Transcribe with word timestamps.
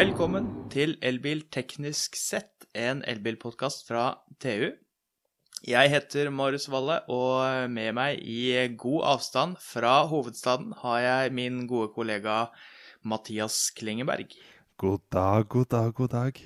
Velkommen 0.00 0.46
til 0.72 0.94
Elbil 1.04 1.42
teknisk 1.52 2.14
sett, 2.16 2.62
en 2.72 3.02
elbilpodkast 3.04 3.82
fra 3.84 4.04
TU. 4.40 4.70
Jeg 5.68 5.90
heter 5.92 6.30
Marius 6.32 6.70
Valle, 6.72 7.02
og 7.12 7.68
med 7.68 7.90
meg 7.98 8.22
i 8.24 8.54
god 8.80 9.04
avstand 9.10 9.58
fra 9.60 9.98
hovedstaden 10.08 10.72
har 10.80 11.02
jeg 11.04 11.34
min 11.36 11.66
gode 11.68 11.90
kollega 11.92 12.38
Mathias 13.04 13.58
Klingeberg. 13.76 14.32
God 14.80 15.04
dag, 15.12 15.44
god 15.52 15.68
dag, 15.76 15.92
god 16.00 16.14
dag. 16.16 16.42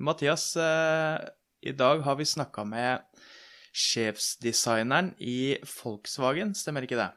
Mathias, 0.00 0.48
eh, 0.56 1.28
i 1.68 1.76
dag 1.76 2.00
har 2.00 2.16
vi 2.16 2.32
snakka 2.32 2.64
med 2.64 3.04
sjefsdesigneren 3.76 5.18
i 5.20 5.58
Volkswagen, 5.76 6.56
stemmer 6.56 6.88
ikke 6.88 7.02
det? 7.04 7.12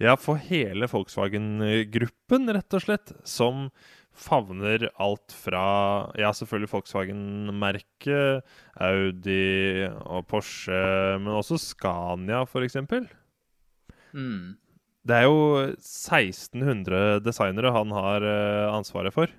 Ja, 0.00 0.14
for 0.16 0.40
hele 0.40 0.88
Volkswagen-gruppen, 0.88 2.48
rett 2.56 2.76
og 2.76 2.80
slett, 2.80 3.10
som 3.28 3.66
favner 4.16 4.88
alt 5.00 5.32
fra 5.32 6.10
Ja, 6.18 6.32
selvfølgelig 6.36 6.70
Volkswagen-merket, 6.74 8.44
Audi 8.80 9.86
og 9.88 10.26
Porsche, 10.30 10.80
men 11.20 11.32
også 11.34 11.58
Scania, 11.60 12.42
f.eks. 12.44 12.76
Mm. 14.12 14.56
Det 15.06 15.16
er 15.16 15.24
jo 15.24 15.38
1600 15.78 17.22
designere 17.24 17.72
han 17.72 17.94
har 17.96 18.26
eh, 18.26 18.66
ansvaret 18.74 19.14
for. 19.14 19.32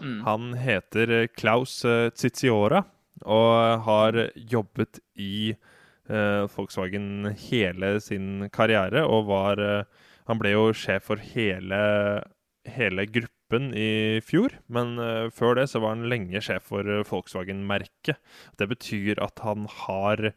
Mm. 0.00 0.20
Han 0.24 0.52
heter 0.60 1.10
eh, 1.16 1.28
Klaus 1.34 1.80
eh, 1.84 2.08
Tsitsiora 2.14 2.84
og 3.28 3.82
har 3.84 4.16
jobbet 4.34 5.00
i 5.20 5.50
eh, 5.52 6.44
Volkswagen 6.54 7.32
hele 7.48 7.96
sin 8.00 8.48
karriere. 8.54 9.04
Og 9.04 9.26
var 9.28 9.60
eh, 9.60 10.06
Han 10.30 10.38
ble 10.38 10.52
jo 10.52 10.68
sjef 10.76 11.08
for 11.10 11.18
hele, 11.18 11.78
hele 12.68 13.06
gruppen 13.08 13.70
i 13.76 14.20
fjor. 14.24 14.56
Men 14.68 14.96
uh, 15.00 15.28
før 15.34 15.56
det 15.60 15.68
så 15.72 15.82
var 15.82 15.96
han 15.96 16.08
lenge 16.12 16.42
sjef 16.44 16.68
for 16.70 16.86
eh, 16.86 17.04
Volkswagen-merket. 17.08 18.20
Det 18.60 18.68
betyr 18.70 19.22
at 19.24 19.40
han 19.46 19.68
har 19.86 20.30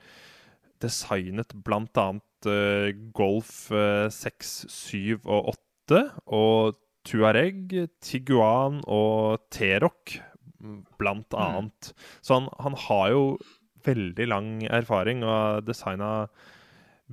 designet 0.83 1.53
bl.a. 1.65 2.07
Uh, 2.43 2.89
Golf 3.15 3.71
uh, 3.71 4.09
6, 4.11 4.53
7 4.67 5.21
og 5.23 5.53
8 5.89 6.01
og 6.35 6.79
Tuareg, 7.03 7.71
Tiguan 8.03 8.79
og 8.87 9.43
T-Rock, 9.51 10.17
blant 10.99 11.27
Mm. 11.33 11.39
annet. 11.43 11.93
Så 12.23 12.37
han, 12.39 12.49
han 12.59 12.75
har 12.87 13.09
jo 13.11 13.23
veldig 13.83 14.27
lang 14.31 14.63
erfaring 14.71 15.23
og 15.23 15.29
har 15.29 15.65
designa 15.67 16.11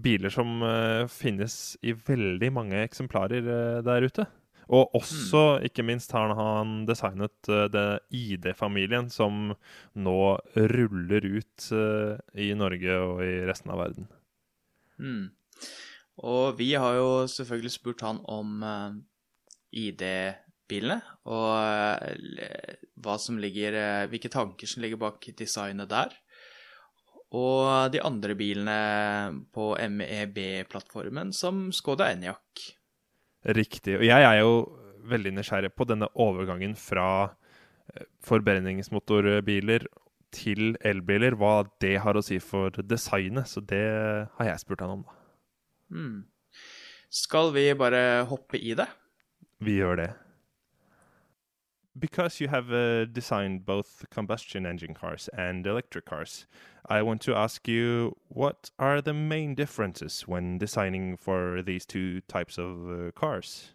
biler 0.00 0.30
som 0.30 0.62
uh, 0.62 1.06
finnes 1.10 1.76
i 1.82 1.92
veldig 1.92 2.52
mange 2.54 2.78
eksemplarer 2.84 3.42
eh, 3.42 3.80
der 3.84 4.06
ute. 4.06 4.26
Og 4.70 4.94
også, 4.94 5.58
ikke 5.66 5.82
minst, 5.82 6.12
har 6.14 6.30
han 6.38 6.84
designet 6.86 7.50
uh, 7.50 7.66
det 7.72 8.04
ID-familien 8.14 9.10
som 9.10 9.50
nå 9.98 10.20
ruller 10.54 11.26
ut 11.26 11.68
uh, 11.74 12.14
i 12.38 12.52
Norge 12.54 12.98
og 13.02 13.24
i 13.26 13.32
resten 13.50 13.74
av 13.74 13.82
verden. 13.82 14.06
Mm. 15.00 15.26
Og 16.22 16.58
vi 16.58 16.74
har 16.78 17.00
jo 17.00 17.10
selvfølgelig 17.30 17.74
spurt 17.74 18.04
han 18.06 18.20
om 18.30 18.62
uh, 18.62 18.94
ID-bilene, 19.70 20.98
og 21.30 21.52
eh, 22.42 22.74
hva 23.00 23.16
som 23.22 23.38
ligger 23.40 23.76
eh, 23.78 24.08
Hvilke 24.10 24.30
tanker 24.32 24.70
som 24.70 24.82
ligger 24.84 25.00
bak 25.00 25.30
designet 25.38 25.90
der. 25.90 26.14
Og 27.30 27.92
de 27.94 28.00
andre 28.02 28.34
bilene 28.34 28.78
på 29.54 29.72
MEB-plattformen, 29.78 31.30
som 31.36 31.68
Skoda 31.74 32.08
Enyaq. 32.10 32.64
Riktig. 33.44 33.96
Og 33.98 34.04
jeg 34.04 34.26
er 34.26 34.40
jo 34.42 34.54
veldig 35.10 35.32
nysgjerrig 35.38 35.72
på 35.72 35.86
denne 35.88 36.10
overgangen 36.20 36.74
fra 36.78 37.06
eh, 37.94 38.04
forbrenningsmotorbiler 38.26 39.86
til 40.34 40.76
elbiler. 40.86 41.36
Hva 41.40 41.64
det 41.82 41.96
har 42.04 42.18
å 42.18 42.24
si 42.24 42.40
for 42.44 42.74
designet. 42.84 43.48
Så 43.48 43.64
det 43.64 43.84
har 44.36 44.50
jeg 44.52 44.64
spurt 44.64 44.84
han 44.84 44.98
om. 44.98 45.06
da. 45.06 45.16
Mm. 45.90 46.18
Skal 47.10 47.50
vi 47.56 47.66
bare 47.74 48.22
hoppe 48.30 48.60
i 48.60 48.76
det? 48.78 48.86
Vi 49.64 49.80
gjør 49.80 50.04
det. 50.04 50.10
Because 51.98 52.40
you 52.40 52.48
have 52.48 52.72
uh, 52.72 53.04
designed 53.06 53.66
both 53.66 54.04
combustion 54.10 54.64
engine 54.64 54.94
cars 54.94 55.28
and 55.36 55.66
electric 55.66 56.06
cars, 56.06 56.46
I 56.88 57.02
want 57.02 57.20
to 57.22 57.34
ask 57.34 57.66
you 57.66 58.16
what 58.28 58.70
are 58.78 59.00
the 59.00 59.12
main 59.12 59.54
differences 59.54 60.22
when 60.26 60.58
designing 60.58 61.16
for 61.16 61.62
these 61.62 61.84
two 61.84 62.20
types 62.22 62.58
of 62.58 62.88
uh, 62.88 63.10
cars? 63.12 63.72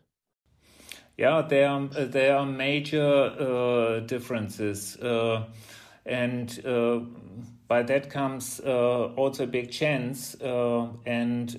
Yeah, 1.18 1.42
there 1.42 1.70
are, 1.70 1.88
there 1.88 2.38
are 2.38 2.46
major 2.46 3.06
uh, 3.06 4.00
differences. 4.02 4.98
Uh, 4.98 5.46
and 6.06 6.66
uh, 6.66 7.00
by 7.68 7.84
that 7.84 8.10
comes 8.10 8.60
uh, 8.66 9.08
also 9.16 9.44
a 9.44 9.48
big 9.48 9.72
chance 9.72 10.36
and 10.42 11.54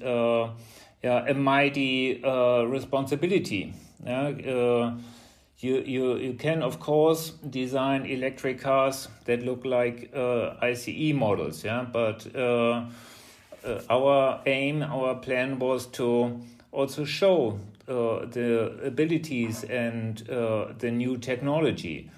yeah, 1.02 1.24
a 1.26 1.34
mighty 1.34 2.22
responsibility. 2.22 3.74
Yeah, 4.04 4.96
you, 5.58 5.78
you, 5.80 6.16
you 6.16 6.34
can, 6.34 6.62
of 6.62 6.80
course, 6.80 7.30
design 7.30 8.04
electric 8.04 8.60
cars 8.60 9.08
that 9.24 9.42
look 9.42 9.64
like 9.64 10.10
uh, 10.14 10.54
ICE 10.60 11.14
models, 11.14 11.64
yeah, 11.64 11.86
but 11.90 12.26
uh, 12.36 12.84
uh, 13.64 13.80
our 13.88 14.42
aim, 14.46 14.82
our 14.82 15.14
plan 15.14 15.58
was 15.58 15.86
to 15.86 16.40
also 16.72 17.04
show 17.04 17.58
uh, 17.88 18.26
the 18.26 18.78
abilities 18.84 19.64
and 19.64 20.28
uh, 20.28 20.72
the 20.78 20.90
new 20.90 21.16
technology. 21.16 22.10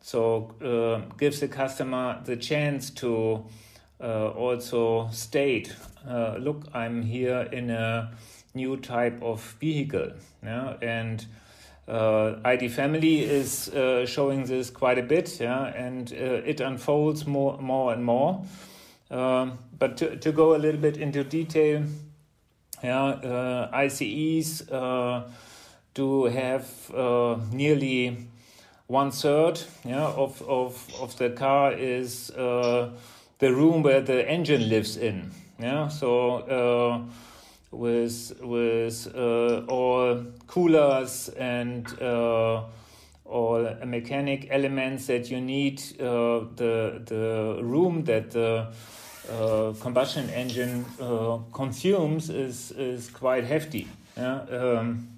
So 0.00 0.54
gives 1.16 1.40
the 1.40 1.48
customer 1.48 2.20
the 2.24 2.36
chance 2.36 2.90
to 2.90 3.46
also 4.00 5.08
state, 5.10 5.74
look, 6.06 6.66
I'm 6.74 7.00
here 7.00 7.48
in 7.50 7.70
a 7.70 8.12
new 8.52 8.76
type 8.76 9.22
of 9.22 9.40
vehicle, 9.60 10.12
yeah, 10.42 10.74
and 10.82 11.24
uh, 11.86 12.36
ID 12.44 12.68
Family 12.68 13.22
is 13.22 13.68
uh, 13.68 14.06
showing 14.06 14.44
this 14.44 14.70
quite 14.70 14.98
a 14.98 15.02
bit, 15.02 15.38
yeah, 15.40 15.66
and 15.66 16.12
uh, 16.12 16.42
it 16.46 16.60
unfolds 16.60 17.26
more, 17.26 17.58
more 17.58 17.92
and 17.92 18.04
more. 18.04 18.42
Um, 19.10 19.58
but 19.78 19.96
to, 19.98 20.16
to 20.16 20.32
go 20.32 20.54
a 20.54 20.58
little 20.58 20.80
bit 20.80 20.96
into 20.96 21.24
detail, 21.24 21.84
yeah, 22.82 23.04
uh, 23.04 23.70
ICEs 23.72 24.70
uh, 24.70 25.28
do 25.92 26.24
have 26.24 26.66
uh, 26.94 27.36
nearly 27.52 28.28
one 28.86 29.10
third, 29.10 29.60
yeah, 29.84 30.06
of, 30.06 30.40
of, 30.42 30.88
of 31.00 31.16
the 31.18 31.30
car 31.30 31.72
is 31.72 32.28
the 32.28 32.92
room 33.40 33.82
where 33.82 34.00
the 34.00 34.28
engine 34.28 34.68
lives 34.68 34.96
in, 34.96 35.30
yeah, 35.58 35.88
so. 35.88 37.08
With 37.74 38.32
with 38.40 39.14
uh, 39.16 39.64
all 39.66 40.24
coolers 40.46 41.28
and 41.30 41.86
uh, 42.00 42.62
all 43.24 43.76
mechanic 43.84 44.46
elements 44.50 45.06
that 45.06 45.30
you 45.30 45.40
need. 45.40 45.82
Uh, 46.00 46.44
the 46.54 47.02
the 47.04 47.58
room 47.62 48.04
that 48.04 48.30
the 48.30 48.68
uh, 49.30 49.72
combustion 49.80 50.30
engine 50.30 50.84
uh, 51.00 51.38
consumes 51.52 52.30
is 52.30 52.70
is 52.72 53.10
quite 53.10 53.44
hefty. 53.44 53.88
Yeah? 54.16 54.42
Um, 54.42 55.08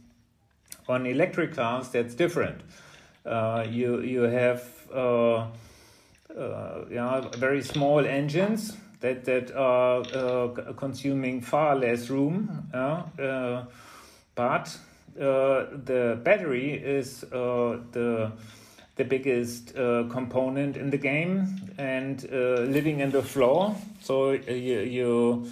on 0.88 1.06
electric 1.06 1.54
cars, 1.54 1.90
that's 1.90 2.14
different. 2.14 2.62
Uh, 3.24 3.66
you 3.68 4.00
you 4.00 4.22
have 4.22 4.62
yeah 6.90 7.20
very 7.36 7.62
small 7.62 8.06
engines 8.06 8.76
that 9.00 9.24
that 9.24 9.54
are 9.54 10.02
uh, 10.14 10.72
consuming 10.74 11.40
far 11.40 11.76
less 11.76 12.10
room. 12.10 12.68
Uh, 12.72 13.02
uh, 13.20 13.64
but 14.34 14.78
the 15.14 16.18
battery 16.22 16.74
is 16.74 17.20
the 17.20 18.32
the 18.96 19.04
biggest 19.04 19.74
component 19.74 20.76
in 20.76 20.90
the 20.90 20.98
game 20.98 21.72
and 21.78 22.22
living 22.30 23.00
in 23.00 23.10
the 23.10 23.22
floor. 23.22 23.76
So 24.00 24.32
you, 24.32 24.80
you 24.80 25.50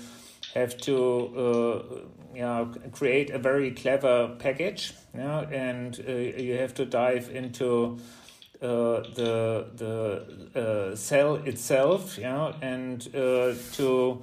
have 0.54 0.76
to 0.82 2.08
yeah, 2.34 2.66
create 2.92 3.30
a 3.30 3.38
very 3.38 3.70
clever 3.70 4.34
package. 4.38 4.92
Yeah, 5.14 5.40
and 5.50 5.96
you 5.98 6.56
have 6.58 6.74
to 6.74 6.84
dive 6.84 7.30
into 7.30 7.98
uh, 7.98 8.23
Uh, 8.64 9.02
the 9.14 9.66
the 9.76 10.58
uh, 10.58 10.96
cell 10.96 11.34
itself, 11.44 12.16
yeah, 12.16 12.50
and 12.62 13.14
uh, 13.14 13.52
to 13.72 14.22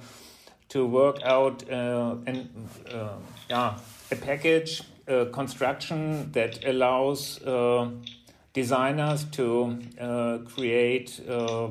to 0.68 0.84
work 0.84 1.22
out 1.22 1.62
uh, 1.70 2.16
and 2.26 2.48
uh, 2.92 3.10
yeah 3.48 3.78
a 4.10 4.16
package 4.16 4.82
construction 5.32 6.32
that 6.32 6.64
allows 6.64 7.38
designers 8.52 9.24
to 9.26 9.78
create 10.54 11.20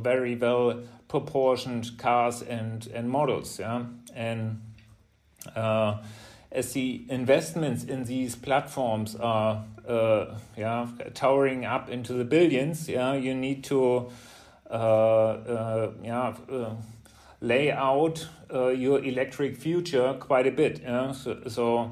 very 0.01 0.35
well 0.35 0.79
proportioned 1.09 1.97
cars 1.97 2.41
and 2.41 2.87
and 2.93 3.09
models, 3.09 3.59
yeah, 3.59 3.83
and 4.15 4.61
as 6.51 6.71
the 6.73 7.01
investments 7.09 7.83
in 7.83 8.05
these 8.05 8.35
platforms 8.35 9.15
are 9.15 9.63
uh, 9.87 10.37
yeah 10.57 10.87
towering 11.13 11.65
up 11.65 11.89
into 11.89 12.13
the 12.13 12.25
billions, 12.25 12.87
yeah, 12.87 13.13
you 13.13 13.33
need 13.33 13.63
to 13.65 14.09
uh, 14.69 14.73
uh, 14.73 15.91
yeah 16.03 16.33
uh, 16.49 16.75
lay 17.41 17.71
out 17.71 18.27
uh, 18.53 18.67
your 18.67 19.03
electric 19.03 19.57
future 19.57 20.15
quite 20.19 20.47
a 20.47 20.51
bit. 20.51 20.81
Yeah? 20.81 21.11
So, 21.11 21.41
so 21.47 21.91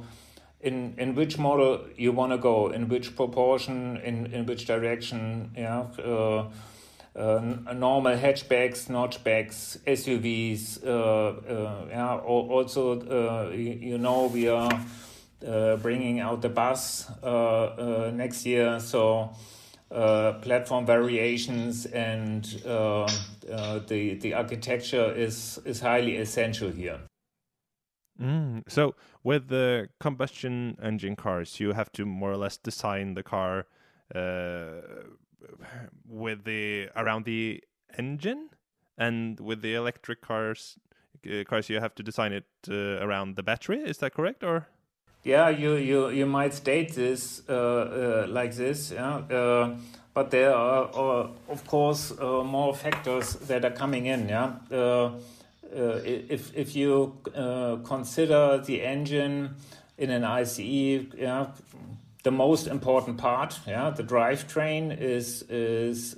in 0.62 0.96
in 0.98 1.16
which 1.16 1.38
model 1.38 1.82
you 1.98 2.12
want 2.14 2.32
to 2.32 2.38
go, 2.38 2.70
in 2.70 2.88
which 2.88 3.16
proportion, 3.16 3.98
in 3.98 4.28
in 4.28 4.46
which 4.46 4.66
direction, 4.66 5.52
yeah. 5.58 5.88
Uh, 6.04 6.50
normal 7.74 8.16
hatchbacks, 8.16 8.88
notchbacks, 8.88 9.78
SUVs. 9.80 10.82
Yeah, 11.90 12.18
also 12.18 13.52
you, 13.52 13.78
you, 13.82 13.98
know 13.98 14.28
we 14.28 14.48
are 14.48 14.72
bringing 15.42 16.20
out 16.20 16.42
the 16.42 16.50
bus 16.50 17.10
uh, 17.24 18.12
next 18.14 18.46
year, 18.46 18.80
so 18.80 19.30
platform 19.90 20.86
variations 20.86 21.86
and 21.88 22.46
the 22.46 24.18
the 24.22 24.34
architecture 24.34 25.14
is 25.14 25.60
is 25.66 25.80
highly 25.80 26.18
essential 26.18 26.70
here. 26.70 27.00
Mm, 28.22 28.64
so 28.68 28.96
with 29.24 29.48
the 29.48 29.88
combustion 30.00 30.78
engine 30.84 31.16
cars, 31.16 31.60
you 31.60 31.74
have 31.74 31.92
to 31.94 32.06
more 32.06 32.32
or 32.32 32.38
less 32.38 32.58
design 32.58 33.14
the 33.14 33.24
car 33.24 33.66
with 36.06 36.44
the 36.44 36.90
around 36.96 37.26
the 37.26 37.64
engine, 37.98 38.50
and 38.98 39.40
with 39.40 39.62
the 39.62 39.74
electric 39.74 40.22
cars, 40.22 40.78
uh, 41.26 41.44
cars 41.46 41.70
you 41.70 41.80
have 41.80 41.96
to 41.96 42.04
design 42.04 42.34
it 42.34 42.46
uh, 42.70 43.00
around 43.06 43.36
the 43.36 43.44
battery. 43.44 43.80
Is 43.80 44.00
that 44.00 44.14
correct, 44.14 44.44
or? 44.44 44.68
Yeah, 45.30 45.50
you 45.50 45.76
you 45.76 46.10
you 46.10 46.26
might 46.26 46.54
state 46.54 46.94
this 46.94 47.44
uh, 47.48 47.54
uh 47.54 48.26
like 48.28 48.56
this. 48.56 48.92
Yeah. 48.92 49.18
Uh, 49.18 49.76
but 50.14 50.32
there 50.32 50.54
are, 50.54 50.90
uh, 50.94 51.28
of 51.48 51.66
course, 51.68 52.14
more 52.20 52.74
factors 52.74 53.36
that 53.48 53.64
are 53.64 53.72
coming 53.72 54.08
in. 54.08 54.28
Yeah, 54.28 54.54
if 55.72 56.52
if 56.56 56.76
you 56.76 57.14
consider 57.86 58.58
the 58.58 58.82
engine 58.82 59.56
in 59.98 60.10
an 60.10 60.24
ICE, 60.24 60.60
yeah, 61.16 61.48
the 62.24 62.32
most 62.32 62.68
important 62.68 63.18
part. 63.18 63.60
Yeah, 63.68 63.92
the 63.92 64.04
drivetrain 64.04 65.00
is 65.00 65.44
is 65.44 66.16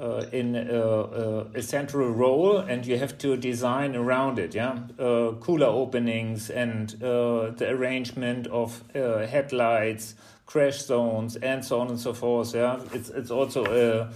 uh, 0.00 0.10
uh, 0.10 0.26
in 0.32 0.56
a, 0.56 0.60
uh, 0.60 1.44
a, 1.54 1.62
central 1.62 2.10
role, 2.10 2.58
and 2.58 2.86
you 2.86 2.98
have 2.98 3.16
to 3.18 3.36
design 3.36 3.94
around 3.96 4.38
it. 4.38 4.54
Yeah, 4.54 4.78
uh, 4.98 5.32
cooler 5.40 5.66
openings 5.66 6.50
and 6.50 6.94
uh, 7.02 7.50
the 7.50 7.68
arrangement 7.70 8.46
of 8.46 8.82
uh, 8.94 9.26
headlights, 9.26 10.14
crash 10.46 10.78
zones, 10.78 11.36
and 11.36 11.64
so 11.64 11.80
on 11.80 11.88
and 11.88 12.00
so 12.00 12.12
forth. 12.12 12.54
Yeah, 12.54 12.80
it's 12.92 13.10
it's 13.10 13.30
also 13.30 13.64
a 13.64 14.10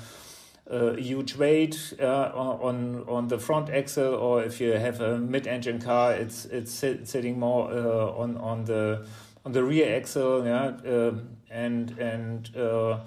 a 0.66 1.00
huge 1.00 1.36
weight 1.36 1.94
uh, 2.00 2.30
on 2.34 3.04
on 3.08 3.28
the 3.28 3.38
front 3.38 3.70
axle, 3.70 4.14
or 4.14 4.42
if 4.42 4.60
you 4.60 4.72
have 4.72 5.00
a 5.00 5.18
mid-engine 5.18 5.80
car, 5.80 6.12
it's 6.12 6.46
it's 6.46 6.72
sit, 6.72 7.06
sitting 7.06 7.38
more 7.38 7.70
uh, 7.70 8.20
on 8.22 8.36
on 8.38 8.64
the 8.64 9.06
on 9.44 9.52
the 9.52 9.62
rear 9.62 9.96
axle, 9.96 10.44
yeah, 10.44 10.72
uh, 10.86 11.12
and 11.50 11.90
and 11.98 12.56
uh, 12.56 12.98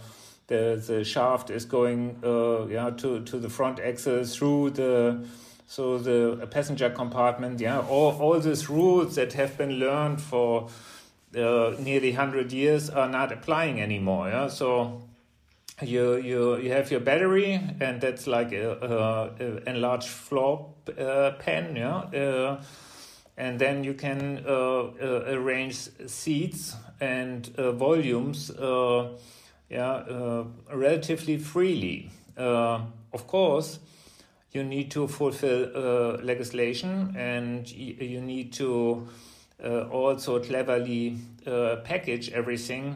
the 0.48 0.82
the 0.86 1.04
shaft 1.04 1.50
is 1.50 1.66
going, 1.66 2.18
uh, 2.24 2.66
yeah, 2.68 2.90
to 2.90 3.22
to 3.24 3.38
the 3.40 3.50
front 3.50 3.80
axle 3.80 4.24
through 4.24 4.72
the 4.72 5.26
so 5.68 5.98
the 5.98 6.48
passenger 6.50 6.90
compartment, 6.90 7.60
yeah, 7.60 7.80
all 7.80 8.18
all 8.20 8.40
these 8.40 8.70
rules 8.70 9.16
that 9.16 9.34
have 9.34 9.58
been 9.58 9.80
learned 9.80 10.22
for 10.22 10.70
uh, 11.36 11.76
nearly 11.80 12.14
hundred 12.14 12.54
years 12.54 12.90
are 12.90 13.10
not 13.10 13.32
applying 13.32 13.82
anymore, 13.82 14.30
yeah, 14.30 14.48
so. 14.48 15.02
You, 15.80 16.16
you 16.16 16.58
you 16.58 16.72
have 16.72 16.90
your 16.90 17.02
battery 17.02 17.54
and 17.80 18.02
that's 18.02 18.26
like 18.26 18.52
a, 18.52 18.72
a, 18.82 19.46
a 19.46 19.70
enlarged 19.70 20.08
floor 20.08 20.74
uh, 20.98 21.34
pan 21.38 21.76
yeah 21.76 21.98
uh, 21.98 22.64
and 23.38 23.60
then 23.60 23.84
you 23.84 23.94
can 23.94 24.44
uh, 24.48 24.50
uh, 24.50 25.26
arrange 25.28 25.76
seats 26.08 26.76
and 27.00 27.54
uh, 27.60 27.74
volumes 27.74 28.50
yeah, 29.70 30.44
relatively 30.74 31.38
freely. 31.38 32.12
of 32.38 33.28
course, 33.28 33.80
you 34.52 34.64
need 34.64 34.92
to 34.92 35.08
fulfill 35.08 36.20
legislation 36.24 37.16
and 37.18 37.70
you 37.72 38.22
need 38.22 38.54
to 38.54 39.08
also 39.92 40.40
cleverly 40.40 41.18
package 41.84 42.30
everything 42.32 42.96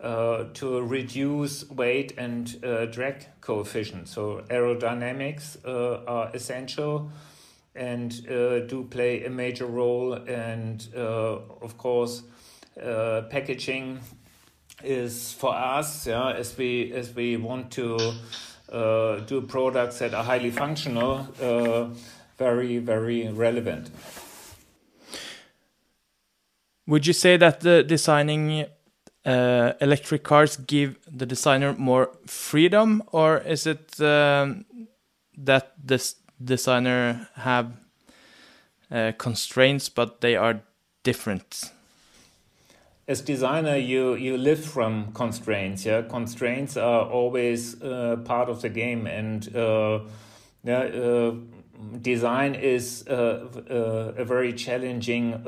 uh, 0.00 0.44
to 0.54 0.80
reduce 0.82 1.68
weight 1.70 2.12
and 2.16 2.64
uh, 2.64 2.86
drag 2.86 3.26
coefficient. 3.40 4.08
So 4.08 4.44
aerodynamics 4.48 5.56
uh, 5.64 6.04
are 6.06 6.30
essential 6.34 7.10
and 7.74 8.12
uh, 8.28 8.60
do 8.60 8.86
play 8.88 9.24
a 9.24 9.30
major 9.30 9.66
role. 9.66 10.14
And 10.14 10.86
uh, 10.96 11.38
of 11.62 11.76
course, 11.78 12.22
uh, 12.80 13.22
packaging 13.30 14.00
is 14.82 15.32
for 15.32 15.54
us, 15.54 16.06
yeah, 16.06 16.32
as 16.32 16.56
we 16.56 16.92
as 16.92 17.14
we 17.14 17.36
want 17.36 17.70
to 17.72 17.96
uh, 18.72 19.20
do 19.20 19.40
products 19.42 19.98
that 19.98 20.14
are 20.14 20.24
highly 20.24 20.50
functional, 20.50 21.26
uh, 21.42 21.88
very 22.38 22.78
very 22.78 23.28
relevant. 23.28 23.90
Would 26.86 27.06
you 27.06 27.12
say 27.12 27.36
that 27.36 27.60
the 27.60 27.82
designing 27.82 28.66
uh, 29.24 29.72
electric 29.80 30.22
cars 30.22 30.56
give 30.56 30.96
the 31.06 31.26
designer 31.26 31.74
more 31.74 32.10
freedom, 32.26 33.02
or 33.12 33.38
is 33.38 33.66
it 33.66 34.00
um, 34.00 34.64
that 35.36 35.72
this 35.82 36.16
designer 36.42 37.28
have 37.34 37.72
uh, 38.90 39.12
constraints, 39.18 39.88
but 39.88 40.20
they 40.20 40.36
are 40.36 40.62
different. 41.02 41.70
As 43.08 43.22
designer, 43.22 43.76
you 43.76 44.16
you 44.16 44.36
live 44.36 44.62
from 44.62 45.12
constraints. 45.14 45.86
Yeah, 45.86 46.02
constraints 46.02 46.76
are 46.76 47.06
always 47.06 47.82
uh, 47.82 48.16
part 48.22 48.50
of 48.50 48.60
the 48.60 48.68
game, 48.68 49.06
and 49.06 49.56
uh, 49.56 50.00
yeah, 50.62 50.80
uh, 50.80 51.32
design 52.02 52.54
is 52.54 53.06
uh, 53.08 53.48
uh, 53.70 54.12
a 54.22 54.24
very 54.24 54.52
challenging. 54.52 55.42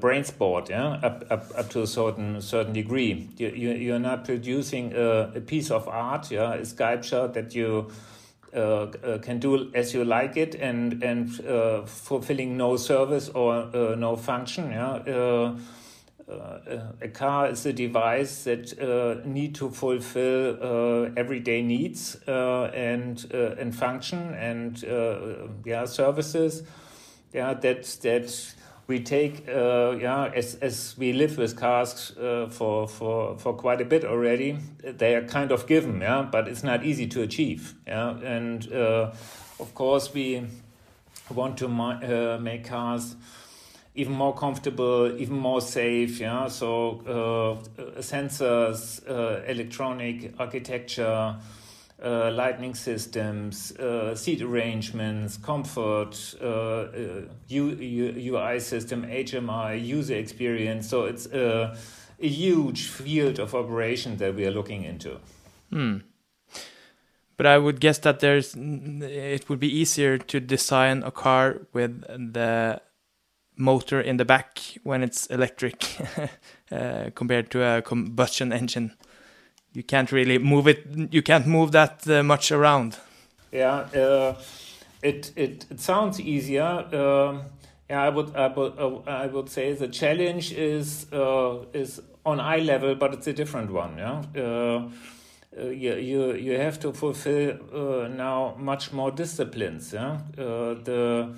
brain 0.00 0.24
sport, 0.24 0.68
yeah, 0.68 0.98
up, 1.00 1.24
up, 1.30 1.44
up 1.56 1.70
to 1.70 1.82
a 1.82 1.86
certain 1.86 2.42
certain 2.42 2.74
degree. 2.74 3.28
You, 3.38 3.48
you 3.48 3.70
you're 3.70 4.00
not 4.00 4.24
producing 4.24 4.92
a, 4.92 5.32
a 5.36 5.40
piece 5.40 5.70
of 5.70 5.88
art, 5.88 6.30
yeah, 6.30 6.54
a 6.54 6.64
sculpture 6.64 7.28
that 7.28 7.54
you 7.54 7.88
uh, 8.52 8.58
uh, 8.58 9.18
can 9.22 9.38
do 9.38 9.70
as 9.74 9.94
you 9.94 10.04
like 10.04 10.36
it 10.36 10.54
and 10.56 11.02
and 11.02 11.40
uh, 11.46 11.86
fulfilling 11.86 12.56
no 12.56 12.76
service 12.76 13.30
or 13.30 13.96
no 13.96 14.16
function. 14.16 14.70
Yeah. 14.70 15.54
A 17.00 17.08
car 17.08 17.48
is 17.48 17.66
a 17.66 17.72
device 17.72 18.44
that 18.44 19.24
need 19.26 19.54
to 19.56 19.70
fulfill 19.70 21.12
everyday 21.16 21.62
needs 21.62 22.16
and 22.26 23.24
and 23.32 23.74
function 23.74 24.34
and 24.34 24.82
yeah 25.64 25.84
services. 25.84 26.62
Yeah, 27.32 27.54
that 27.54 27.84
that 28.02 28.54
we 28.90 28.98
take 28.98 29.48
uh, 29.48 29.96
yeah 30.00 30.32
as 30.34 30.56
as 30.56 30.96
we 30.98 31.12
live 31.12 31.38
with 31.38 31.56
cars 31.56 32.12
uh, 32.18 32.48
for 32.50 32.88
for 32.88 33.38
for 33.38 33.54
quite 33.54 33.80
a 33.80 33.84
bit 33.84 34.04
already 34.04 34.58
they 34.82 35.14
are 35.14 35.22
kind 35.22 35.52
of 35.52 35.66
given 35.68 36.00
yeah 36.00 36.22
but 36.22 36.48
it's 36.48 36.64
not 36.64 36.84
easy 36.84 37.06
to 37.06 37.22
achieve 37.22 37.74
yeah 37.86 38.18
and 38.36 38.72
uh, 38.72 39.12
of 39.60 39.74
course 39.74 40.12
we 40.12 40.44
want 41.30 41.56
to 41.56 41.66
uh, 41.66 42.38
make 42.42 42.64
cars 42.64 43.14
even 43.94 44.12
more 44.12 44.34
comfortable 44.34 45.14
even 45.18 45.36
more 45.36 45.60
safe 45.60 46.20
yeah 46.20 46.46
so 46.46 47.00
uh, 47.06 48.00
sensors 48.00 49.00
uh, 49.08 49.42
electronic 49.46 50.32
architecture 50.38 51.36
uh, 52.02 52.72
systems, 52.72 53.72
uh, 53.72 54.14
seat 54.14 54.42
arrangements, 54.42 55.36
comfort, 55.36 56.34
uh, 56.40 56.86
UI 57.52 58.36
uh, 58.36 58.60
system, 58.60 59.04
HMI, 59.04 59.84
user 59.84 60.14
experience. 60.14 60.88
So 60.88 61.04
it's 61.04 61.26
a, 61.26 61.76
a, 62.18 62.28
huge 62.28 62.88
field 62.88 63.38
of 63.38 63.54
operation 63.54 64.16
that 64.16 64.34
we 64.34 64.46
are 64.46 64.50
looking 64.50 64.84
into. 64.84 65.18
Hmm. 65.70 65.98
But 67.36 67.46
I 67.46 67.58
would 67.58 67.80
guess 67.80 67.98
that 67.98 68.20
there's 68.20 68.54
it 68.54 69.48
would 69.48 69.60
be 69.60 69.74
easier 69.74 70.18
to 70.18 70.40
design 70.40 71.02
a 71.02 71.10
car 71.10 71.62
with 71.72 72.02
the 72.02 72.82
motor 73.60 74.00
in 74.00 74.16
the 74.16 74.24
back 74.24 74.58
when 74.82 75.02
it's 75.02 75.26
electric 75.26 75.98
uh, 76.72 77.10
compared 77.14 77.50
to 77.50 77.62
a 77.62 77.82
combustion 77.82 78.52
engine 78.52 78.94
you 79.72 79.82
can't 79.82 80.10
really 80.12 80.38
move 80.38 80.66
it. 80.66 80.86
You 81.12 81.22
can't 81.22 81.46
move 81.46 81.72
that 81.72 82.08
uh, 82.08 82.22
much 82.22 82.50
around. 82.52 82.98
Yeah, 83.52 83.86
uh, 83.94 84.34
it, 85.02 85.32
it 85.36 85.66
it 85.70 85.80
sounds 85.80 86.20
easier. 86.20 86.62
Uh, 86.62 87.42
yeah, 87.88 88.02
I 88.02 88.08
would, 88.08 88.36
I 88.36 88.46
would, 88.48 88.78
uh, 88.78 89.00
I 89.06 89.26
would 89.26 89.48
say 89.48 89.72
the 89.72 89.88
challenge 89.88 90.52
is 90.52 91.06
uh, 91.12 91.64
is 91.72 92.00
on 92.24 92.40
eye 92.40 92.58
level, 92.58 92.94
but 92.94 93.14
it's 93.14 93.26
a 93.26 93.32
different 93.32 93.70
one. 93.72 93.98
Yeah, 93.98 94.22
uh, 94.36 94.88
uh 95.58 95.66
you, 95.66 95.94
you 95.94 96.34
you 96.34 96.58
have 96.58 96.78
to 96.80 96.92
fulfill 96.92 97.58
uh, 97.72 98.08
now 98.08 98.54
much 98.58 98.92
more 98.92 99.10
disciplines. 99.10 99.92
Yeah, 99.92 100.18
uh, 100.38 100.74
the 100.84 101.34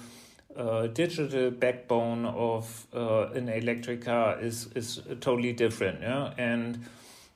digital 0.94 1.50
backbone 1.50 2.26
of 2.26 2.86
an 2.92 3.48
electric 3.48 4.04
car 4.04 4.40
is 4.40 4.68
is 4.74 5.00
totally 5.20 5.52
different. 5.52 6.00
Yeah, 6.00 6.32
and 6.38 6.84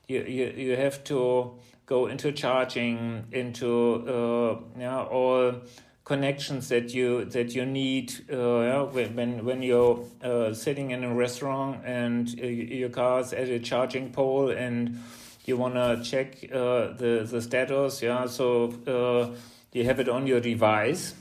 you 0.07 0.23
you, 0.23 0.53
you 0.55 0.75
have 0.75 1.03
to 1.05 1.53
go 1.85 2.07
into 2.07 2.31
charging, 2.31 3.25
into 3.31 4.61
yeah 4.77 5.03
all 5.03 5.61
connections 6.07 6.69
that 6.69 6.93
you 6.93 7.25
that 7.25 7.53
you 7.53 7.65
need 7.65 8.13
uh, 8.31 8.85
when 8.85 9.43
when 9.43 9.61
you're 9.61 9.99
uh, 10.23 10.53
sitting 10.53 10.91
in 10.91 11.03
a 11.03 11.13
restaurant 11.13 11.81
and 11.83 12.29
uh, 12.41 12.45
your 12.45 12.87
car's 12.87 13.33
at 13.33 13.49
a 13.49 13.59
charging 13.59 14.09
pole 14.13 14.49
and 14.49 14.97
you 15.43 15.57
want 15.57 15.73
to 15.73 16.01
check 16.09 16.37
uh, 16.53 16.93
the 17.01 17.27
the 17.29 17.41
status 17.41 18.01
yeah? 18.01 18.25
So 18.25 18.71
uh, 18.87 19.35
you 19.73 19.83
have 19.83 19.99
it 19.99 20.07
on 20.07 20.27
your 20.27 20.39
device 20.39 21.13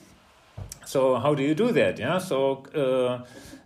so 0.87 1.17
how 1.17 1.35
do 1.35 1.43
you 1.43 1.55
do 1.55 1.73
that 1.73 1.99
yeah 1.99 2.19
so 2.19 2.65
uh, 2.75 3.25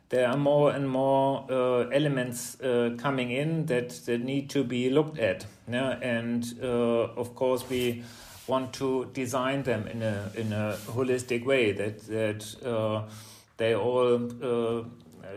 there 0.08 0.26
are 0.26 0.36
more 0.36 0.72
and 0.72 0.88
more 0.88 1.46
elements 1.92 2.56
coming 2.98 3.30
in 3.30 3.66
that 3.66 3.90
that 4.06 4.20
need 4.24 4.50
to 4.50 4.64
be 4.64 4.90
looked 4.90 5.18
at 5.18 5.46
yeah 5.70 5.90
and 6.02 6.58
of 6.60 7.34
course 7.34 7.68
we 7.70 8.02
want 8.48 8.72
to 8.72 9.08
design 9.12 9.62
them 9.62 9.86
in 9.86 10.02
a 10.02 10.30
in 10.34 10.52
a 10.52 10.76
holistic 10.88 11.44
way 11.44 11.72
that 11.72 12.00
that 12.08 12.42
uh, 12.66 13.08
they 13.56 13.74
all 13.74 14.18
uh, 14.42 14.82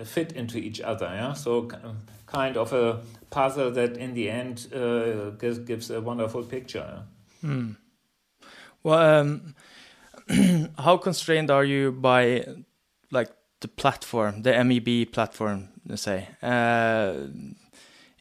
fit 0.03 0.31
into 0.31 0.57
each 0.57 0.81
other. 0.81 1.05
Yeah, 1.05 1.33
so 1.33 1.69
kind 2.25 2.57
of 2.57 2.73
a 2.73 3.01
puzzle 3.29 3.71
that 3.71 3.97
in 3.97 4.13
the 4.13 4.29
end 4.29 4.67
uh, 4.73 5.31
gives, 5.31 5.59
gives 5.59 5.91
a 5.91 6.01
wonderful 6.01 6.43
picture. 6.43 7.03
Hmm. 7.41 7.71
Well, 8.81 9.19
um, 9.19 9.55
how 10.79 10.97
constrained 10.97 11.51
are 11.51 11.63
you 11.63 11.91
by 11.91 12.45
like 13.11 13.31
the 13.61 13.67
platform, 13.67 14.41
the 14.41 14.51
MEB 14.63 15.11
platform, 15.11 15.69
let's 15.87 16.03
say? 16.03 16.27
Uh, 16.41 17.13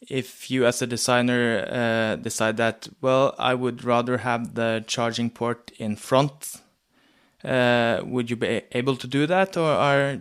if 0.09 0.51
you 0.51 0.67
as 0.67 0.83
a 0.83 0.87
designer 0.87 1.65
uh, 1.71 2.17
decide 2.17 2.57
that 2.57 2.89
well 3.01 3.35
i 3.39 3.55
would 3.55 3.85
rather 3.85 4.19
have 4.19 4.55
the 4.55 4.85
charging 4.87 5.31
port 5.31 5.71
in 5.79 5.97
front 5.97 6.61
uh, 7.45 8.01
would 8.05 8.31
you 8.31 8.37
be 8.37 8.63
able 8.73 8.97
to 8.97 9.07
do 9.07 9.27
that 9.27 9.57
or 9.57 9.71
are 9.71 10.19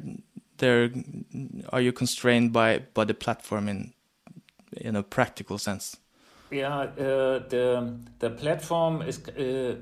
there 0.57 0.89
are 1.69 1.81
you 1.81 1.91
constrained 1.91 2.53
by 2.53 2.79
by 2.93 3.03
the 3.03 3.13
platform 3.13 3.67
in 3.67 3.93
in 4.77 4.95
a 4.95 5.03
practical 5.03 5.57
sense 5.57 5.97
yeah 6.51 6.79
uh, 6.79 7.39
the 7.49 7.97
the 8.19 8.29
platform 8.29 9.01
is 9.01 9.19
uh, 9.29 9.75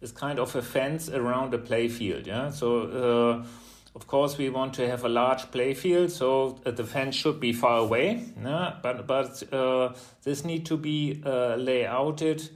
is 0.00 0.12
kind 0.12 0.38
of 0.38 0.54
a 0.56 0.62
fence 0.62 1.08
around 1.08 1.52
the 1.52 1.58
play 1.58 1.88
field 1.88 2.26
yeah 2.26 2.50
so 2.50 2.82
uh, 2.82 3.46
of 3.94 4.06
course, 4.06 4.38
we 4.38 4.50
want 4.50 4.74
to 4.74 4.88
have 4.88 5.04
a 5.04 5.08
large 5.08 5.50
play 5.50 5.74
field, 5.74 6.12
so 6.12 6.60
uh, 6.64 6.70
the 6.70 6.84
fence 6.84 7.16
should 7.16 7.40
be 7.40 7.52
far 7.52 7.78
away. 7.78 8.24
Yeah? 8.40 8.74
But 8.82 9.06
but 9.06 9.52
uh, 9.52 9.94
this 10.22 10.44
need 10.44 10.64
to 10.66 10.76
be 10.76 11.20
uh, 11.26 11.56
layouted 11.56 12.48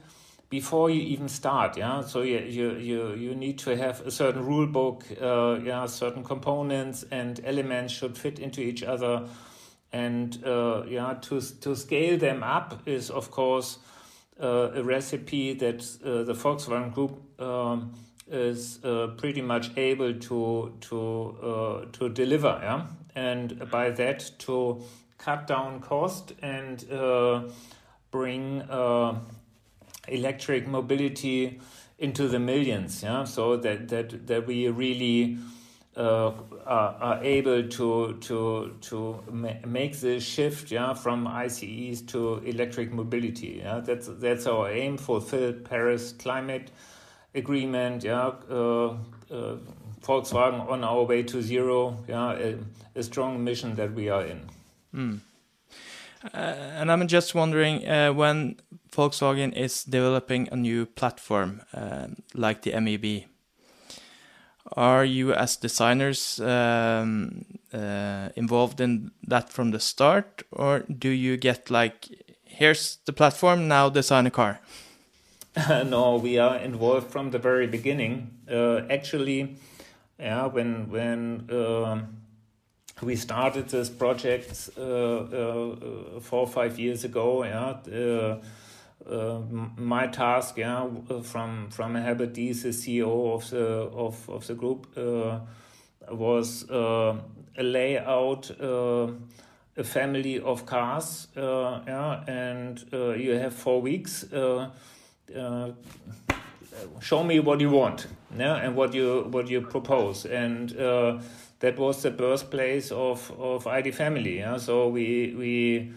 before 0.49 0.89
you 0.89 1.01
even 1.01 1.27
start. 1.27 1.77
Yeah, 1.77 2.01
so 2.01 2.21
you 2.21 2.39
you 2.39 2.75
you, 2.77 3.13
you 3.15 3.35
need 3.35 3.59
to 3.59 3.75
have 3.75 4.01
a 4.07 4.11
certain 4.11 4.45
rule 4.45 4.67
book. 4.67 5.03
Uh, 5.21 5.59
yeah, 5.61 5.85
certain 5.87 6.23
components 6.23 7.03
and 7.11 7.41
elements 7.43 7.93
should 7.93 8.17
fit 8.17 8.39
into 8.39 8.61
each 8.61 8.83
other, 8.83 9.27
and 9.91 10.41
uh, 10.45 10.83
yeah, 10.87 11.15
to 11.23 11.41
to 11.41 11.75
scale 11.75 12.17
them 12.17 12.43
up 12.43 12.87
is 12.87 13.09
of 13.09 13.29
course 13.29 13.79
a 14.39 14.83
recipe 14.83 15.53
that 15.53 15.79
the 16.01 16.33
Volkswagen 16.33 16.93
Group. 16.93 17.39
Um, 17.39 17.93
is 18.27 18.83
uh, 18.83 19.07
pretty 19.17 19.41
much 19.41 19.69
able 19.77 20.13
to 20.13 20.73
to 20.81 21.37
uh, 21.43 21.85
to 21.91 22.09
deliver, 22.09 22.59
yeah, 22.61 22.87
and 23.15 23.69
by 23.69 23.91
that 23.91 24.31
to 24.39 24.81
cut 25.17 25.47
down 25.47 25.79
cost 25.79 26.33
and 26.41 26.91
uh, 26.91 27.43
bring 28.11 28.61
uh, 28.63 29.19
electric 30.07 30.67
mobility 30.67 31.59
into 31.99 32.27
the 32.27 32.39
millions, 32.39 33.03
yeah. 33.03 33.23
So 33.25 33.57
that 33.57 33.89
that 33.89 34.27
that 34.27 34.47
we 34.47 34.67
really. 34.69 35.37
Uh, 35.97 36.33
are, 36.65 36.93
are, 36.99 37.23
able 37.23 37.63
to 37.69 38.17
to 38.19 38.75
to 38.81 39.23
ma 39.31 39.51
make 39.65 39.97
the 40.01 40.19
shift 40.19 40.69
yeah 40.69 40.93
from 40.93 41.25
ICEs 41.25 42.01
to 42.01 42.39
electric 42.39 42.91
mobility 42.91 43.61
yeah 43.63 43.79
that's 43.79 44.09
that's 44.19 44.45
our 44.45 44.69
aim 44.69 44.97
fulfill 44.97 45.53
Paris 45.53 46.11
climate 46.11 46.69
agreement, 47.35 48.03
yeah, 48.03 48.31
uh, 48.49 48.95
uh, 49.31 49.57
Volkswagen 50.01 50.67
on 50.69 50.83
our 50.83 51.03
way 51.03 51.23
to 51.23 51.41
zero, 51.41 51.97
yeah, 52.07 52.31
a, 52.31 52.55
a 52.95 53.03
strong 53.03 53.43
mission 53.43 53.75
that 53.75 53.93
we 53.93 54.09
are 54.09 54.25
in. 54.25 54.41
Mm. 54.93 55.19
Uh, 56.33 56.37
and 56.37 56.91
I'm 56.91 57.07
just 57.07 57.35
wondering 57.35 57.87
uh, 57.87 58.11
when 58.13 58.55
Volkswagen 58.91 59.53
is 59.53 59.83
developing 59.83 60.49
a 60.51 60.55
new 60.55 60.85
platform 60.85 61.61
uh, 61.73 62.07
like 62.33 62.63
the 62.63 62.71
MEB, 62.71 63.25
are 64.73 65.05
you 65.05 65.33
as 65.33 65.55
designers 65.55 66.39
um, 66.39 67.45
uh, 67.73 68.29
involved 68.35 68.81
in 68.81 69.11
that 69.27 69.49
from 69.49 69.71
the 69.71 69.79
start, 69.79 70.43
or 70.51 70.79
do 70.79 71.09
you 71.09 71.37
get 71.37 71.69
like, 71.69 72.07
here's 72.43 72.97
the 73.05 73.13
platform, 73.13 73.67
now 73.67 73.89
design 73.89 74.25
a 74.25 74.31
car? 74.31 74.59
no, 75.85 76.17
we 76.17 76.37
are 76.37 76.57
involved 76.57 77.11
from 77.11 77.31
the 77.31 77.39
very 77.39 77.67
beginning. 77.67 78.31
Uh, 78.51 78.81
actually, 78.89 79.55
yeah, 80.19 80.47
when 80.47 80.89
when 80.89 81.49
uh, 81.49 82.01
we 83.01 83.15
started 83.15 83.69
this 83.69 83.89
project 83.89 84.69
uh, 84.77 84.81
uh 84.81 86.19
four 86.19 86.41
or 86.41 86.47
five 86.47 86.77
years 86.77 87.03
ago, 87.05 87.43
yeah, 87.43 88.35
uh, 89.09 89.15
uh, 89.15 89.41
my 89.77 90.07
task, 90.07 90.57
yeah, 90.57 90.87
from 91.23 91.69
from 91.69 91.95
Diess, 91.95 92.63
the 92.63 92.69
CEO 92.69 93.33
of 93.33 93.49
the 93.49 93.65
of 93.93 94.29
of 94.29 94.47
the 94.47 94.55
group, 94.55 94.87
was 96.09 96.65
a 96.69 97.17
layout 97.57 98.51
a 99.77 99.83
family 99.83 100.39
of 100.39 100.65
cars, 100.65 101.27
yeah, 101.35 102.23
and 102.27 102.83
you 102.91 103.33
have 103.33 103.53
four 103.53 103.81
weeks 103.81 104.25
uh, 104.33 105.71
show 106.99 107.23
me 107.23 107.39
what 107.39 107.59
you 107.61 107.69
want 107.69 108.07
yeah, 108.37 108.55
and 108.55 108.75
what 108.75 108.93
you 108.93 109.27
what 109.31 109.47
you 109.49 109.61
propose. 109.61 110.25
And 110.25 110.77
uh, 110.77 111.19
that 111.59 111.77
was 111.77 112.01
the 112.01 112.11
birthplace 112.11 112.91
of 112.91 113.31
of 113.39 113.67
ID 113.67 113.91
family 113.91 114.39
yeah. 114.39 114.57
So 114.57 114.89
we 114.89 115.33
we 115.37 115.93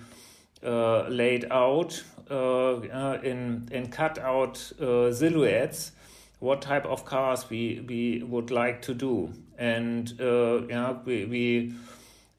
uh, 0.62 1.09
laid 1.09 1.47
out 1.50 2.03
uh, 2.18 2.18
uh, 2.18 2.18
in 2.30 3.68
in 3.70 3.88
cut 3.90 4.18
out 4.18 4.73
uh, 4.80 5.12
silhouettes 5.12 5.92
what 6.40 6.62
type 6.62 6.87
of 6.87 7.04
cars 7.04 7.49
we 7.50 7.85
we 7.88 8.23
would 8.23 8.50
like 8.50 8.82
to 8.82 8.94
do 8.94 9.32
and 9.58 10.14
yeah 10.18 10.97
we 11.04 11.25
we 11.25 11.73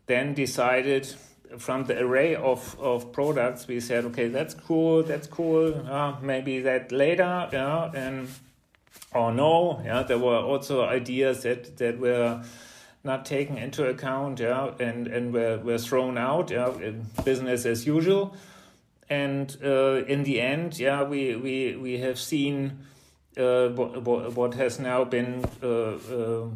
then 0.07 0.33
decided 0.33 1.07
from 1.57 1.85
the 1.85 1.99
array 1.99 2.35
of, 2.35 2.79
of 2.79 3.11
products, 3.11 3.67
we 3.67 3.79
said, 3.79 4.05
okay, 4.05 4.27
that's 4.27 4.53
cool, 4.53 5.03
that's 5.03 5.27
cool. 5.27 5.73
Uh, 5.89 6.15
maybe 6.21 6.59
that 6.61 6.91
later, 6.91 7.49
yeah, 7.51 7.91
and 7.93 8.27
or 9.13 9.31
no, 9.31 9.81
yeah. 9.83 10.03
There 10.03 10.19
were 10.19 10.37
also 10.37 10.85
ideas 10.85 11.43
that 11.43 11.77
that 11.77 11.97
were 11.97 12.43
not 13.03 13.25
taken 13.25 13.57
into 13.57 13.87
account, 13.87 14.39
yeah, 14.39 14.71
and 14.79 15.07
and 15.07 15.33
were 15.33 15.57
were 15.57 15.79
thrown 15.79 16.17
out, 16.17 16.51
yeah, 16.51 16.71
business 17.23 17.65
as 17.65 17.87
usual. 17.87 18.35
And 19.09 19.57
uh, 19.63 20.05
in 20.05 20.23
the 20.23 20.39
end, 20.39 20.77
yeah, 20.77 21.03
we 21.03 21.35
we 21.35 21.75
we 21.75 21.97
have 21.99 22.19
seen 22.19 22.79
uh, 23.37 23.69
what, 23.69 24.35
what 24.35 24.53
has 24.53 24.79
now 24.79 25.03
been 25.03 25.43
uh, 25.63 25.67
uh, 25.67 26.49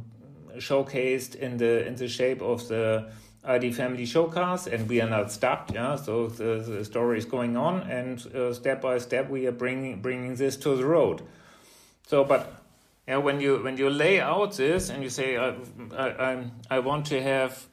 showcased 0.57 1.35
in 1.35 1.57
the 1.57 1.87
in 1.87 1.95
the 1.95 2.07
shape 2.07 2.41
of 2.41 2.67
the 2.67 3.09
ID 3.43 3.71
family 3.71 4.05
showcase, 4.05 4.67
and 4.67 4.87
we 4.87 5.01
are 5.01 5.09
not 5.09 5.31
stopped. 5.31 5.73
Yeah, 5.73 5.95
so 5.95 6.27
the, 6.27 6.63
the 6.65 6.85
story 6.85 7.17
is 7.17 7.25
going 7.25 7.57
on, 7.57 7.81
and 7.89 8.25
uh, 8.35 8.53
step 8.53 8.81
by 8.81 8.99
step 8.99 9.29
we 9.29 9.47
are 9.47 9.51
bringing 9.51 10.01
bringing 10.01 10.35
this 10.35 10.55
to 10.57 10.75
the 10.75 10.85
road. 10.85 11.21
So, 12.07 12.23
but 12.23 12.61
yeah, 13.07 13.17
when 13.17 13.41
you 13.41 13.57
when 13.63 13.77
you 13.77 13.89
lay 13.89 14.21
out 14.21 14.55
this 14.55 14.89
and 14.89 15.03
you 15.03 15.09
say 15.09 15.37
I 15.37 15.55
I, 15.97 16.45
I 16.69 16.79
want 16.79 17.07
to 17.07 17.21
have 17.21 17.67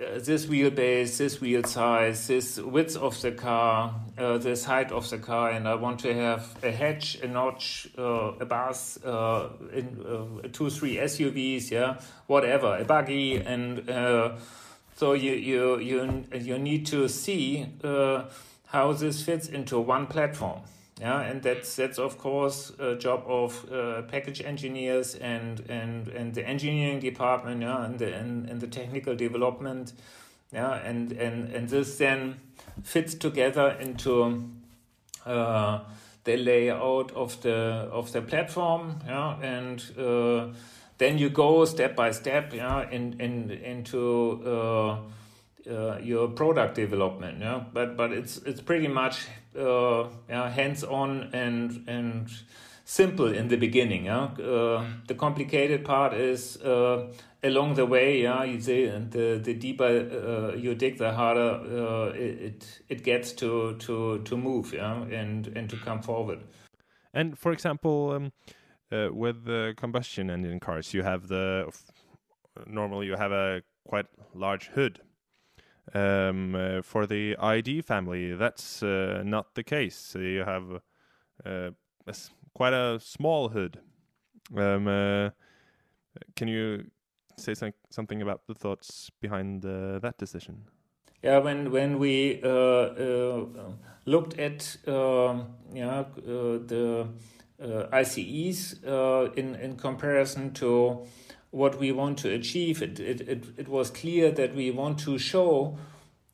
uh, 0.00 0.18
this 0.18 0.46
wheelbase, 0.46 1.18
this 1.18 1.40
wheel 1.40 1.62
size, 1.62 2.26
this 2.26 2.58
width 2.58 2.96
of 2.96 3.20
the 3.22 3.30
car, 3.30 3.94
uh, 4.18 4.38
this 4.38 4.64
height 4.64 4.90
of 4.90 5.08
the 5.08 5.18
car, 5.18 5.50
and 5.50 5.68
I 5.68 5.76
want 5.76 6.00
to 6.00 6.12
have 6.12 6.56
a 6.64 6.72
hatch, 6.72 7.20
a 7.22 7.28
notch, 7.28 7.88
uh, 7.96 8.32
a 8.40 8.44
bus, 8.44 8.98
uh, 9.04 9.50
in, 9.72 10.04
uh, 10.04 10.48
two, 10.52 10.70
three 10.70 10.96
SUVs, 10.96 11.70
yeah, 11.70 12.00
whatever, 12.26 12.76
a 12.76 12.84
buggy, 12.84 13.36
and 13.36 13.88
uh, 13.88 14.36
so 14.96 15.12
you 15.12 15.32
you 15.32 15.78
you 15.78 16.24
you 16.32 16.58
need 16.58 16.86
to 16.86 17.08
see 17.08 17.66
how 18.66 18.92
this 18.92 19.22
fits 19.22 19.48
into 19.48 19.78
one 19.78 20.06
platform. 20.06 20.60
Yeah, 21.00 21.22
and 21.22 21.42
that's 21.42 21.74
that's 21.74 21.98
of 21.98 22.18
course 22.18 22.72
a 22.78 22.94
job 22.94 23.24
of 23.26 23.66
uh, 23.72 24.02
package 24.02 24.40
engineers 24.40 25.16
and 25.16 25.58
and 25.68 26.06
and 26.06 26.32
the 26.34 26.46
engineering 26.46 27.00
department, 27.00 27.62
yeah, 27.62 27.84
and 27.84 27.98
the 27.98 28.14
and, 28.14 28.48
and 28.48 28.60
the 28.60 28.68
technical 28.68 29.16
development, 29.16 29.92
yeah, 30.52 30.74
and 30.74 31.10
and 31.10 31.52
and 31.52 31.68
this 31.68 31.96
then 31.98 32.40
fits 32.84 33.14
together 33.14 33.76
into 33.80 34.48
uh, 35.26 35.80
the 36.22 36.36
layout 36.36 37.10
of 37.10 37.40
the 37.42 37.88
of 37.90 38.12
the 38.12 38.22
platform, 38.22 39.00
yeah, 39.04 39.36
and 39.42 39.82
uh, 39.98 40.46
then 40.98 41.18
you 41.18 41.28
go 41.28 41.64
step 41.64 41.96
by 41.96 42.12
step, 42.12 42.54
yeah, 42.54 42.88
in 42.88 43.20
in 43.20 43.50
into 43.50 44.40
uh, 45.70 45.98
your 45.98 46.28
product 46.28 46.74
development. 46.74 47.40
Yeah, 47.40 47.64
but 47.72 47.96
but 47.96 48.12
it's 48.12 48.38
it's 48.38 48.60
pretty 48.60 48.88
much 48.88 49.26
uh, 49.58 50.04
yeah, 50.28 50.50
hands 50.50 50.84
on 50.84 51.30
and 51.32 51.84
and 51.88 52.30
simple 52.84 53.32
in 53.32 53.48
the 53.48 53.56
beginning. 53.56 54.06
Yeah, 54.06 54.24
uh, 54.24 54.84
the 55.06 55.14
complicated 55.14 55.84
part 55.84 56.14
is 56.14 56.56
uh, 56.62 57.12
along 57.42 57.74
the 57.74 57.86
way. 57.86 58.22
Yeah, 58.22 58.44
you 58.44 58.60
see, 58.60 58.86
the 58.86 59.40
the 59.42 59.54
deeper 59.54 59.84
uh, 59.84 60.56
you 60.56 60.74
dig, 60.74 60.98
the 60.98 61.12
harder 61.12 61.50
uh, 61.50 62.12
it 62.14 62.82
it 62.88 63.04
gets 63.04 63.32
to 63.32 63.76
to 63.78 64.18
to 64.24 64.36
move. 64.36 64.72
Yeah, 64.72 65.02
and 65.02 65.46
and 65.56 65.70
to 65.70 65.76
come 65.76 66.02
forward. 66.02 66.40
And 67.12 67.38
for 67.38 67.52
example. 67.52 68.12
Um, 68.12 68.32
with 69.12 69.44
the 69.44 69.74
combustion 69.76 70.30
engine 70.30 70.60
cars, 70.60 70.94
you 70.94 71.02
have 71.02 71.26
the 71.26 71.68
normally 72.64 73.06
you 73.06 73.16
have 73.16 73.32
a 73.32 73.62
quite 73.88 74.06
large 74.34 74.68
hood 74.68 75.00
um, 75.92 76.54
uh, 76.54 76.82
for 76.82 77.06
the 77.06 77.36
ID 77.38 77.82
family, 77.82 78.34
that's 78.34 78.82
uh, 78.82 79.22
not 79.24 79.54
the 79.54 79.62
case. 79.62 80.14
You 80.18 80.44
have 80.44 80.80
uh, 81.44 81.70
quite 82.54 82.72
a 82.72 82.98
small 83.00 83.48
hood. 83.48 83.80
Um, 84.56 84.88
uh, 84.88 85.30
can 86.36 86.48
you 86.48 86.86
say 87.36 87.54
some, 87.54 87.72
something 87.90 88.22
about 88.22 88.46
the 88.46 88.54
thoughts 88.54 89.10
behind 89.20 89.64
uh, 89.64 89.98
that 89.98 90.16
decision? 90.18 90.64
Yeah, 91.22 91.38
when 91.38 91.70
when 91.70 91.98
we 91.98 92.40
uh, 92.42 93.54
looked 94.04 94.38
at 94.38 94.76
um, 94.86 95.54
yeah 95.72 96.04
the 96.14 97.08
ICEs 97.92 98.82
in 99.36 99.54
in 99.54 99.76
comparison 99.76 100.52
to 100.54 101.06
what 101.54 101.78
we 101.78 101.92
want 101.92 102.18
to 102.18 102.30
achieve, 102.30 102.82
it, 102.82 102.98
it, 102.98 103.20
it, 103.28 103.44
it 103.56 103.68
was 103.68 103.88
clear 103.88 104.32
that 104.32 104.54
we 104.56 104.72
want 104.72 104.98
to 104.98 105.18
show 105.18 105.78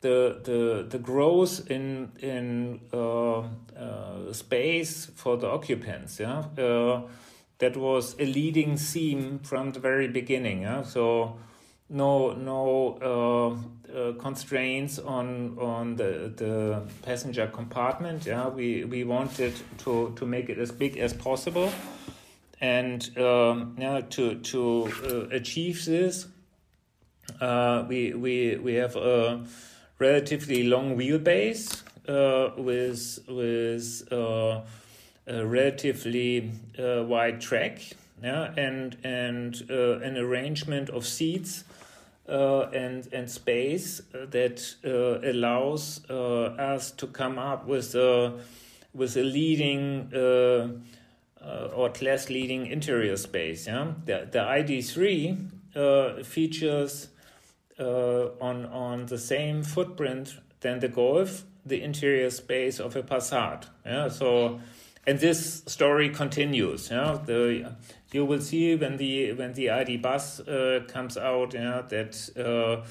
the 0.00 0.40
the 0.44 0.86
the 0.88 0.98
growth 0.98 1.70
in 1.70 2.10
in 2.20 2.80
uh, 2.90 3.40
uh, 3.40 4.32
space 4.32 5.10
for 5.14 5.36
the 5.36 5.46
occupants. 5.46 6.18
Yeah, 6.18 6.44
uh, 6.58 7.02
that 7.58 7.76
was 7.76 8.16
a 8.18 8.24
leading 8.24 8.78
theme 8.78 9.40
from 9.40 9.72
the 9.72 9.80
very 9.80 10.08
beginning. 10.08 10.62
Yeah, 10.62 10.84
so 10.84 11.36
no 11.90 12.32
no 12.32 12.96
uh, 13.02 13.94
uh, 13.94 14.12
constraints 14.14 14.98
on 14.98 15.58
on 15.58 15.96
the 15.96 16.32
the 16.34 16.82
passenger 17.02 17.46
compartment. 17.48 18.24
Yeah, 18.24 18.48
we 18.48 18.84
we 18.84 19.04
wanted 19.04 19.52
to 19.84 20.14
to 20.16 20.24
make 20.24 20.48
it 20.48 20.58
as 20.58 20.72
big 20.72 20.96
as 20.96 21.12
possible 21.12 21.70
and 22.60 23.16
um, 23.18 23.76
yeah, 23.78 24.02
to 24.10 24.34
to 24.36 24.92
uh, 25.04 25.34
achieve 25.34 25.84
this, 25.84 26.26
uh, 27.40 27.84
we 27.88 28.12
we 28.12 28.56
we 28.56 28.74
have 28.74 28.96
a 28.96 29.44
relatively 29.98 30.64
long 30.64 30.96
wheelbase 30.96 31.82
uh, 32.08 32.50
with 32.56 33.18
with 33.28 34.12
uh, 34.12 34.60
a 35.26 35.46
relatively 35.46 36.52
uh, 36.78 37.02
wide 37.04 37.40
track, 37.40 37.80
yeah, 38.22 38.52
and 38.56 38.96
and 39.04 39.62
uh, 39.70 39.98
an 40.00 40.16
arrangement 40.16 40.90
of 40.90 41.06
seats. 41.06 41.64
and 42.28 43.08
and 43.12 43.28
space 43.28 44.02
that 44.12 44.76
allows 45.24 46.08
us 46.10 46.92
to 46.92 47.06
come 47.08 47.40
up 47.40 47.66
with 47.66 47.94
a 47.96 48.32
with 48.94 49.16
a 49.16 49.22
leading 49.22 50.06
uh, 51.42 51.68
or 51.74 51.90
class 51.90 52.28
leading 52.28 52.66
interior 52.66 53.16
space. 53.16 53.66
Yeah, 53.66 53.92
the 54.04 54.28
the 54.30 54.38
ID3 54.40 55.50
uh, 55.74 56.22
features 56.22 57.08
uh, 57.78 58.28
on 58.40 58.66
on 58.66 59.06
the 59.06 59.18
same 59.18 59.62
footprint 59.62 60.36
than 60.60 60.80
the 60.80 60.88
Golf, 60.88 61.44
the 61.64 61.82
interior 61.82 62.30
space 62.30 62.78
of 62.78 62.96
a 62.96 63.02
Passat. 63.02 63.64
Yeah, 63.86 64.08
so 64.08 64.60
and 65.06 65.18
this 65.18 65.62
story 65.66 66.10
continues. 66.10 66.90
Yeah, 66.90 67.18
the 67.24 67.72
you 68.12 68.24
will 68.24 68.40
see 68.40 68.74
when 68.76 68.96
the 68.96 69.32
when 69.32 69.54
the 69.54 69.70
ID 69.70 69.96
bus 69.98 70.40
uh, 70.40 70.80
comes 70.88 71.16
out. 71.16 71.54
Yeah, 71.54 71.82
that. 71.88 72.30
Uh, 72.36 72.86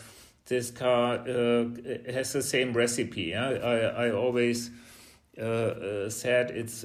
this 0.45 0.71
car 0.71 1.19
uh, 1.29 1.65
has 2.12 2.33
the 2.33 2.41
same 2.41 2.73
recipe. 2.73 3.21
Yeah? 3.21 3.49
I 3.49 4.07
I 4.07 4.12
always 4.12 4.71
said 5.38 6.49
it's 6.49 6.83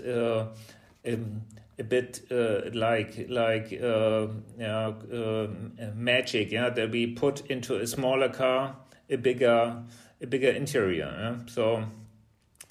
um, 1.07 1.43
a 1.79 1.85
bit 1.85 2.21
uh, 2.31 2.71
like 2.73 3.27
like 3.29 3.73
uh, 3.83 4.27
uh, 4.63 5.47
magic, 5.95 6.53
yeah, 6.53 6.71
that 6.71 6.91
we 6.91 7.07
put 7.09 7.47
into 7.51 7.77
a 7.77 7.87
smaller 7.87 8.29
car 8.29 8.77
a 9.11 9.17
bigger 9.17 9.83
a 10.21 10.27
bigger 10.27 10.51
interior. 10.51 11.13
Yeah? 11.19 11.37
So 11.47 11.85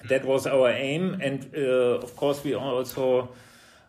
that 0.08 0.24
was 0.24 0.46
our 0.46 0.70
aim, 0.70 1.20
and 1.20 1.50
uh, 1.56 2.00
of 2.02 2.16
course 2.16 2.44
we 2.44 2.54
also 2.54 3.30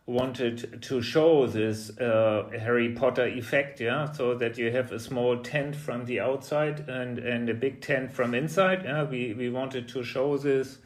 wanted 0.08 0.84
to 0.84 1.02
show 1.02 1.48
this 1.48 1.98
uh, 1.98 2.48
Harry 2.60 2.90
Potter 2.90 3.26
effect, 3.26 3.82
yeah, 3.82 4.12
so 4.12 4.36
that 4.36 4.56
you 4.56 4.70
have 4.72 4.92
a 4.92 5.00
small 5.00 5.38
tent 5.38 5.76
from 5.76 6.06
the 6.06 6.20
outside 6.20 6.88
and 6.88 7.20
and 7.20 7.50
a 7.50 7.54
big 7.54 7.82
tent 7.82 8.12
from 8.12 8.34
inside. 8.34 8.84
Yeah, 8.84 9.04
we 9.04 9.34
we 9.34 9.50
wanted 9.50 9.88
to 9.90 10.04
show 10.04 10.38
this 10.38 10.78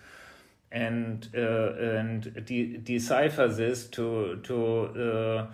and 0.71 1.27
uh, 1.35 1.73
and 1.97 2.45
de 2.45 2.77
decipher 2.77 3.47
this 3.47 3.87
to 3.87 4.37
to 4.43 4.85
uh, 4.85 5.47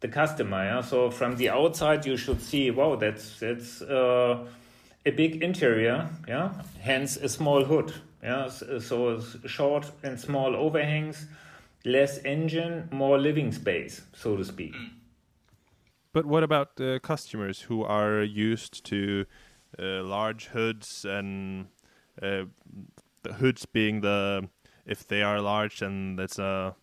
the 0.00 0.08
customer. 0.08 0.64
Yeah? 0.64 0.80
So 0.82 1.10
from 1.10 1.36
the 1.36 1.50
outside, 1.50 2.06
you 2.06 2.16
should 2.16 2.40
see, 2.40 2.70
wow, 2.70 2.96
that's 2.96 3.38
that's 3.38 3.82
uh, 3.82 4.46
a 5.06 5.10
big 5.10 5.42
interior, 5.42 6.08
yeah. 6.28 6.52
Hence 6.80 7.16
a 7.16 7.28
small 7.28 7.64
hood, 7.64 7.92
yeah. 8.22 8.48
So 8.48 9.20
short 9.46 9.90
and 10.02 10.18
small 10.20 10.54
overhangs, 10.56 11.26
less 11.84 12.18
engine, 12.24 12.88
more 12.90 13.18
living 13.18 13.52
space, 13.52 14.02
so 14.12 14.36
to 14.36 14.44
speak. 14.44 14.74
But 16.12 16.26
what 16.26 16.42
about 16.42 16.80
uh, 16.80 16.98
customers 16.98 17.60
who 17.62 17.84
are 17.84 18.22
used 18.22 18.84
to 18.86 19.26
uh, 19.78 20.02
large 20.02 20.46
hoods 20.46 21.04
and 21.04 21.68
uh, 22.20 22.44
the 23.22 23.34
hoods 23.34 23.66
being 23.66 24.00
the 24.00 24.48
if 24.86 25.06
they 25.06 25.22
are 25.22 25.40
large 25.40 25.82
and 25.82 26.18
it's 26.18 26.38
a 26.38 26.74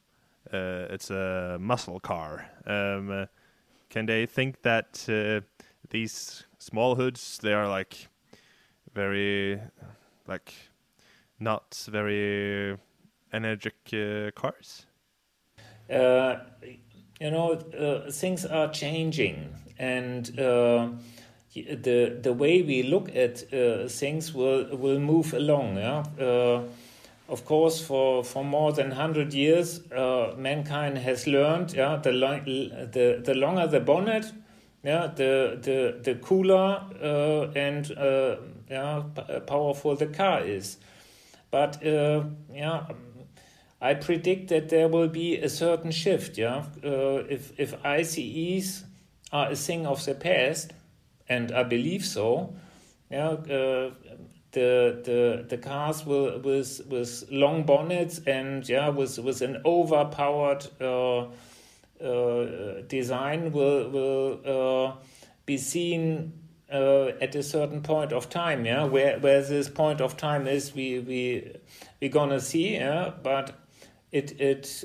uh, 0.53 0.87
it's 0.89 1.09
a 1.09 1.57
muscle 1.59 1.99
car. 1.99 2.49
Um, 2.65 3.11
uh, 3.11 3.25
can 3.89 4.05
they 4.05 4.25
think 4.25 4.61
that 4.61 5.05
uh, 5.09 5.41
these 5.89 6.45
small 6.57 6.95
hoods 6.95 7.39
they 7.41 7.53
are 7.53 7.67
like 7.67 8.07
very 8.93 9.59
like 10.27 10.53
not 11.39 11.85
very 11.89 12.77
energetic 13.33 13.75
uh, 13.93 14.31
cars? 14.31 14.85
Uh, 15.89 16.37
you 17.19 17.31
know, 17.31 17.55
things 18.11 18.45
are 18.45 18.69
changing, 18.71 19.53
and 19.79 20.27
the 21.63 22.17
the 22.21 22.33
way 22.33 22.61
we 22.61 22.83
look 22.83 23.15
at 23.15 23.39
things 23.89 24.33
will 24.33 24.75
will 24.75 24.99
move 24.99 25.33
along. 25.33 25.77
Yeah 25.77 26.63
of 27.29 27.43
course, 27.45 27.81
for, 27.81 28.23
for 28.23 28.43
more 28.43 28.71
than 28.71 28.89
100 28.89 29.33
years, 29.33 29.81
uh, 29.91 30.33
mankind 30.37 30.97
has 30.97 31.27
learned 31.27 31.73
yeah, 31.73 31.97
the, 31.97 32.11
the, 32.91 33.21
the 33.23 33.33
longer 33.33 33.67
the 33.67 33.81
bonnet, 33.81 34.31
yeah, 34.83 35.07
the, 35.07 35.59
the, 35.61 35.99
the 36.01 36.15
cooler 36.19 36.81
uh, 37.01 37.51
and 37.53 37.91
uh, 37.97 38.37
yeah, 38.69 39.03
powerful 39.45 39.95
the 39.95 40.07
car 40.07 40.41
is. 40.45 40.77
But 41.51 41.85
uh, 41.85 42.23
yeah, 42.53 42.85
I 43.81 43.93
predict 43.95 44.49
that 44.49 44.69
there 44.69 44.87
will 44.87 45.09
be 45.09 45.37
a 45.37 45.49
certain 45.49 45.91
shift. 45.91 46.37
Yeah, 46.37 46.65
uh, 46.83 47.23
if, 47.29 47.51
if 47.59 47.73
ICEs 47.83 48.85
are 49.33 49.51
a 49.51 49.55
thing 49.55 49.85
of 49.85 50.03
the 50.05 50.15
past, 50.15 50.71
and 51.29 51.51
I 51.51 51.63
believe 51.63 52.05
so, 52.05 52.55
yeah, 53.09 53.29
uh, 53.29 53.91
the 54.51 55.01
the 55.03 55.45
the 55.49 55.57
cars 55.57 56.05
with 56.05 56.81
with 56.89 57.23
long 57.29 57.63
bonnets 57.63 58.19
and 58.25 58.67
yeah 58.67 58.89
with 58.89 59.19
with 59.19 59.41
an 59.41 59.61
overpowered 59.65 60.65
uh, 60.81 61.27
uh, 62.03 62.81
design 62.87 63.51
will 63.51 63.89
will 63.89 64.39
uh, 64.45 64.93
be 65.45 65.57
seen 65.57 66.33
uh, 66.71 67.07
at 67.21 67.35
a 67.35 67.43
certain 67.43 67.81
point 67.81 68.11
of 68.13 68.29
time 68.29 68.65
yeah. 68.65 68.83
Where 68.85 69.19
where 69.19 69.41
this 69.41 69.69
point 69.69 70.01
of 70.01 70.17
time 70.17 70.47
is 70.47 70.73
we 70.73 70.99
we 70.99 71.55
we 72.01 72.09
gonna 72.09 72.39
see 72.39 72.75
yeah. 72.75 73.11
But 73.21 73.53
it 74.11 74.39
it 74.39 74.83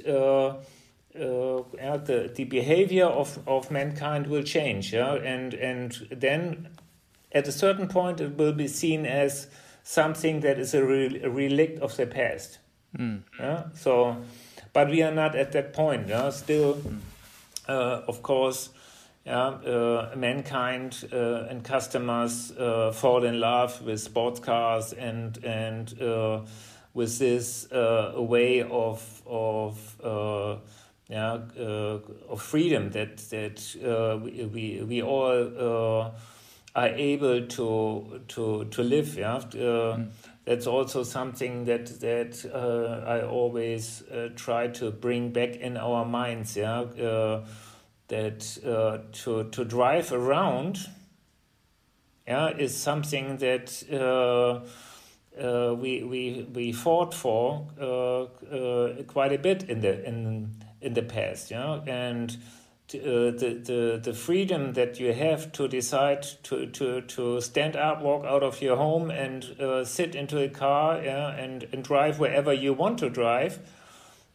uh, 1.18 1.62
yeah, 1.74 1.96
the 1.96 2.30
the 2.34 2.44
behavior 2.44 3.06
of 3.06 3.38
of 3.46 3.70
mankind 3.70 4.26
will 4.26 4.42
change 4.42 4.92
yeah? 4.92 5.14
And 5.14 5.54
and 5.54 6.08
then 6.10 6.68
at 7.32 7.48
a 7.48 7.52
certain 7.52 7.88
point 7.88 8.20
it 8.20 8.36
will 8.36 8.52
be 8.52 8.68
seen 8.68 9.06
as 9.06 9.48
something 9.82 10.40
that 10.40 10.58
is 10.58 10.74
a, 10.74 10.84
re- 10.84 11.20
a 11.22 11.30
relic 11.30 11.78
of 11.80 11.96
the 11.96 12.06
past. 12.06 12.58
Mm. 12.98 13.22
yeah? 13.38 13.64
So 13.74 14.16
but 14.72 14.88
we 14.88 15.02
are 15.02 15.14
not 15.14 15.34
at 15.34 15.52
that 15.52 15.72
point 15.72 16.08
yeah? 16.08 16.30
Still 16.30 16.80
uh, 17.68 18.02
of 18.06 18.22
course 18.22 18.70
yeah, 19.24 19.48
uh, 19.48 20.12
mankind 20.16 21.04
uh, 21.12 21.46
and 21.48 21.62
customers 21.62 22.52
uh, 22.58 22.90
fall 22.92 23.22
in 23.24 23.38
love 23.38 23.80
with 23.82 24.00
sports 24.00 24.40
cars 24.40 24.92
and 24.92 25.38
and 25.44 26.00
uh, 26.02 26.40
with 26.94 27.18
this 27.18 27.70
uh, 27.70 28.14
way 28.16 28.62
of 28.62 29.22
of 29.26 30.00
uh, 30.02 30.56
yeah 31.12 31.38
uh, 31.60 31.98
of 32.30 32.40
freedom 32.40 32.90
that 32.90 33.18
that 33.28 33.76
uh, 33.84 34.16
we, 34.16 34.44
we 34.46 34.82
we 34.82 35.02
all 35.02 35.30
uh, 35.58 36.10
are 36.74 36.88
able 36.88 37.46
to 37.46 38.20
to 38.28 38.64
to 38.64 38.82
live 38.82 39.18
yeah. 39.18 39.36
Uh, 39.36 39.98
that's 40.44 40.66
also 40.66 41.04
something 41.04 41.66
that 41.66 42.00
that 42.00 42.44
uh, 42.52 43.06
I 43.06 43.20
always 43.22 44.02
uh, 44.08 44.30
try 44.34 44.68
to 44.68 44.90
bring 44.90 45.30
back 45.30 45.56
in 45.56 45.76
our 45.76 46.04
minds 46.04 46.56
yeah. 46.56 46.80
Uh, 46.80 47.44
that 48.08 48.58
uh, 48.66 48.98
to 49.12 49.44
to 49.50 49.64
drive 49.64 50.12
around 50.12 50.78
yeah 52.26 52.56
is 52.56 52.74
something 52.74 53.36
that 53.36 53.82
uh, 53.92 54.60
uh, 55.38 55.74
we 55.74 56.02
we 56.02 56.46
we 56.54 56.72
fought 56.72 57.14
for 57.14 57.66
uh, 57.80 58.22
uh, 58.24 59.02
quite 59.04 59.32
a 59.32 59.38
bit 59.38 59.64
in 59.64 59.80
the 59.80 60.04
in 60.06 60.50
in 60.82 60.94
the 60.94 61.02
past 61.02 61.50
yeah 61.50 61.80
and 61.86 62.36
uh, 62.94 63.30
the, 63.30 63.60
the 63.64 64.00
the 64.02 64.12
freedom 64.12 64.74
that 64.74 65.00
you 65.00 65.12
have 65.14 65.50
to 65.52 65.66
decide 65.66 66.22
to, 66.42 66.66
to, 66.66 67.00
to 67.02 67.40
stand 67.40 67.74
up, 67.74 68.02
walk 68.02 68.24
out 68.24 68.42
of 68.42 68.60
your 68.60 68.76
home, 68.76 69.10
and 69.10 69.44
uh, 69.60 69.84
sit 69.84 70.14
into 70.14 70.42
a 70.42 70.48
car, 70.48 71.02
yeah, 71.02 71.30
and, 71.30 71.66
and 71.72 71.84
drive 71.84 72.18
wherever 72.18 72.52
you 72.52 72.74
want 72.74 72.98
to 72.98 73.08
drive, 73.08 73.58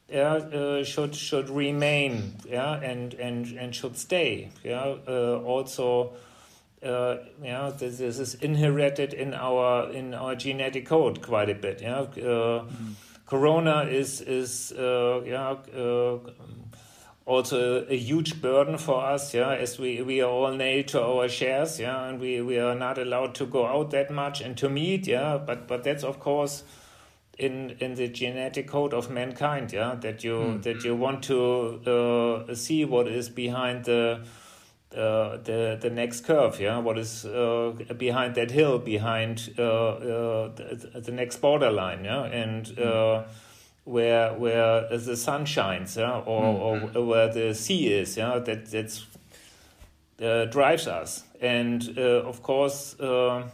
yeah, 0.10 0.34
uh, 0.34 0.84
should 0.84 1.16
should 1.16 1.50
remain, 1.50 2.36
yeah, 2.48 2.80
and 2.80 3.14
and 3.16 3.48
and 3.58 3.76
should 3.76 3.98
stay, 3.98 4.50
yeah. 4.64 4.96
Uh, 5.08 5.42
also, 5.46 6.14
uh, 6.82 7.18
yeah, 7.44 7.72
this, 7.78 7.98
this 7.98 8.18
is 8.18 8.36
inherited 8.36 9.14
in 9.14 9.34
our 9.34 9.92
in 9.92 10.14
our 10.14 10.36
genetic 10.36 10.88
code 10.88 11.22
quite 11.22 11.50
a 11.50 11.56
bit, 11.56 11.82
yeah. 11.82 12.00
Uh, 12.00 12.66
Corona 13.28 13.84
is 13.84 14.22
is 14.22 14.72
uh, 14.72 15.22
yeah. 15.26 15.56
Uh, 15.76 16.20
also 17.28 17.86
a 17.90 17.98
huge 17.98 18.42
burden 18.42 18.78
for 18.78 19.04
us, 19.04 19.34
yeah, 19.34 19.54
as 19.54 19.78
we, 19.78 20.02
we 20.02 20.22
are 20.22 20.30
all 20.30 20.54
nailed 20.54 20.88
to 20.88 21.02
our 21.02 21.28
shares, 21.28 21.78
yeah, 21.78 22.08
and 22.08 22.22
we, 22.22 22.42
we 22.42 22.58
are 22.58 22.74
not 22.74 22.98
allowed 22.98 23.36
to 23.36 23.46
go 23.46 23.66
out 23.68 23.92
that 23.92 24.10
much 24.10 24.40
and 24.40 24.58
to 24.58 24.70
meet, 24.70 25.06
yeah, 25.08 25.38
but 25.38 25.68
but 25.68 25.84
that's 25.84 26.06
of 26.06 26.22
course 26.22 26.64
in 27.38 27.76
in 27.80 27.96
the 27.96 28.08
genetic 28.08 28.68
code 28.70 28.94
of 28.94 29.10
mankind, 29.10 29.74
yeah, 29.74 29.96
that 29.96 30.24
you 30.24 30.58
that 30.60 30.86
you 30.86 30.96
want 30.96 31.22
to 31.24 31.82
uh, 31.86 32.56
see 32.56 32.86
what 32.86 33.10
is 33.10 33.28
behind 33.30 33.84
the 33.84 34.22
uh, 34.96 35.38
the 35.44 35.78
the 35.82 35.90
next 35.90 36.22
curve, 36.22 36.60
yeah, 36.60 36.78
what 36.78 36.98
is 36.98 37.26
uh, 37.26 37.74
behind 37.98 38.36
that 38.36 38.52
hill, 38.52 38.80
behind 38.80 39.54
uh, 39.58 39.64
uh, 39.64 40.56
the, 40.56 41.02
the 41.02 41.12
next 41.12 41.38
borderline, 41.38 42.06
yeah, 42.06 42.24
and. 42.26 42.78
Uh, 42.80 43.24
where 43.84 44.34
where 44.34 44.86
the 44.98 45.16
sun 45.16 45.46
shines, 45.46 45.96
yeah, 45.96 46.20
or, 46.26 46.90
or 46.94 47.06
where 47.06 47.32
the 47.32 47.56
sea 47.56 47.88
is, 47.88 48.18
yeah, 48.18 48.38
that 48.38 48.70
that's 48.70 49.06
uh, 50.22 50.44
drives 50.44 50.88
us, 50.88 51.24
and 51.40 51.98
of 51.98 52.44
course, 52.44 53.00
uh, 53.00 53.48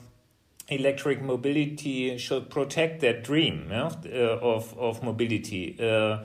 electric 0.69 1.21
mobility 1.21 2.17
should 2.17 2.49
protect 2.49 3.01
that 3.01 3.23
dream, 3.23 3.67
yeah, 3.69 3.91
of 4.41 4.75
of 4.79 5.03
mobility. 5.03 5.77
Uh, 5.79 6.17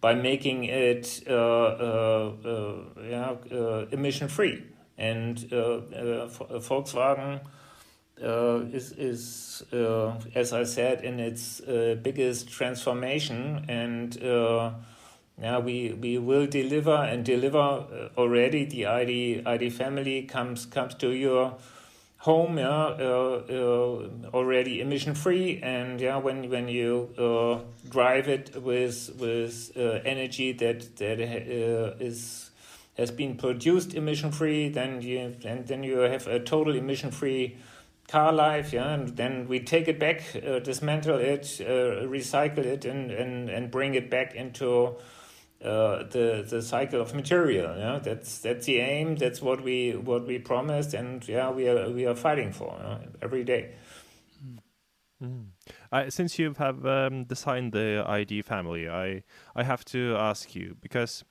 by 0.00 0.14
making 0.14 0.64
it 0.64 1.22
uh, 1.28 1.32
uh, 1.32 2.32
uh, 2.44 2.74
yeah, 3.02 3.34
uh, 3.52 3.86
emission 3.90 4.28
free, 4.28 4.64
and 4.96 5.48
uh, 5.52 5.56
uh, 5.56 6.28
Volkswagen 6.60 7.40
is 8.20 8.92
is 8.92 9.64
as 10.34 10.52
I 10.52 10.64
said 10.64 11.02
in 11.02 11.20
its 11.20 11.60
biggest 12.02 12.48
transformation, 12.48 13.64
and 13.68 14.16
yeah, 15.40 15.58
we 15.58 15.92
we 15.92 16.18
will 16.18 16.46
deliver 16.46 16.94
and 16.96 17.24
deliver 17.24 18.10
already. 18.16 18.64
The 18.64 18.86
ID 18.86 19.42
ID 19.46 19.70
family 19.70 20.22
comes 20.22 20.66
comes 20.66 20.94
to 20.96 21.10
your 21.10 21.56
home, 22.28 22.58
yeah, 22.58 22.68
uh, 22.68 23.42
uh, 23.48 24.36
already 24.36 24.80
emission 24.80 25.14
free, 25.14 25.60
and 25.62 26.00
yeah, 26.00 26.18
when 26.18 26.50
when 26.50 26.68
you 26.68 27.08
uh, 27.16 27.58
drive 27.88 28.28
it 28.28 28.62
with 28.62 28.98
with 29.18 29.72
energy 30.04 30.52
that 30.52 30.96
that 30.96 31.18
is 31.20 32.50
has 32.98 33.10
been 33.10 33.36
produced 33.36 33.94
emission 33.94 34.30
free, 34.30 34.68
then 34.68 35.00
you 35.00 35.34
and 35.44 35.66
then 35.66 35.82
you 35.82 35.98
have 35.98 36.26
a 36.26 36.38
total 36.38 36.74
emission 36.74 37.10
free 37.10 37.56
car 38.08 38.32
life, 38.32 38.72
yeah, 38.72 38.94
and 38.94 39.16
then 39.16 39.46
we 39.48 39.60
take 39.60 39.86
it 39.86 39.98
back, 39.98 40.22
uh, 40.34 40.58
dismantle 40.58 41.18
it, 41.18 41.60
uh, 41.60 42.04
recycle 42.08 42.64
it, 42.64 42.84
and, 42.84 43.10
and, 43.10 43.50
and 43.50 43.70
bring 43.70 43.94
it 43.94 44.10
back 44.10 44.34
into 44.34 44.96
uh, 45.64 46.04
the 46.04 46.46
the 46.48 46.62
cycle 46.62 47.00
of 47.00 47.14
material. 47.14 47.76
Yeah, 47.76 47.98
that's 47.98 48.38
that's 48.38 48.66
the 48.66 48.78
aim. 48.78 49.16
That's 49.16 49.42
what 49.42 49.62
we 49.62 49.92
what 49.92 50.26
we 50.26 50.38
promised, 50.38 50.94
and 50.94 51.26
yeah, 51.28 51.50
we 51.50 51.68
are 51.68 51.90
we 51.90 52.06
are 52.06 52.14
fighting 52.14 52.52
for 52.52 52.76
yeah, 52.80 52.98
every 53.22 53.44
day. 53.44 53.72
Uh, 55.90 56.08
since 56.10 56.38
you 56.38 56.54
have 56.58 56.86
um, 56.86 57.24
designed 57.24 57.72
the 57.72 58.04
ID 58.06 58.42
family, 58.42 58.88
I 58.88 59.24
I 59.56 59.64
have 59.64 59.84
to 59.86 60.14
ask 60.16 60.54
you 60.54 60.76
because 60.80 61.24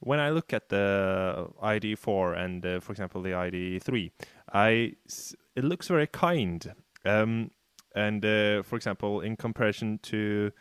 when 0.00 0.18
I 0.20 0.30
look 0.30 0.52
at 0.52 0.68
the 0.68 1.48
ID4 1.62 2.36
and, 2.36 2.64
uh, 2.64 2.80
for 2.80 2.92
example, 2.92 3.22
the 3.22 3.34
ID3, 3.34 4.10
I 4.52 4.94
s- 5.06 5.34
it 5.56 5.64
looks 5.64 5.88
very 5.88 6.06
kind. 6.06 6.72
Um, 7.04 7.50
and 7.94 8.24
uh, 8.24 8.62
for 8.62 8.76
example, 8.76 9.20
in 9.20 9.36
comparison 9.36 9.98
to 10.04 10.52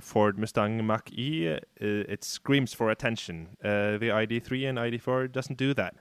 Ford 0.00 0.38
Mustang 0.38 0.84
Mach 0.84 1.10
E, 1.12 1.48
uh, 1.48 1.58
it 1.80 2.24
screams 2.24 2.74
for 2.74 2.90
attention. 2.90 3.56
Uh, 3.62 3.98
the 3.98 4.10
ID3 4.10 4.68
and 4.68 4.78
ID4 4.78 5.30
doesn't 5.32 5.56
do 5.56 5.74
that. 5.74 5.96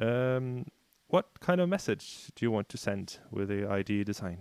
Um, 0.00 0.66
what 1.08 1.40
kind 1.40 1.60
of 1.60 1.68
message 1.68 2.30
do 2.34 2.44
you 2.44 2.50
want 2.50 2.68
to 2.68 2.76
send 2.76 3.18
with 3.30 3.48
the 3.48 3.66
ID 3.66 4.04
design? 4.04 4.38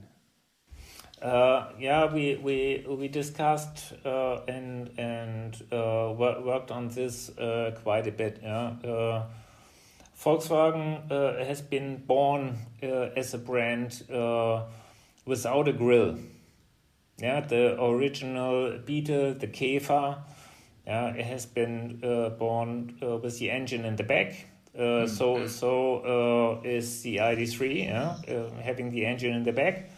Uh, 1.22 1.68
yeah, 1.78 2.06
we 2.12 2.38
we 2.38 2.86
we 2.88 3.08
discussed 3.10 3.94
uh, 4.06 4.40
and 4.48 4.90
and 4.98 5.62
uh, 5.72 6.14
wor- 6.16 6.42
worked 6.42 6.72
on 6.72 6.88
this 6.88 7.30
uh, 7.38 7.72
quite 7.84 8.08
a 8.08 8.12
bit. 8.12 8.40
Yeah, 8.42 9.24
Volkswagen 10.18 11.10
has 11.46 11.62
been 11.62 11.98
born 11.98 12.58
as 12.82 13.34
a 13.34 13.38
brand 13.38 14.04
without 15.26 15.68
a 15.68 15.74
grill. 15.74 16.18
Yeah, 17.22 17.42
the 17.42 17.82
original 17.82 18.80
Beetle, 18.86 19.36
the 19.36 19.48
Käfer, 19.48 20.18
yeah, 20.88 21.08
it 21.10 21.26
has 21.26 21.46
been 21.46 22.02
uh, 22.04 22.30
born 22.30 22.98
uh, 23.02 23.18
with 23.18 23.40
the 23.40 23.52
engine 23.52 23.86
in 23.86 23.96
the 23.96 24.04
back. 24.04 24.46
Uh, 24.78 25.08
So 25.08 25.48
so 25.48 26.62
uh, 26.64 26.68
is 26.68 27.02
the 27.02 27.18
ID3, 27.18 27.86
yeah, 27.86 28.16
uh, 28.28 28.50
having 28.62 28.92
the 28.92 29.06
engine 29.06 29.34
in 29.34 29.44
the 29.44 29.52
back 29.52 29.90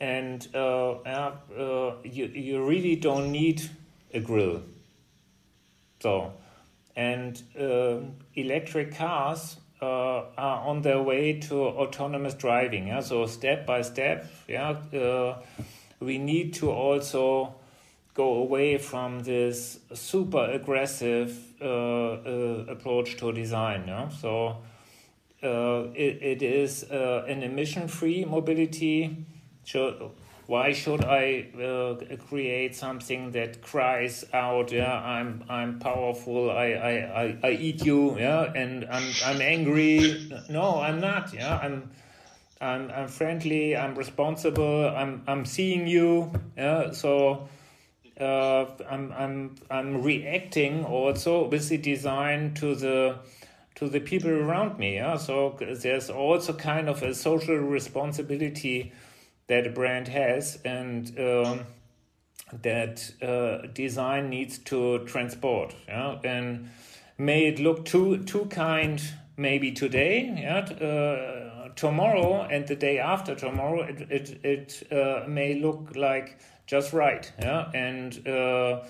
and 0.00 0.48
uh, 0.54 0.94
yeah, 1.04 1.32
uh, 1.56 1.92
you 2.02 2.26
you 2.26 2.66
really 2.66 2.96
don't 2.96 3.30
need 3.30 3.62
a 4.14 4.20
grill. 4.20 4.62
So, 6.00 6.32
and 6.96 7.40
uh, 7.58 7.98
electric 8.34 8.94
cars 8.94 9.56
uh, 9.82 10.24
are 10.38 10.66
on 10.66 10.80
their 10.80 11.02
way 11.02 11.38
to 11.40 11.54
autonomous 11.54 12.34
driving. 12.34 12.88
Yeah, 12.88 13.00
so 13.00 13.26
step 13.26 13.66
by 13.66 13.82
step, 13.82 14.26
yeah, 14.48 14.70
uh, 14.94 15.42
we 16.00 16.18
need 16.18 16.54
to 16.54 16.70
also 16.70 17.54
go 18.14 18.34
away 18.34 18.78
from 18.78 19.20
this 19.20 19.78
super 19.94 20.44
aggressive 20.50 21.38
uh, 21.60 21.64
uh, 21.64 22.64
approach 22.68 23.16
to 23.18 23.32
design. 23.32 23.84
Yeah, 23.86 24.08
so 24.08 24.56
it, 25.42 26.18
it 26.22 26.42
is 26.42 26.84
an 26.90 27.42
emission-free 27.42 28.24
mobility. 28.24 29.24
So 29.64 30.12
why 30.46 30.72
should 30.72 31.04
I 31.04 31.46
uh, 31.62 31.94
create 32.28 32.74
something 32.74 33.30
that 33.30 33.62
cries 33.62 34.24
out, 34.32 34.72
yeah, 34.72 35.00
I'm 35.00 35.44
I'm 35.48 35.78
powerful, 35.78 36.50
I, 36.50 36.72
I, 36.72 36.92
I, 37.22 37.38
I 37.44 37.50
eat 37.52 37.84
you, 37.86 38.18
yeah, 38.18 38.52
and 38.52 38.84
I'm 38.90 39.12
I'm 39.24 39.40
angry. 39.40 40.28
No, 40.50 40.80
I'm 40.80 41.00
not, 41.00 41.32
yeah, 41.32 41.56
I'm 41.62 41.90
I'm 42.60 42.90
I'm 42.90 43.08
friendly, 43.08 43.76
I'm 43.76 43.94
responsible, 43.94 44.88
I'm 44.88 45.22
I'm 45.26 45.44
seeing 45.44 45.86
you, 45.86 46.30
yeah, 46.56 46.92
so 46.92 47.48
uh, 48.20 48.66
I'm 48.88 49.12
I'm 49.12 49.54
I'm 49.70 50.02
reacting 50.02 50.84
also 50.84 51.48
with 51.48 51.68
the 51.68 51.78
design 51.78 52.54
to 52.54 52.74
the 52.74 53.18
to 53.76 53.88
the 53.88 54.00
people 54.00 54.30
around 54.30 54.78
me, 54.78 54.96
yeah. 54.96 55.16
So 55.16 55.56
there's 55.58 56.10
also 56.10 56.52
kind 56.52 56.88
of 56.88 57.02
a 57.02 57.14
social 57.14 57.56
responsibility 57.56 58.92
that 59.46 59.66
a 59.66 59.70
brand 59.70 60.08
has 60.08 60.60
and 60.64 61.18
um, 61.18 61.60
that 62.62 63.10
uh, 63.22 63.66
design 63.72 64.28
needs 64.28 64.58
to 64.58 65.04
transport. 65.06 65.74
Yeah? 65.88 66.18
And 66.22 66.68
may 67.16 67.46
it 67.46 67.58
look 67.58 67.84
too 67.86 68.22
too 68.24 68.44
kind 68.46 69.02
maybe 69.36 69.72
today, 69.72 70.30
yeah, 70.36 70.58
uh, 70.58 71.39
tomorrow 71.80 72.42
and 72.42 72.66
the 72.68 72.76
day 72.76 72.98
after 72.98 73.34
tomorrow 73.34 73.82
it 73.82 74.00
it, 74.10 74.44
it 74.44 74.92
uh, 74.92 75.26
may 75.26 75.54
look 75.54 75.96
like 75.96 76.38
just 76.66 76.92
right, 76.92 77.32
yeah, 77.40 77.70
and 77.74 78.28
uh, 78.28 78.84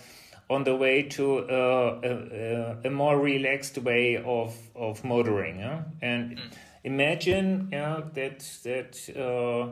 on 0.50 0.64
the 0.64 0.74
way 0.74 1.02
to 1.04 1.38
uh, 1.38 2.00
a, 2.02 2.76
a, 2.84 2.90
more 2.90 3.18
relaxed 3.18 3.78
way 3.78 4.16
of 4.16 4.54
of 4.74 5.02
motoring, 5.04 5.60
yeah, 5.60 5.82
and 6.02 6.36
mm. 6.36 6.52
imagine, 6.84 7.68
yeah, 7.72 8.02
that 8.14 8.40
that 8.64 8.98
uh, 9.16 9.70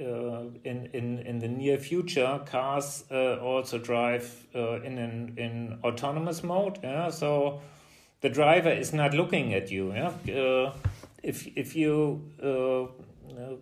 uh, 0.00 0.44
in, 0.64 0.88
in, 0.94 1.18
in 1.18 1.38
the 1.40 1.48
near 1.48 1.76
future, 1.76 2.40
cars 2.46 3.04
uh, 3.10 3.36
also 3.36 3.78
drive 3.78 4.46
uh, 4.54 4.80
in 4.80 4.96
an 4.98 5.34
in 5.36 5.78
autonomous 5.84 6.42
mode. 6.42 6.78
Yeah, 6.82 7.10
so 7.10 7.60
the 8.22 8.30
driver 8.30 8.70
is 8.70 8.94
not 8.94 9.14
looking 9.14 9.52
at 9.52 9.70
you. 9.70 9.92
Yeah, 9.92 10.72
if 11.22 11.48
if 11.56 11.76
you 11.76 12.22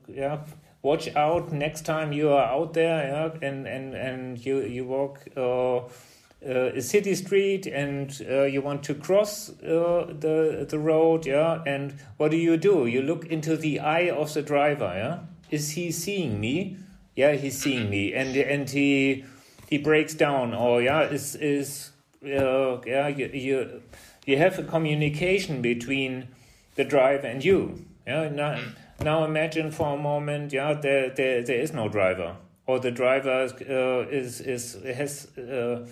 yeah 0.09 0.38
watch 0.83 1.14
out 1.16 1.53
next 1.53 1.85
time 1.85 2.12
you 2.12 2.31
are 2.31 2.44
out 2.44 2.73
there 2.73 3.09
yeah 3.09 3.49
and 3.49 3.66
and 3.66 3.94
and 3.94 4.44
you 4.44 4.61
you 4.61 4.85
walk 4.85 5.21
uh, 5.37 5.77
uh, 5.77 6.71
a 6.75 6.81
city 6.81 7.14
street 7.14 7.66
and 7.66 8.25
uh, 8.31 8.42
you 8.42 8.62
want 8.62 8.83
to 8.83 8.94
cross 8.94 9.49
the 9.49 10.66
the 10.68 10.79
road 10.79 11.27
yeah 11.27 11.62
and 11.66 11.94
what 12.16 12.31
do 12.31 12.37
you 12.37 12.57
do 12.57 12.87
you 12.87 13.03
look 13.03 13.27
into 13.27 13.57
the 13.57 13.81
eye 13.81 14.09
of 14.09 14.33
the 14.35 14.42
driver 14.42 14.92
yeah 14.97 15.18
is 15.51 15.71
he 15.71 15.90
seeing 15.90 16.40
me? 16.40 16.77
Yeah, 17.14 17.33
he's 17.33 17.59
seeing 17.59 17.90
me, 17.90 18.14
and 18.14 18.37
and 18.37 18.68
he 18.68 19.25
he 19.68 19.79
brakes 19.79 20.14
down. 20.14 20.55
Or 20.55 20.81
yeah, 20.81 21.03
is 21.03 21.35
is 21.37 21.90
uh, 22.25 22.81
yeah 22.87 23.09
you, 23.09 23.27
you 23.33 23.83
you 24.27 24.37
have 24.37 24.59
a 24.59 24.62
communication 24.62 25.61
between 25.62 26.29
the 26.78 26.84
driver 26.84 27.26
and 27.26 27.44
you. 27.44 27.84
Yeah, 28.06 28.30
now, 28.30 28.58
now 29.00 29.24
imagine 29.24 29.70
for 29.70 29.94
a 29.94 29.98
moment, 29.98 30.52
yeah, 30.52 30.72
there 30.72 31.10
there, 31.10 31.42
there 31.42 31.60
is 31.60 31.72
no 31.72 31.88
driver, 31.88 32.36
or 32.66 32.80
the 32.80 32.90
driver 32.90 33.48
uh, 33.68 34.08
is 34.08 34.40
is 34.40 34.78
has. 34.84 35.36
Uh, 35.36 35.86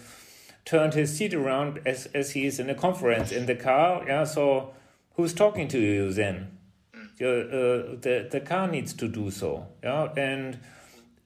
turned 0.67 0.95
his 0.95 1.17
seat 1.17 1.33
around 1.33 1.79
as 1.87 2.07
as 2.07 2.33
he 2.33 2.45
is 2.45 2.59
in 2.59 2.69
a 2.69 2.75
conference 2.75 3.31
in 3.31 3.47
the 3.47 3.55
car. 3.55 4.03
Yeah, 4.05 4.25
so 4.25 4.75
who's 5.15 5.33
talking 5.33 5.69
to 5.69 5.79
you 5.79 6.13
then? 6.13 6.57
uh, 7.21 7.97
the 8.01 8.29
the 8.31 8.41
car 8.41 8.69
needs 8.69 8.93
to 8.95 9.09
do 9.09 9.31
so. 9.31 9.67
Yeah, 9.83 10.13
and 10.17 10.59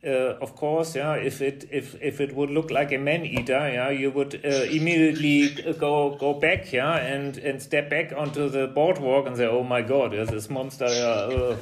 uh, 0.02 0.38
of 0.40 0.56
course, 0.56 0.96
yeah, 0.96 1.14
if 1.14 1.42
it 1.42 1.68
if 1.70 1.94
if 2.00 2.20
it 2.20 2.34
would 2.34 2.50
look 2.50 2.70
like 2.70 2.90
a 2.90 2.96
man 2.96 3.26
eater, 3.26 3.70
yeah, 3.70 3.90
you 3.90 4.10
would 4.10 4.34
uh, 4.44 4.64
immediately 4.70 5.48
go 5.74 6.16
go 6.18 6.32
back, 6.32 6.72
yeah, 6.72 6.96
and 6.96 7.36
and 7.36 7.60
step 7.60 7.90
back 7.90 8.12
onto 8.16 8.48
the 8.48 8.66
boardwalk 8.66 9.26
and 9.26 9.36
say, 9.36 9.46
oh 9.46 9.62
my 9.62 9.82
God, 9.82 10.12
there's 10.12 10.30
this 10.30 10.48
monster, 10.48 10.86
uh, 10.86 11.56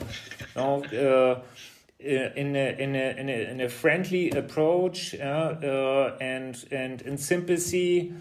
no, 0.55 0.85
uh, 0.85 1.41
in 1.99 2.55
a 2.55 2.77
in 2.79 2.95
a 2.95 3.11
in 3.19 3.29
a 3.29 3.51
in 3.51 3.61
a 3.61 3.69
friendly 3.69 4.31
approach, 4.31 5.15
yeah, 5.15 5.49
uh, 5.49 6.17
and 6.21 6.65
and 6.71 7.03
in 7.03 7.19
sympathy 7.19 8.13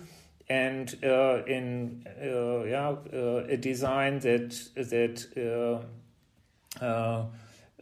and 0.49 0.97
uh, 1.03 1.43
in 1.45 2.03
yeah 2.19 2.95
a 3.49 3.57
design 3.57 4.17
that 4.19 4.57
that 4.75 5.27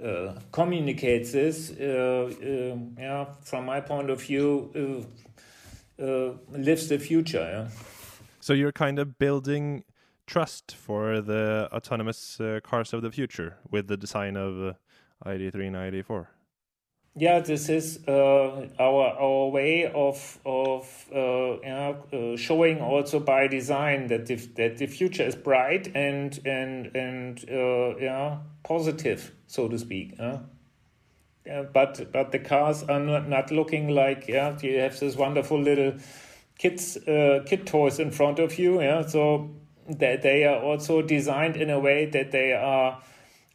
Uh, 0.03 0.33
communicates 0.51 1.31
this. 1.31 1.71
Uh, 1.71 2.29
uh, 2.43 2.77
yeah, 2.97 3.25
from 3.41 3.65
my 3.65 3.79
point 3.79 4.09
of 4.09 4.21
view, 4.21 5.07
lives 5.97 6.89
the 6.89 6.99
future. 6.99 7.39
Yeah? 7.39 7.67
So 8.41 8.53
you're 8.53 8.73
kind 8.73 8.99
of 8.99 9.17
building 9.17 9.85
trust 10.27 10.75
for 10.75 11.21
the 11.21 11.69
autonomous 11.71 12.39
uh, 12.39 12.59
cars 12.63 12.93
of 12.93 13.01
the 13.01 13.11
future 13.11 13.57
with 13.71 13.87
the 13.87 13.97
design 13.97 14.35
of 14.35 14.61
uh, 14.61 14.73
ID3 15.25 15.67
and 15.67 15.75
ID4 15.75 16.27
yeah, 17.17 17.39
this 17.39 17.69
is 17.69 18.05
uh, 18.09 18.67
our 18.77 19.05
our 19.17 19.47
way 19.47 19.85
of 19.85 20.37
of 20.45 21.05
uh, 21.15 21.53
uh, 21.53 22.35
showing 22.35 22.81
also 22.81 23.21
by 23.21 23.47
design 23.47 24.07
that 24.07 24.25
the, 24.25 24.35
that 24.55 24.77
the 24.77 24.87
future 24.87 25.23
is 25.23 25.35
bright 25.35 25.95
and 25.95 26.39
and 26.45 26.93
and 26.93 27.49
uh, 27.49 27.95
yeah 27.97 28.39
positive, 28.63 29.31
so 29.47 29.69
to 29.69 29.77
speak. 29.79 30.15
Yeah, 30.19 31.63
but 31.71 32.11
but 32.11 32.31
the 32.31 32.39
cars 32.39 32.83
are 32.83 32.99
not, 32.99 33.29
not 33.29 33.49
looking 33.49 33.89
like 33.89 34.27
yeah 34.27 34.57
you 34.61 34.79
have 34.79 34.99
this 34.99 35.15
wonderful 35.15 35.61
little 35.61 35.93
kids 36.57 36.97
uh, 36.97 37.43
kid 37.45 37.65
toys 37.65 37.99
in 37.99 38.11
front 38.11 38.39
of 38.39 38.59
you. 38.59 38.81
Yeah, 38.81 39.05
so 39.05 39.51
that 39.87 40.21
they 40.21 40.43
are 40.43 40.61
also 40.61 41.01
designed 41.01 41.55
in 41.55 41.69
a 41.69 41.79
way 41.79 42.07
that 42.07 42.31
they 42.31 42.51
are 42.51 43.01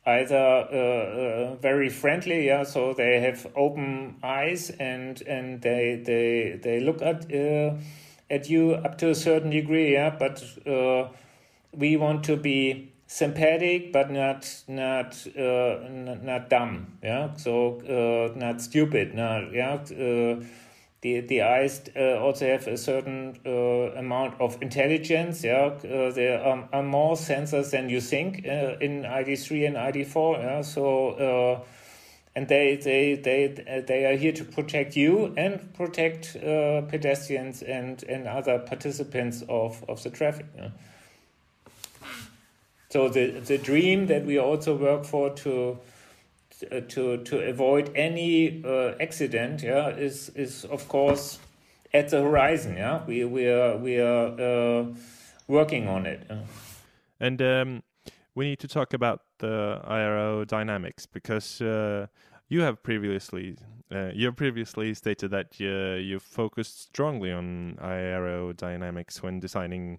either 0.06 0.36
uh, 0.36 0.76
uh, 0.76 1.54
very 1.56 1.88
friendly, 1.88 2.46
yeah, 2.46 2.64
so 2.64 2.94
they 2.94 3.20
have 3.20 3.46
open 3.54 4.16
eyes 4.22 4.70
and 4.70 5.22
and 5.22 5.62
they 5.62 6.00
they 6.04 6.58
they 6.62 6.80
look 6.80 7.02
at 7.02 7.32
uh, 7.34 7.76
at 8.30 8.48
you 8.48 8.72
up 8.72 8.98
to 8.98 9.10
a 9.10 9.14
certain 9.14 9.50
degree, 9.50 9.92
yeah, 9.92 10.10
but 10.10 10.42
uh, 10.66 11.08
we 11.76 11.96
want 11.96 12.24
to 12.24 12.36
be 12.36 12.92
sympathetic 13.06 13.92
but 13.92 14.10
not 14.10 14.62
not 14.68 15.26
uh, 15.36 15.78
not 16.22 16.48
dumb, 16.48 16.98
yeah, 17.02 17.34
so 17.36 17.80
uh, 17.82 18.38
not 18.38 18.60
stupid, 18.60 19.14
not 19.14 19.52
yeah 19.52 19.78
the 21.02 21.20
the 21.20 21.42
eyes 21.42 21.80
uh, 21.96 22.18
also 22.18 22.46
have 22.46 22.66
a 22.66 22.76
certain 22.76 23.38
uh, 23.46 23.98
amount 23.98 24.38
of 24.40 24.60
intelligence. 24.60 25.42
Yeah, 25.42 25.72
uh, 25.84 26.12
there 26.12 26.40
are, 26.42 26.68
are, 26.72 26.82
more 26.82 27.14
sensors 27.14 27.70
than 27.70 27.88
you 27.88 28.00
think 28.00 28.46
uh, 28.46 28.76
in 28.80 29.02
ID3 29.02 29.68
and 29.68 29.76
ID4. 29.76 30.38
Yeah, 30.38 30.62
so 30.62 31.10
uh, 31.10 31.64
and 32.34 32.48
they 32.48 32.76
they 32.76 33.14
they 33.14 33.82
they 33.86 34.04
are 34.04 34.16
here 34.16 34.32
to 34.32 34.44
protect 34.44 34.94
you 34.94 35.32
and 35.36 35.72
protect 35.72 36.36
uh, 36.36 36.82
pedestrians 36.82 37.62
and 37.62 38.02
and 38.04 38.28
other 38.28 38.58
participants 38.58 39.42
of 39.48 39.82
of 39.88 40.02
the 40.02 40.10
traffic. 40.10 40.46
Yeah? 40.56 40.68
So 42.90 43.08
the 43.08 43.40
the 43.40 43.56
dream 43.56 44.06
that 44.08 44.26
we 44.26 44.38
also 44.38 44.76
work 44.76 45.04
for 45.06 45.30
to 45.30 45.78
to 46.88 47.18
to 47.24 47.38
avoid 47.48 47.90
any 47.94 48.62
uh, 48.64 48.94
accident, 49.00 49.62
yeah, 49.62 49.88
is 49.88 50.30
is 50.30 50.64
of 50.64 50.88
course 50.88 51.38
at 51.92 52.08
the 52.10 52.20
horizon. 52.22 52.76
Yeah, 52.76 53.04
we 53.06 53.24
we 53.24 53.48
are 53.48 53.76
we 53.76 53.98
are 53.98 54.40
uh, 54.40 54.84
working 55.48 55.88
on 55.88 56.06
it. 56.06 56.30
And 57.20 57.42
um, 57.42 57.82
we 58.34 58.46
need 58.46 58.58
to 58.60 58.68
talk 58.68 58.94
about 58.94 59.20
the 59.38 59.80
aerodynamics 59.86 61.06
because 61.12 61.60
uh, 61.60 62.06
you 62.48 62.62
have 62.62 62.82
previously 62.82 63.56
uh, 63.92 64.10
you 64.14 64.26
have 64.26 64.36
previously 64.36 64.94
stated 64.94 65.30
that 65.30 65.58
you 65.58 65.94
you 65.94 66.18
focused 66.18 66.82
strongly 66.82 67.32
on 67.32 67.76
aerodynamics 67.80 69.22
when 69.22 69.40
designing 69.40 69.98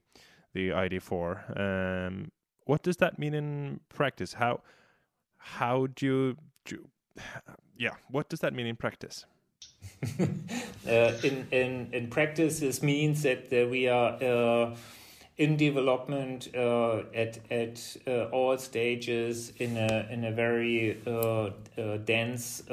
the 0.54 0.69
ID4. 0.69 1.60
Um, 1.60 2.32
what 2.65 2.84
does 2.84 2.97
that 2.97 3.19
mean 3.19 3.34
in 3.34 3.80
practice? 3.89 4.34
How 4.34 4.62
how 5.38 5.88
do 5.95 6.06
you 6.06 6.38
yeah, 7.78 7.95
what 8.10 8.30
does 8.30 8.39
that 8.39 8.54
mean 8.54 8.67
in 8.67 8.76
practice? 8.76 9.26
uh, 10.19 11.13
in, 11.24 11.47
in 11.52 11.89
in 11.93 12.08
practice, 12.08 12.60
this 12.60 12.82
means 12.82 13.21
that 13.24 13.52
we 13.52 13.88
are 13.88 14.13
uh, 14.21 14.76
in 15.38 15.58
development 15.58 16.50
uh, 16.56 17.04
at 17.13 17.39
at 17.52 17.97
uh, 18.08 18.26
all 18.26 18.58
stages 18.58 19.54
in 19.58 19.78
a 19.78 20.08
in 20.12 20.26
a 20.26 20.32
very 20.32 21.00
uh, 21.06 21.50
dense 22.06 22.63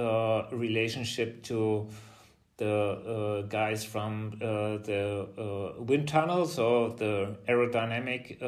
relationship 0.52 1.42
to 1.42 1.86
the 2.56 3.46
guys 3.48 3.84
from 3.84 4.32
the 4.38 5.74
wind 5.78 6.08
tunnels 6.08 6.58
or 6.58 6.90
the 6.90 7.36
aerodynamic 7.48 8.38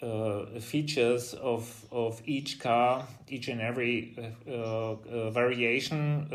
uh, 0.00 0.60
features 0.60 1.34
of 1.34 1.84
of 1.90 2.22
each 2.24 2.60
car, 2.60 3.04
each 3.28 3.48
and 3.48 3.60
every 3.60 4.14
uh, 4.46 4.92
uh, 4.92 5.30
variation 5.30 6.28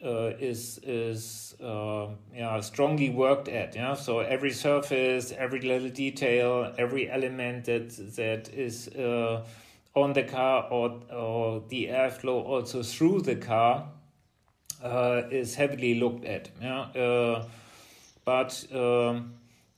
is 0.00 0.78
is 0.82 1.54
yeah 1.60 2.60
strongly 2.60 3.10
worked 3.10 3.48
at. 3.48 3.74
Yeah, 3.74 3.94
so 3.94 4.20
every 4.20 4.52
surface, 4.52 5.30
every 5.36 5.60
little 5.60 5.90
detail, 5.90 6.72
every 6.78 7.10
element 7.10 7.66
that 7.66 7.90
that 8.16 8.48
is 8.54 8.88
on 9.94 10.12
the 10.14 10.22
car 10.22 10.68
or 10.70 11.00
or 11.12 11.62
the 11.68 11.88
airflow 11.88 12.42
also 12.42 12.82
through 12.82 13.20
the 13.22 13.36
car 13.36 13.90
is 15.30 15.54
heavily 15.54 16.00
looked 16.00 16.24
at. 16.24 16.48
Yeah, 16.62 17.42
but 18.24 18.66
um, 18.72 19.34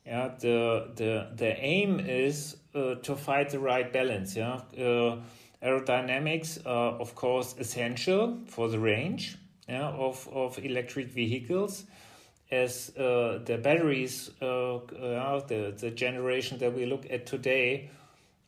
yeah, 0.06 0.30
the 0.38 0.90
the 0.94 1.30
the 1.34 1.56
aim 1.64 1.98
is 2.00 2.56
uh, 2.74 2.94
to 2.96 3.16
find 3.16 3.50
the 3.50 3.58
right 3.58 3.92
balance. 3.92 4.36
Yeah, 4.36 4.60
uh, 4.78 5.16
aerodynamics 5.62 6.64
are 6.66 6.92
of 6.92 7.14
course 7.14 7.54
essential 7.58 8.38
for 8.46 8.68
the 8.68 8.78
range 8.78 9.36
yeah, 9.70 9.88
of 9.88 10.28
of 10.32 10.58
electric 10.58 11.08
vehicles, 11.08 11.84
as 12.50 12.90
uh, 12.96 13.38
the 13.44 13.58
batteries, 13.62 14.30
uh, 14.42 14.76
uh, 14.76 15.40
the 15.46 15.74
the 15.78 15.90
generation 15.90 16.58
that 16.58 16.74
we 16.74 16.86
look 16.86 17.06
at 17.10 17.26
today, 17.26 17.90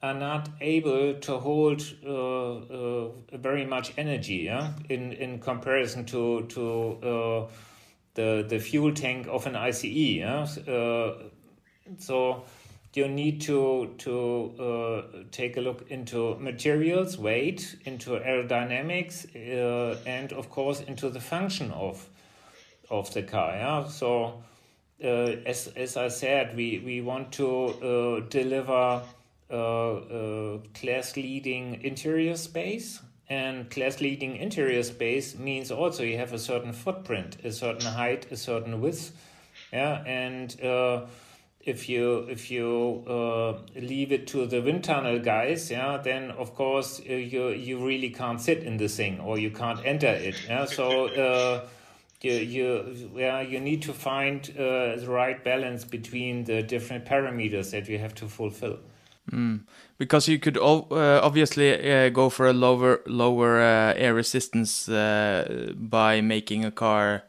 are 0.02 0.14
not 0.14 0.48
able 0.60 1.14
to 1.14 1.38
hold 1.38 1.80
uh, 2.04 3.08
very 3.38 3.64
much 3.64 3.92
energy. 3.96 4.44
Yeah, 4.46 4.72
in 4.88 5.12
in 5.12 5.38
comparison 5.38 6.04
to 6.06 6.42
to 6.48 7.48
the 8.14 8.44
the 8.48 8.58
fuel 8.58 8.92
tank 8.92 9.26
of 9.28 9.46
an 9.46 9.56
ICE. 9.56 9.84
Yeah? 9.84 10.46
so 11.98 12.44
you 12.94 13.08
need 13.08 13.40
to 13.42 13.94
to 13.98 14.52
uh, 14.58 15.02
take 15.30 15.56
a 15.56 15.60
look 15.60 15.90
into 15.90 16.36
materials, 16.36 17.18
weight, 17.18 17.76
into 17.84 18.10
aerodynamics, 18.10 19.26
uh, 19.34 19.96
and 20.06 20.32
of 20.32 20.50
course 20.50 20.80
into 20.80 21.08
the 21.10 21.20
function 21.20 21.70
of 21.72 22.08
of 22.90 23.12
the 23.14 23.22
car. 23.22 23.54
Yeah, 23.54 23.88
so. 23.88 24.42
Uh, 25.02 25.34
as 25.46 25.66
as 25.74 25.96
I 25.96 26.06
said, 26.06 26.54
we 26.54 26.78
we 26.78 27.00
want 27.00 27.32
to 27.32 27.48
uh, 27.82 28.20
deliver 28.28 29.02
uh, 29.50 29.54
uh, 29.54 30.58
class 30.74 31.16
leading 31.16 31.82
interior 31.82 32.36
space, 32.36 33.00
and 33.28 33.68
class 33.68 34.00
leading 34.00 34.36
interior 34.36 34.82
space 34.84 35.36
means 35.36 35.72
also 35.72 36.04
you 36.04 36.18
have 36.18 36.32
a 36.32 36.38
certain 36.38 36.72
footprint, 36.72 37.38
a 37.42 37.50
certain 37.50 37.92
height, 37.92 38.30
a 38.30 38.36
certain 38.36 38.80
width, 38.80 39.10
yeah, 39.72 40.04
and 40.06 40.56
if 41.64 41.88
you 41.88 42.26
if 42.28 42.50
you 42.50 43.04
uh, 43.06 43.54
leave 43.80 44.10
it 44.10 44.26
to 44.28 44.46
the 44.46 44.60
wind 44.60 44.84
tunnel 44.84 45.18
guys, 45.18 45.70
yeah, 45.70 45.96
then 45.96 46.30
of 46.32 46.54
course 46.54 47.00
uh, 47.08 47.14
you 47.14 47.48
you 47.50 47.78
really 47.78 48.10
can't 48.10 48.40
sit 48.40 48.62
in 48.64 48.76
the 48.76 48.88
thing 48.88 49.20
or 49.20 49.38
you 49.38 49.50
can't 49.50 49.80
enter 49.84 50.08
it. 50.08 50.34
Yeah, 50.48 50.64
so 50.78 51.06
uh, 51.08 51.66
you 52.20 52.32
you 52.32 53.10
yeah 53.14 53.40
you 53.40 53.60
need 53.60 53.82
to 53.82 53.92
find 53.92 54.50
uh, 54.58 54.96
the 54.96 55.06
right 55.08 55.42
balance 55.44 55.84
between 55.84 56.44
the 56.44 56.62
different 56.62 57.04
parameters 57.04 57.70
that 57.70 57.88
you 57.88 57.98
have 57.98 58.14
to 58.16 58.26
fulfill. 58.26 58.78
Mm. 59.30 59.60
Because 59.98 60.26
you 60.26 60.40
could 60.40 60.58
uh, 60.58 60.82
obviously 61.22 61.92
uh, 61.92 62.08
go 62.08 62.28
for 62.28 62.48
a 62.48 62.52
lower 62.52 63.02
lower 63.06 63.60
air 63.60 64.14
resistance 64.14 64.88
by 64.88 66.20
making 66.20 66.64
a 66.64 66.72
car 66.72 67.22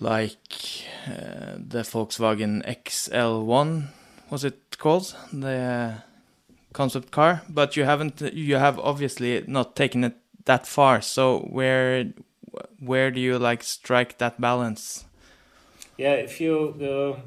like 0.00 0.86
uh, 1.06 1.56
the 1.58 1.82
Volkswagen 1.82 2.64
XL1 2.66 3.88
was 4.30 4.44
it 4.44 4.78
called? 4.78 5.14
The 5.32 5.48
uh, 5.48 5.94
concept 6.72 7.10
car. 7.10 7.42
But 7.48 7.76
you 7.76 7.84
haven't 7.84 8.20
you 8.32 8.56
have 8.56 8.78
obviously 8.78 9.44
not 9.46 9.76
taken 9.76 10.04
it 10.04 10.16
that 10.44 10.66
far. 10.66 11.02
So 11.02 11.40
where 11.40 12.12
where 12.78 13.10
do 13.10 13.20
you 13.20 13.38
like 13.38 13.62
strike 13.62 14.18
that 14.18 14.40
balance? 14.40 15.04
Yeah 15.98 16.14
if 16.14 16.40
you 16.40 16.74
uh, 16.80 17.20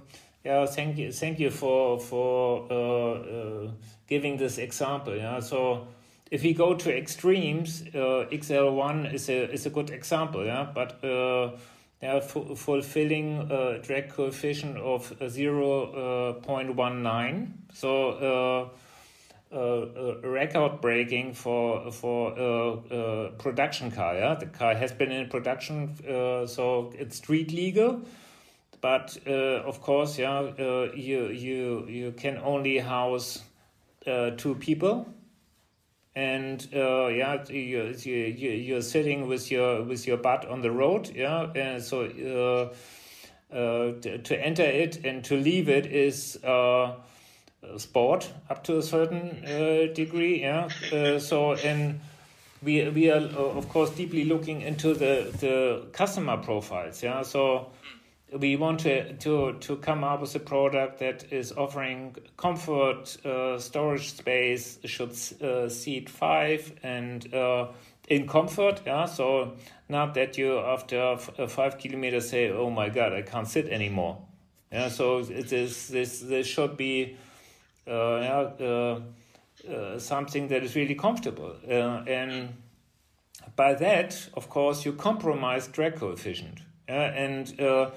yeah 0.44 0.66
thank 0.66 0.98
you 0.98 1.12
thank 1.12 1.40
you 1.40 1.52
for 1.52 2.00
for 2.00 2.66
uh, 2.72 3.12
uh, 3.14 3.72
giving 4.08 4.38
this 4.38 4.58
example 4.58 5.16
yeah. 5.16 5.40
So 5.40 5.88
if 6.32 6.42
we 6.42 6.54
go 6.54 6.74
to 6.74 6.98
extremes 6.98 7.84
uh, 7.94 8.26
xl1 8.32 9.14
is 9.14 9.30
a 9.30 9.52
is 9.52 9.66
a 9.66 9.70
good 9.70 9.90
example 9.90 10.46
yeah. 10.46 10.68
But 10.74 11.04
yeah, 12.04 12.20
fulfilling 12.20 13.50
a 13.50 13.80
drag 13.80 14.10
coefficient 14.10 14.78
of 14.78 15.18
0.19. 15.20 17.52
So 17.74 18.10
uh, 18.10 18.68
uh, 19.56 20.20
record 20.22 20.82
breaking 20.82 21.34
for 21.34 21.90
for 21.92 22.38
a, 22.38 22.74
a, 22.94 23.30
production 23.38 23.90
car. 23.90 24.16
Yeah, 24.16 24.36
the 24.36 24.48
car 24.48 24.76
has 24.76 24.92
been 24.92 25.14
in 25.14 25.30
production, 25.30 25.96
uh, 26.06 26.46
so 26.46 26.92
it's 27.00 27.16
street 27.16 27.54
legal. 27.54 28.02
But 28.82 29.18
uh, 29.26 29.62
of 29.64 29.80
course, 29.80 30.20
yeah, 30.20 30.40
uh, 30.40 30.92
you 30.94 31.30
you 31.30 31.88
you 31.88 32.12
can 32.12 32.38
only 32.40 32.80
house 32.80 33.44
uh, 34.06 34.32
two 34.32 34.56
people 34.56 35.08
and 36.16 36.68
uh, 36.76 37.08
yeah, 37.08 37.44
you, 37.50 37.96
you, 37.98 38.52
you're 38.52 38.82
sitting 38.82 39.28
with 39.28 39.50
your 39.50 39.84
with 39.84 40.06
your 40.06 40.18
butt 40.18 40.46
on 40.48 40.62
the 40.62 40.72
road, 40.72 41.12
yeah, 41.16 41.48
and 41.56 41.82
so 41.82 42.04
uh, 42.06 43.56
uh, 43.56 43.94
to, 44.02 44.18
to, 44.20 44.40
enter 44.40 44.64
it 44.64 45.04
and 45.06 45.24
to 45.26 45.36
leave 45.36 45.70
it 45.70 45.88
is 45.88 46.38
uh, 46.44 46.96
sport 47.78 48.32
up 48.50 48.64
to 48.64 48.78
a 48.78 48.84
certain 48.84 49.44
uh, 49.46 49.94
degree, 49.94 50.42
yeah. 50.42 50.70
Uh, 50.92 51.18
so 51.18 51.54
and 51.54 52.00
we 52.62 52.88
we 52.90 53.10
are 53.10 53.22
of 53.38 53.68
course 53.70 53.90
deeply 53.92 54.26
looking 54.26 54.62
into 54.62 54.94
the 54.94 55.32
the 55.40 55.86
customer 55.94 56.38
profiles, 56.38 57.02
yeah. 57.02 57.24
So 57.24 57.72
we 58.40 58.56
want 58.56 58.82
to, 58.82 59.14
to, 59.14 59.54
to 59.60 59.76
come 59.78 60.04
up 60.04 60.22
with 60.22 60.36
a 60.36 60.40
product 60.40 61.00
that 61.00 61.32
is 61.32 61.52
offering 61.52 62.16
comfort, 62.38 63.18
uh, 63.26 63.60
storage 63.60 64.12
space, 64.14 64.80
should 64.86 65.16
uh, 65.42 65.70
seat 65.70 66.10
five, 66.10 66.74
and 66.84 67.34
uh, 67.34 67.68
in 68.08 68.28
comfort. 68.28 68.82
Yeah, 68.86 69.06
so 69.06 69.54
not 69.90 70.14
that 70.16 70.38
you 70.38 70.60
after 70.60 71.18
uh, 71.38 71.48
five 71.48 71.78
kilometers 71.78 72.30
say, 72.30 72.50
"Oh 72.50 72.70
my 72.70 72.90
God, 72.90 73.14
I 73.14 73.22
can't 73.22 73.48
sit 73.48 73.68
anymore." 73.68 74.18
Yeah, 74.72 74.90
so 74.90 75.20
it 75.20 75.54
is 75.54 75.88
this 75.88 76.22
this 76.22 76.48
should 76.48 76.76
be 76.78 77.16
uh, 77.88 78.52
yeah, 78.60 79.00
uh, 79.70 80.00
something 80.00 80.48
that 80.48 80.64
is 80.64 80.76
really 80.76 80.96
comfortable, 80.96 81.56
and 81.68 82.54
by 83.56 83.76
that, 83.76 84.30
of 84.34 84.50
course, 84.50 84.86
you 84.86 84.94
compromise 84.94 85.68
drag 85.68 85.98
coefficient. 85.98 86.60
Yeah, 86.88 87.14
and 87.14 87.94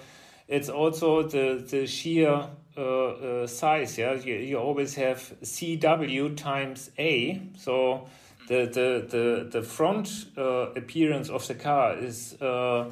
it's 0.48 0.68
also 0.68 1.22
the 1.22 1.64
the 1.68 1.86
sheer 1.86 2.48
uh, 2.76 2.80
uh, 2.80 3.46
size. 3.46 3.98
Yeah, 3.98 4.14
you, 4.14 4.34
you 4.34 4.58
always 4.58 4.94
have 4.94 5.34
CW 5.42 6.36
times 6.36 6.90
A. 6.98 7.42
So 7.56 8.06
the 8.48 8.66
the 8.66 9.06
the 9.08 9.48
the 9.50 9.62
front 9.62 10.26
uh, 10.36 10.70
appearance 10.76 11.30
of 11.30 11.46
the 11.46 11.54
car 11.54 11.96
is 11.96 12.40
uh, 12.40 12.90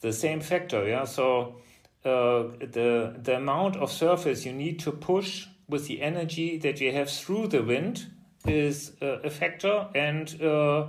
the 0.00 0.12
same 0.12 0.40
factor. 0.40 0.88
Yeah, 0.88 1.04
so 1.04 1.56
uh, 2.04 2.44
the 2.58 3.14
the 3.22 3.36
amount 3.36 3.76
of 3.76 3.92
surface 3.92 4.44
you 4.44 4.52
need 4.52 4.80
to 4.80 4.92
push 4.92 5.46
with 5.68 5.86
the 5.86 6.00
energy 6.00 6.56
that 6.58 6.80
you 6.80 6.92
have 6.92 7.10
through 7.10 7.48
the 7.48 7.62
wind 7.62 8.06
is 8.46 8.92
uh, 9.02 9.18
a 9.22 9.30
factor 9.30 9.88
and 9.94 10.28
the 10.28 10.88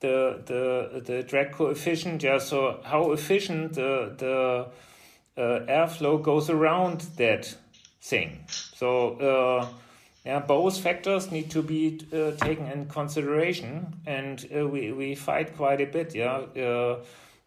the 0.00 1.02
the 1.06 1.22
drag 1.22 1.52
coefficient 1.52 2.22
yeah 2.22 2.38
so 2.38 2.80
how 2.84 3.12
efficient 3.12 3.72
the 3.74 4.12
the 4.18 4.66
airflow 5.36 6.22
goes 6.22 6.50
around 6.50 7.00
that 7.16 7.56
thing. 8.00 8.44
So 8.48 9.14
uh, 9.16 9.66
yeah, 10.24 10.40
both 10.40 10.78
factors 10.78 11.30
need 11.32 11.50
to 11.50 11.62
be 11.62 12.00
uh, 12.12 12.32
taken 12.32 12.66
in 12.66 12.86
consideration, 12.86 13.94
and 14.06 14.46
uh, 14.56 14.68
we 14.68 14.92
we 14.92 15.14
fight 15.14 15.56
quite 15.56 15.80
a 15.80 15.86
bit, 15.86 16.14
yeah, 16.14 16.44
uh, 16.56 16.98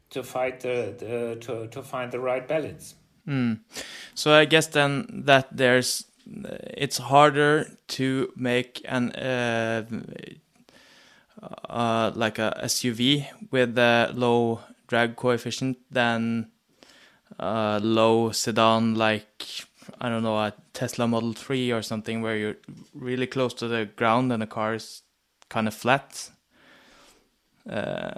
to 0.09 0.23
fight 0.23 0.59
the, 0.59 0.93
the, 0.97 1.37
to 1.41 1.67
to 1.67 1.81
find 1.81 2.11
the 2.11 2.19
right 2.19 2.47
balance. 2.47 2.95
Mm. 3.27 3.59
So 4.13 4.33
I 4.33 4.45
guess 4.45 4.67
then 4.67 5.23
that 5.25 5.47
there's 5.55 6.05
it's 6.25 6.97
harder 6.97 7.67
to 7.87 8.31
make 8.35 8.81
an 8.85 9.11
uh, 9.11 9.83
like 12.15 12.39
a 12.39 12.59
SUV 12.63 13.27
with 13.51 13.77
a 13.77 14.11
low 14.13 14.59
drag 14.87 15.15
coefficient 15.15 15.77
than 15.91 16.51
uh, 17.39 17.79
low 17.83 18.31
sedan 18.31 18.95
like 18.95 19.67
I 19.99 20.09
don't 20.09 20.23
know 20.23 20.37
a 20.37 20.53
Tesla 20.73 21.07
Model 21.07 21.33
3 21.33 21.71
or 21.71 21.81
something 21.81 22.21
where 22.21 22.35
you're 22.35 22.57
really 22.93 23.27
close 23.27 23.53
to 23.55 23.67
the 23.67 23.85
ground 23.85 24.31
and 24.31 24.41
the 24.41 24.47
car 24.47 24.75
is 24.75 25.03
kind 25.49 25.67
of 25.67 25.73
flat 25.73 26.31
uh, 27.69 28.11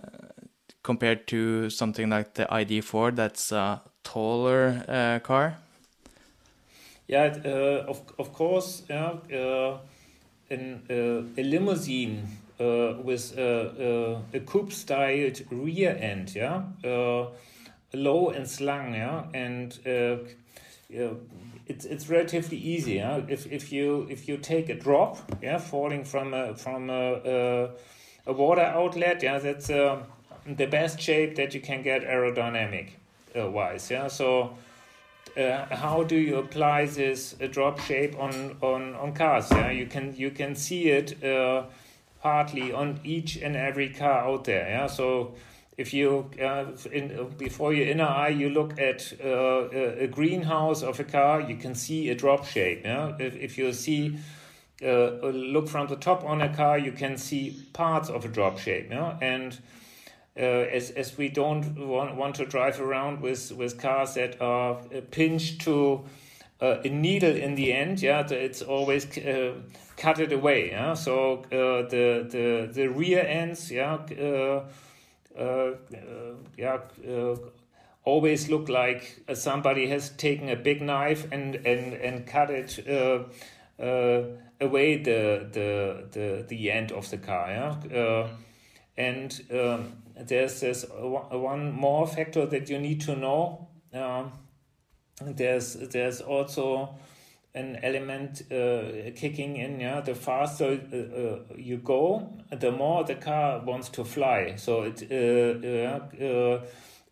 compared 0.84 1.28
to 1.28 1.70
something 1.70 2.10
like 2.10 2.36
the 2.36 2.46
ID4 2.46 3.16
that's 3.16 3.52
a 3.52 3.82
taller 4.04 4.84
uh, 4.88 5.20
car. 5.20 5.58
Yeah, 7.08 7.38
uh, 7.46 7.86
of 7.88 8.02
of 8.20 8.34
course, 8.34 8.84
yeah, 8.90 9.14
uh, 9.32 9.78
in 10.50 10.82
uh, 10.90 11.42
a 11.42 11.44
limousine 11.44 12.28
uh, 12.60 12.96
with 13.02 13.38
a, 13.38 14.42
coupe-styled 14.46 15.42
rear 15.50 15.98
end, 16.00 16.36
yeah, 16.36 16.64
uh, 16.84 17.28
low 17.94 18.30
and 18.30 18.48
slung, 18.48 18.94
yeah, 18.94 19.24
and 19.34 19.78
uh, 19.86 20.18
it's 21.68 21.86
it's 21.86 22.10
relatively 22.10 22.58
easy, 22.58 22.94
yeah. 22.94 23.22
If 23.28 23.52
if 23.52 23.72
you 23.72 24.08
if 24.10 24.28
you 24.28 24.38
take 24.38 24.70
a 24.70 24.76
drop, 24.76 25.18
yeah, 25.42 25.58
falling 25.58 26.06
from 26.06 26.34
a 26.34 26.56
from 26.56 26.90
a, 26.90 27.14
a, 27.26 27.70
a 28.26 28.34
water 28.34 28.62
outlet, 28.62 29.24
yeah, 29.24 29.40
that's 29.40 29.70
uh, 29.70 30.04
the 30.46 30.66
best 30.66 31.00
shape 31.00 31.36
that 31.36 31.54
you 31.54 31.62
can 31.62 31.82
get 31.84 32.04
aerodynamic 32.04 32.90
uh, 33.38 33.50
wise, 33.50 33.92
yeah. 33.92 34.08
So 34.08 34.56
uh, 35.38 35.66
how 35.76 36.04
do 36.04 36.16
you 36.16 36.38
apply 36.38 36.86
this 36.86 37.36
uh, 37.42 37.48
drop 37.48 37.80
shape 37.80 38.18
on, 38.20 38.58
on, 38.62 38.96
on 38.96 39.14
cars? 39.14 39.52
Yeah, 39.52 39.72
you 39.72 39.86
can 39.86 40.16
you 40.16 40.32
can 40.32 40.56
see 40.56 40.90
it 40.90 41.24
uh, 41.24 41.66
partly 42.22 42.72
on 42.72 43.00
each 43.04 43.38
and 43.38 43.56
every 43.56 43.90
car 43.90 44.28
out 44.28 44.46
there. 44.46 44.70
Yeah, 44.70 44.88
so 44.88 45.34
if 45.78 45.94
you 45.94 46.30
uh, 46.42 46.66
in, 46.92 47.30
before 47.38 47.72
your 47.72 47.88
inner 47.88 48.06
eye 48.06 48.30
you 48.30 48.50
look 48.50 48.80
at 48.80 49.14
uh, 49.24 49.70
a 49.70 50.08
greenhouse 50.08 50.82
of 50.82 51.00
a 51.00 51.04
car, 51.04 51.42
you 51.42 51.56
can 51.56 51.76
see 51.76 52.10
a 52.10 52.16
drop 52.16 52.46
shape. 52.46 52.82
Yeah, 52.84 53.16
if 53.20 53.36
if 53.36 53.58
you 53.58 53.72
see 53.74 54.18
uh, 54.84 55.28
look 55.28 55.68
from 55.68 55.88
the 55.88 55.96
top 55.96 56.24
on 56.24 56.42
a 56.42 56.54
car, 56.54 56.80
you 56.80 56.92
can 56.92 57.18
see 57.18 57.68
parts 57.74 58.10
of 58.10 58.26
a 58.26 58.28
drop 58.28 58.58
shape. 58.58 58.90
Yeah, 58.90 59.18
and 59.22 59.58
uh, 60.36 60.42
as 60.42 60.90
as 60.92 61.16
we 61.16 61.30
don't 61.30 61.88
want, 61.88 62.16
want 62.16 62.36
to 62.36 62.46
drive 62.46 62.82
around 62.82 63.22
with 63.22 63.52
with 63.52 63.80
cars 63.80 64.16
that 64.16 64.42
are 64.42 64.80
uh, 64.80 65.02
pinched 65.12 65.62
to 65.62 66.06
uh, 66.60 66.78
a 66.84 66.90
needle 66.90 67.36
in 67.36 67.54
the 67.54 67.72
end. 67.72 68.02
Yeah, 68.02 68.28
it's 68.28 68.64
always 68.64 69.06
cut 69.96 70.20
it 70.20 70.32
away. 70.32 70.72
Yeah, 70.72 70.96
so 70.96 71.46
the 71.52 72.28
the 72.32 72.74
the 72.74 72.88
rear 72.88 73.24
ends. 73.28 73.72
Yeah, 73.72 74.00
Uh, 75.38 75.72
yeah. 76.58 76.80
Uh, 77.08 77.36
always 78.04 78.50
look 78.50 78.70
like 78.70 79.22
somebody 79.34 79.88
has 79.88 80.12
taken 80.12 80.48
a 80.50 80.56
big 80.56 80.82
knife 80.82 81.28
and 81.32 81.56
and 81.56 81.94
and 81.94 82.26
cut 82.26 82.50
it 82.50 82.80
uh, 82.88 83.24
away 84.62 84.98
the 84.98 85.48
the 85.52 86.08
the 86.12 86.46
the 86.48 86.72
end 86.72 86.92
of 86.92 87.10
the 87.10 87.18
car. 87.18 87.50
Yeah, 87.50 88.28
and 88.98 89.42
um, 89.52 90.04
there's 90.20 90.60
this 90.62 90.86
one 90.90 91.72
more 91.72 92.08
factor 92.08 92.46
that 92.46 92.70
you 92.70 92.80
need 92.80 93.02
to 93.02 93.16
know. 93.16 93.68
Um, 93.94 94.32
there's 95.22 95.74
there's 95.74 96.22
also 96.22 96.96
an 97.58 97.80
element 97.84 98.44
uh, 98.52 99.12
kicking 99.16 99.58
in. 99.58 99.80
Yeah, 99.80 100.02
the 100.02 100.16
faster 100.16 100.80
uh, 100.94 100.98
uh, 100.98 101.58
you 101.58 101.78
go, 101.78 102.30
the 102.52 102.72
more 102.72 103.04
the 103.04 103.16
car 103.16 103.60
wants 103.60 103.90
to 103.90 104.04
fly. 104.06 104.56
So 104.58 104.84
it 104.84 105.04
uh, 105.12 106.24
uh, 106.24 106.66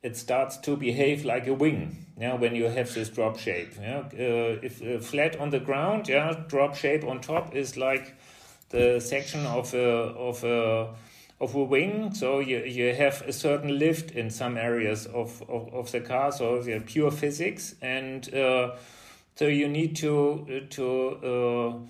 it 0.04 0.16
starts 0.16 0.58
to 0.58 0.78
behave 0.78 1.26
like 1.26 1.48
a 1.48 1.54
wing. 1.54 2.06
Yeah, 2.20 2.36
when 2.36 2.56
you 2.56 2.66
have 2.66 2.94
this 2.94 3.10
drop 3.10 3.38
shape. 3.38 3.74
Yeah, 3.82 4.04
if 4.14 5.06
flat 5.06 5.40
on 5.40 5.50
the 5.50 5.60
ground, 5.60 6.08
yeah, 6.08 6.44
drop 6.48 6.76
shape 6.76 7.04
on 7.04 7.22
top 7.22 7.56
is 7.56 7.76
like 7.76 8.16
the 8.70 9.00
section 9.00 9.46
of 9.46 9.74
a 9.74 9.88
of 10.30 10.44
a 10.44 10.96
of 11.40 11.56
a 11.56 11.64
wing. 11.64 12.14
So 12.14 12.40
you, 12.40 12.60
you 12.60 12.94
have 12.94 13.22
a 13.28 13.34
certain 13.34 13.78
lift 13.78 14.12
in 14.12 14.30
some 14.30 14.58
areas 14.58 15.06
of, 15.06 15.42
of, 15.50 15.74
of 15.74 15.92
the 15.92 16.00
car. 16.02 16.32
So 16.32 16.64
pure 16.86 17.12
physics. 17.12 17.76
And 17.82 18.30
so 19.36 19.48
you 19.48 19.68
need 19.68 19.96
to, 19.98 20.66
to 20.70 21.86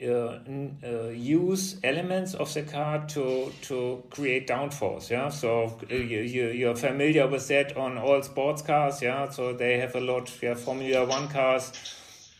uh, 0.00 0.04
uh, 0.04 0.38
uh, 0.84 1.08
use 1.08 1.78
elements 1.84 2.34
of 2.34 2.52
the 2.54 2.62
car 2.62 3.06
to, 3.06 3.52
to 3.62 4.02
create 4.10 4.46
downforce. 4.46 5.10
Yeah. 5.10 5.28
So 5.28 5.78
uh, 5.90 5.94
you, 5.94 6.20
you, 6.20 6.48
you're 6.48 6.76
familiar 6.76 7.26
with 7.26 7.46
that 7.48 7.76
on 7.76 7.98
all 7.98 8.22
sports 8.22 8.62
cars. 8.62 9.00
Yeah. 9.00 9.30
So 9.30 9.52
they 9.52 9.78
have 9.78 9.94
a 9.94 10.00
lot, 10.00 10.30
yeah, 10.42 10.54
Formula 10.54 11.06
One 11.06 11.28
cars 11.28 11.72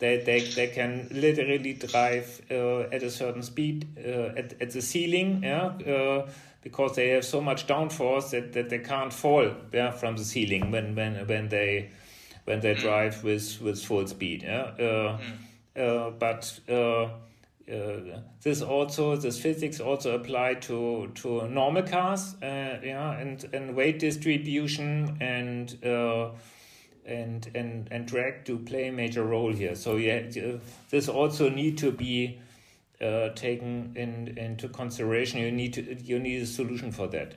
they, 0.03 0.19
they, 0.19 0.41
they 0.41 0.67
can 0.67 1.07
literally 1.13 1.75
drive 1.75 2.43
uh, 2.51 2.81
at 2.81 3.05
a 3.05 3.11
certain 3.11 3.43
speed 3.43 3.97
at, 3.97 4.61
at 4.61 4.73
the 4.73 4.83
ceiling, 4.83 5.45
yeah, 5.45 6.27
because 6.61 6.97
they 6.97 7.11
have 7.11 7.25
so 7.25 7.41
much 7.41 7.69
downforce 7.69 8.31
that, 8.31 8.53
that 8.53 8.69
they 8.69 8.81
can't 8.81 9.13
fall 9.13 9.49
yeah, 9.73 9.93
from 9.93 10.17
the 10.17 10.25
ceiling 10.25 10.73
when, 10.73 10.97
when, 10.97 11.25
when 11.29 11.49
they 11.49 11.91
when 12.45 12.61
they 12.61 12.75
drive 12.75 13.23
with, 13.25 13.61
with 13.61 13.83
full 13.83 14.07
speed. 14.07 14.43
Yeah, 14.43 14.73
uh, 14.79 15.19
mm. 15.77 16.19
but 16.19 16.61
uh, 16.69 17.09
this 18.43 18.61
also 18.61 19.17
this 19.17 19.39
physics 19.39 19.81
also 19.81 20.15
apply 20.15 20.55
to 20.55 21.11
to 21.15 21.49
normal 21.49 21.83
cars, 21.83 22.35
yeah, 22.43 23.13
and 23.19 23.45
and 23.53 23.77
weight 23.77 23.99
distribution 23.99 25.17
and 25.21 25.79
and 27.05 27.51
and 27.55 27.89
and 27.91 28.07
drag 28.07 28.45
to 28.45 28.59
play 28.59 28.89
a 28.89 28.93
major 28.93 29.25
role 29.25 29.53
here. 29.53 29.75
So 29.75 29.97
yeah, 29.97 30.23
this 30.91 31.09
also 31.09 31.49
need 31.49 31.79
to 31.79 31.91
be 31.91 32.39
uh, 33.01 33.31
taken 33.31 33.93
in 33.97 34.39
into 34.39 34.69
consideration. 34.69 35.41
You 35.41 35.51
need 35.51 35.75
to 35.75 35.95
you 36.03 36.19
need 36.19 36.43
a 36.43 36.47
solution 36.47 36.93
for 36.93 37.09
that. 37.09 37.35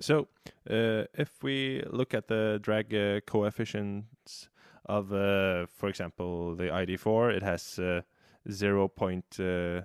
So 0.00 0.28
uh, 0.70 1.04
if 1.14 1.42
we 1.42 1.82
look 1.90 2.14
at 2.14 2.28
the 2.28 2.58
drag 2.62 2.94
uh, 2.94 3.20
coefficients 3.26 4.48
of, 4.86 5.12
uh, 5.12 5.66
for 5.66 5.88
example, 5.88 6.54
the 6.54 6.64
ID4, 6.68 7.36
it 7.36 7.42
has 7.42 7.78
uh, 7.78 8.02
0.28 8.48 9.82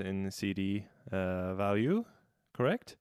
uh, 0.00 0.02
in 0.02 0.30
CD 0.30 0.84
value, 1.10 2.04
correct? 2.54 2.96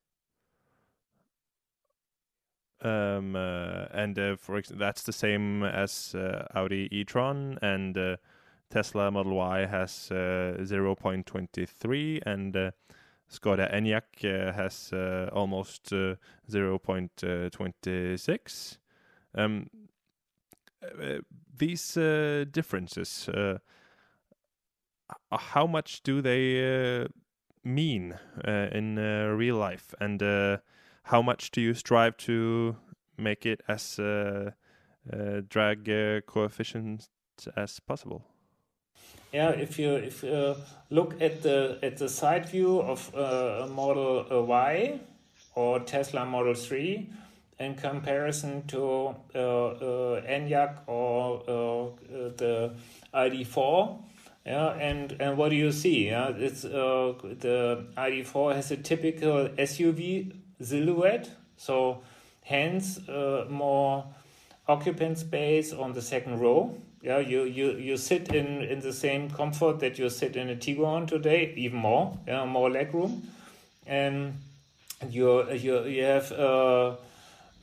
Um, 2.80 3.36
uh, 3.36 3.86
and 3.91 4.17
uh, 4.19 4.36
for 4.36 4.57
ex- 4.57 4.69
that's 4.69 5.01
the 5.01 5.13
same 5.13 5.63
as 5.63 6.13
uh, 6.13 6.45
Audi 6.53 6.88
e-tron 6.91 7.57
and 7.63 7.97
uh, 7.97 8.17
Tesla 8.69 9.09
Model 9.09 9.34
Y 9.34 9.65
has 9.65 10.11
uh, 10.11 10.57
0.23 10.59 12.21
and 12.23 12.55
uh, 12.55 12.71
Skoda 13.30 13.69
Enyaq 13.73 14.23
uh, 14.23 14.53
has 14.53 14.93
uh, 14.93 15.30
almost 15.34 15.91
uh, 15.93 16.15
0.26. 16.49 18.78
Um, 19.36 19.69
these 21.57 21.93
differences, 22.51 23.30
how 25.32 25.67
much 25.67 26.03
do 26.03 26.21
they 26.21 27.07
mean 27.63 28.17
in 28.45 28.95
real 29.38 29.57
life? 29.57 29.93
And 29.99 30.21
how 31.03 31.21
much 31.21 31.51
do 31.51 31.59
you 31.61 31.73
strive 31.73 32.15
to 32.17 32.78
make 33.17 33.45
it 33.45 33.61
as 33.67 33.99
uh, 33.99 34.51
uh, 35.11 35.41
drag 35.49 35.89
uh, 35.89 36.21
coefficient 36.21 37.09
as 37.55 37.80
possible? 37.80 38.23
Yeah, 39.34 39.49
if 39.49 39.78
you 39.78 39.95
if 39.95 40.23
you 40.23 40.55
look 40.89 41.21
at 41.21 41.43
the 41.43 41.80
at 41.84 41.97
the 41.97 42.09
side 42.09 42.49
view 42.49 42.80
of 42.80 43.13
uh, 43.13 43.67
Model 43.67 44.45
Y 44.45 44.99
or 45.55 45.80
Tesla 45.82 46.25
Model 46.25 46.53
Three, 46.53 47.09
in 47.59 47.75
comparison 47.75 48.65
to 48.67 49.15
uh, 49.34 49.39
uh, 49.39 50.21
Enyaq 50.21 50.88
or 50.88 51.41
uh, 51.41 52.30
the 52.38 52.71
ID4. 53.13 53.99
Yeah, 54.45 54.69
and, 54.75 55.13
and 55.19 55.38
what 55.38 55.49
do 55.49 55.55
you 55.55 55.71
see? 55.71 56.07
Yeah, 56.07 56.30
it's 56.30 56.63
uh, 56.63 57.13
the 57.21 57.86
ID4 57.97 58.55
has 58.55 58.71
a 58.71 58.78
typical 58.78 59.49
SUV 59.49 60.34
silhouette. 60.61 61.30
So 61.57 62.01
hence 62.43 62.97
uh, 63.09 63.45
more 63.49 64.05
occupant 64.67 65.17
space 65.17 65.73
on 65.73 65.93
the 65.93 66.01
second 66.01 66.39
row. 66.39 66.78
Yeah, 67.01 67.19
you, 67.19 67.43
you, 67.43 67.71
you 67.73 67.95
sit 67.97 68.33
in, 68.33 68.63
in 68.63 68.79
the 68.79 68.91
same 68.91 69.29
comfort 69.29 69.79
that 69.79 69.99
you 69.99 70.09
sit 70.09 70.35
in 70.35 70.49
a 70.49 70.55
Tiguan 70.55 71.07
today, 71.07 71.53
even 71.55 71.79
more, 71.79 72.17
yeah, 72.27 72.43
more 72.45 72.69
leg 72.69 72.93
room. 72.93 73.27
And 73.85 74.33
you, 75.09 75.49
you, 75.53 75.83
you 75.85 76.03
have 76.03 76.31
uh, 76.31 76.95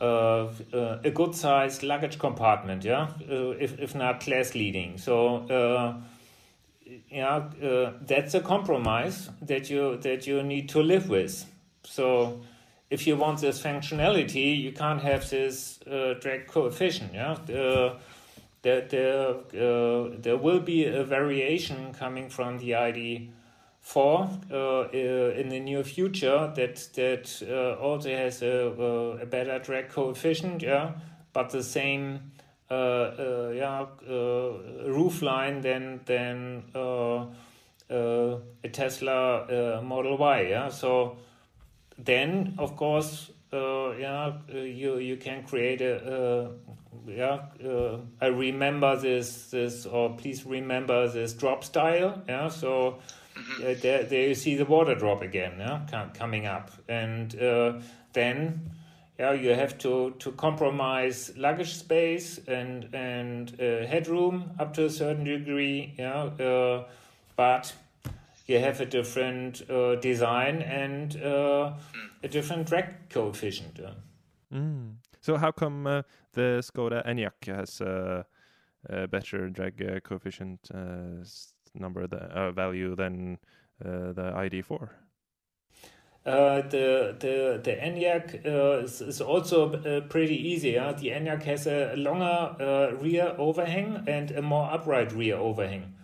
uh, 0.01 0.49
uh, 0.72 0.99
a 1.05 1.11
good 1.11 1.35
sized 1.35 1.82
luggage 1.82 2.18
compartment, 2.18 2.85
yeah, 2.85 3.09
if, 3.28 3.78
if 3.78 3.95
not 3.95 4.20
class 4.20 4.55
leading. 4.55 4.99
So, 4.99 6.01
yeah, 7.11 7.49
that's 8.07 8.35
a 8.35 8.41
compromise 8.41 9.30
that 9.43 9.68
you 9.68 9.97
that 9.99 10.26
you 10.26 10.43
need 10.43 10.68
to 10.70 10.82
live 10.82 11.09
with. 11.09 11.45
So 11.85 12.41
if 12.91 13.07
you 13.07 13.16
want 13.16 13.41
this 13.41 13.62
functionality, 13.62 14.61
you 14.61 14.72
can't 14.72 15.03
have 15.03 15.28
this 15.28 15.78
drag 16.20 16.47
coefficient. 16.47 17.14
Yeah, 17.14 17.37
there 18.65 18.81
there 18.81 19.29
uh, 19.29 20.09
there 20.19 20.37
will 20.39 20.61
be 20.61 20.87
a 20.87 21.05
variation 21.05 21.93
coming 21.93 22.31
from 22.31 22.59
the 22.59 22.75
ID 22.75 23.31
four 23.81 24.31
uh, 24.51 24.81
uh, 24.81 24.87
in 25.37 25.51
the 25.51 25.61
near 25.61 25.85
future 25.85 26.51
that 26.57 26.89
that 26.95 27.43
uh, 27.49 27.81
also 27.81 28.09
has 28.09 28.43
a, 28.43 29.19
a 29.21 29.27
better 29.27 29.59
drag 29.59 29.91
coefficient. 29.91 30.62
Yeah, 30.62 30.93
but 31.35 31.51
the 31.51 31.62
same 31.62 32.33
uh, 32.71 32.75
uh, 32.75 33.53
yeah, 33.55 33.85
uh, 34.09 34.91
roof 34.91 35.21
line 35.21 35.61
than 35.61 36.01
than 36.07 36.65
uh, 36.75 37.27
uh, 37.91 38.39
a 38.65 38.69
Tesla 38.73 39.43
uh, 39.43 39.83
Model 39.83 40.17
Y. 40.17 40.41
Yeah, 40.49 40.71
so 40.71 41.19
then 41.99 42.55
of 42.59 42.77
course, 42.77 43.31
uh, 43.53 43.93
yeah, 43.93 44.33
uh, 44.53 44.57
you 44.57 44.97
you 44.97 45.19
can 45.19 45.45
create 45.45 45.83
a. 45.83 46.51
Yeah, 47.07 47.47
uh, 47.65 47.99
I 48.21 48.27
remember 48.27 48.97
this 48.97 49.51
this 49.51 49.87
or 49.87 50.17
please 50.17 50.47
remember 50.47 51.09
this 51.09 51.33
drop 51.35 51.65
style. 51.65 52.23
Yeah, 52.29 52.49
so 52.49 52.99
uh, 53.37 53.75
there 53.83 54.05
there 54.05 54.29
you 54.29 54.35
see 54.35 54.57
the 54.57 54.65
water 54.65 54.95
drop 54.95 55.23
again. 55.23 55.55
Yeah, 55.59 55.87
com- 55.91 56.11
coming 56.11 56.47
up, 56.47 56.71
and 56.89 57.39
uh, 57.41 57.81
then 58.13 58.71
yeah, 59.19 59.33
you 59.33 59.51
have 59.51 59.79
to 59.79 60.15
to 60.19 60.33
compromise 60.33 61.33
luggage 61.37 61.75
space 61.75 62.41
and 62.47 62.89
and 62.95 63.61
uh, 63.61 63.87
headroom 63.87 64.53
up 64.59 64.75
to 64.75 64.87
a 64.87 64.91
certain 64.91 65.25
degree. 65.25 65.95
Yeah, 65.99 66.25
uh, 66.25 66.85
but 67.37 67.73
you 68.47 68.59
have 68.59 68.81
a 68.81 68.87
different 68.87 69.69
uh, 69.71 69.97
design 69.97 70.63
and 70.63 71.17
uh, 71.23 71.75
a 72.23 72.29
different 72.29 72.67
drag 72.67 73.09
coefficient. 73.09 73.79
Yeah. 73.81 73.91
Mm. 74.53 74.95
So 75.25 75.39
how 75.39 75.53
come 75.53 75.87
uh, 75.87 76.03
the 76.35 76.61
Skoda 76.62 77.03
Enyaq 77.07 77.47
has 77.47 77.81
uh, 77.81 78.25
a 78.91 79.09
better 79.09 79.49
drag 79.49 79.83
uh, 79.83 80.01
coefficient 80.01 80.61
uh, 80.70 81.25
number 81.75 82.07
th- 82.07 82.20
uh, 82.20 82.53
value 82.53 82.95
than 82.95 83.39
the 83.79 84.33
ID4? 84.37 84.91
Uh, 86.27 86.61
the 86.68 87.16
the 87.20 87.59
the 87.64 87.72
Enyaq 87.72 88.45
uh, 88.45 88.85
is, 88.85 89.01
is 89.01 89.22
also 89.22 89.72
uh, 89.72 90.03
pretty 90.09 90.37
easy. 90.37 90.72
Yeah? 90.72 90.93
The 90.93 91.09
Enyaq 91.09 91.43
has 91.45 91.66
a 91.66 91.95
longer 91.97 92.95
rear 93.01 93.35
overhang 93.39 94.05
and 94.07 94.31
a 94.31 94.43
more 94.43 94.70
upright 94.70 95.11
rear 95.12 95.37
overhang. 95.37 95.95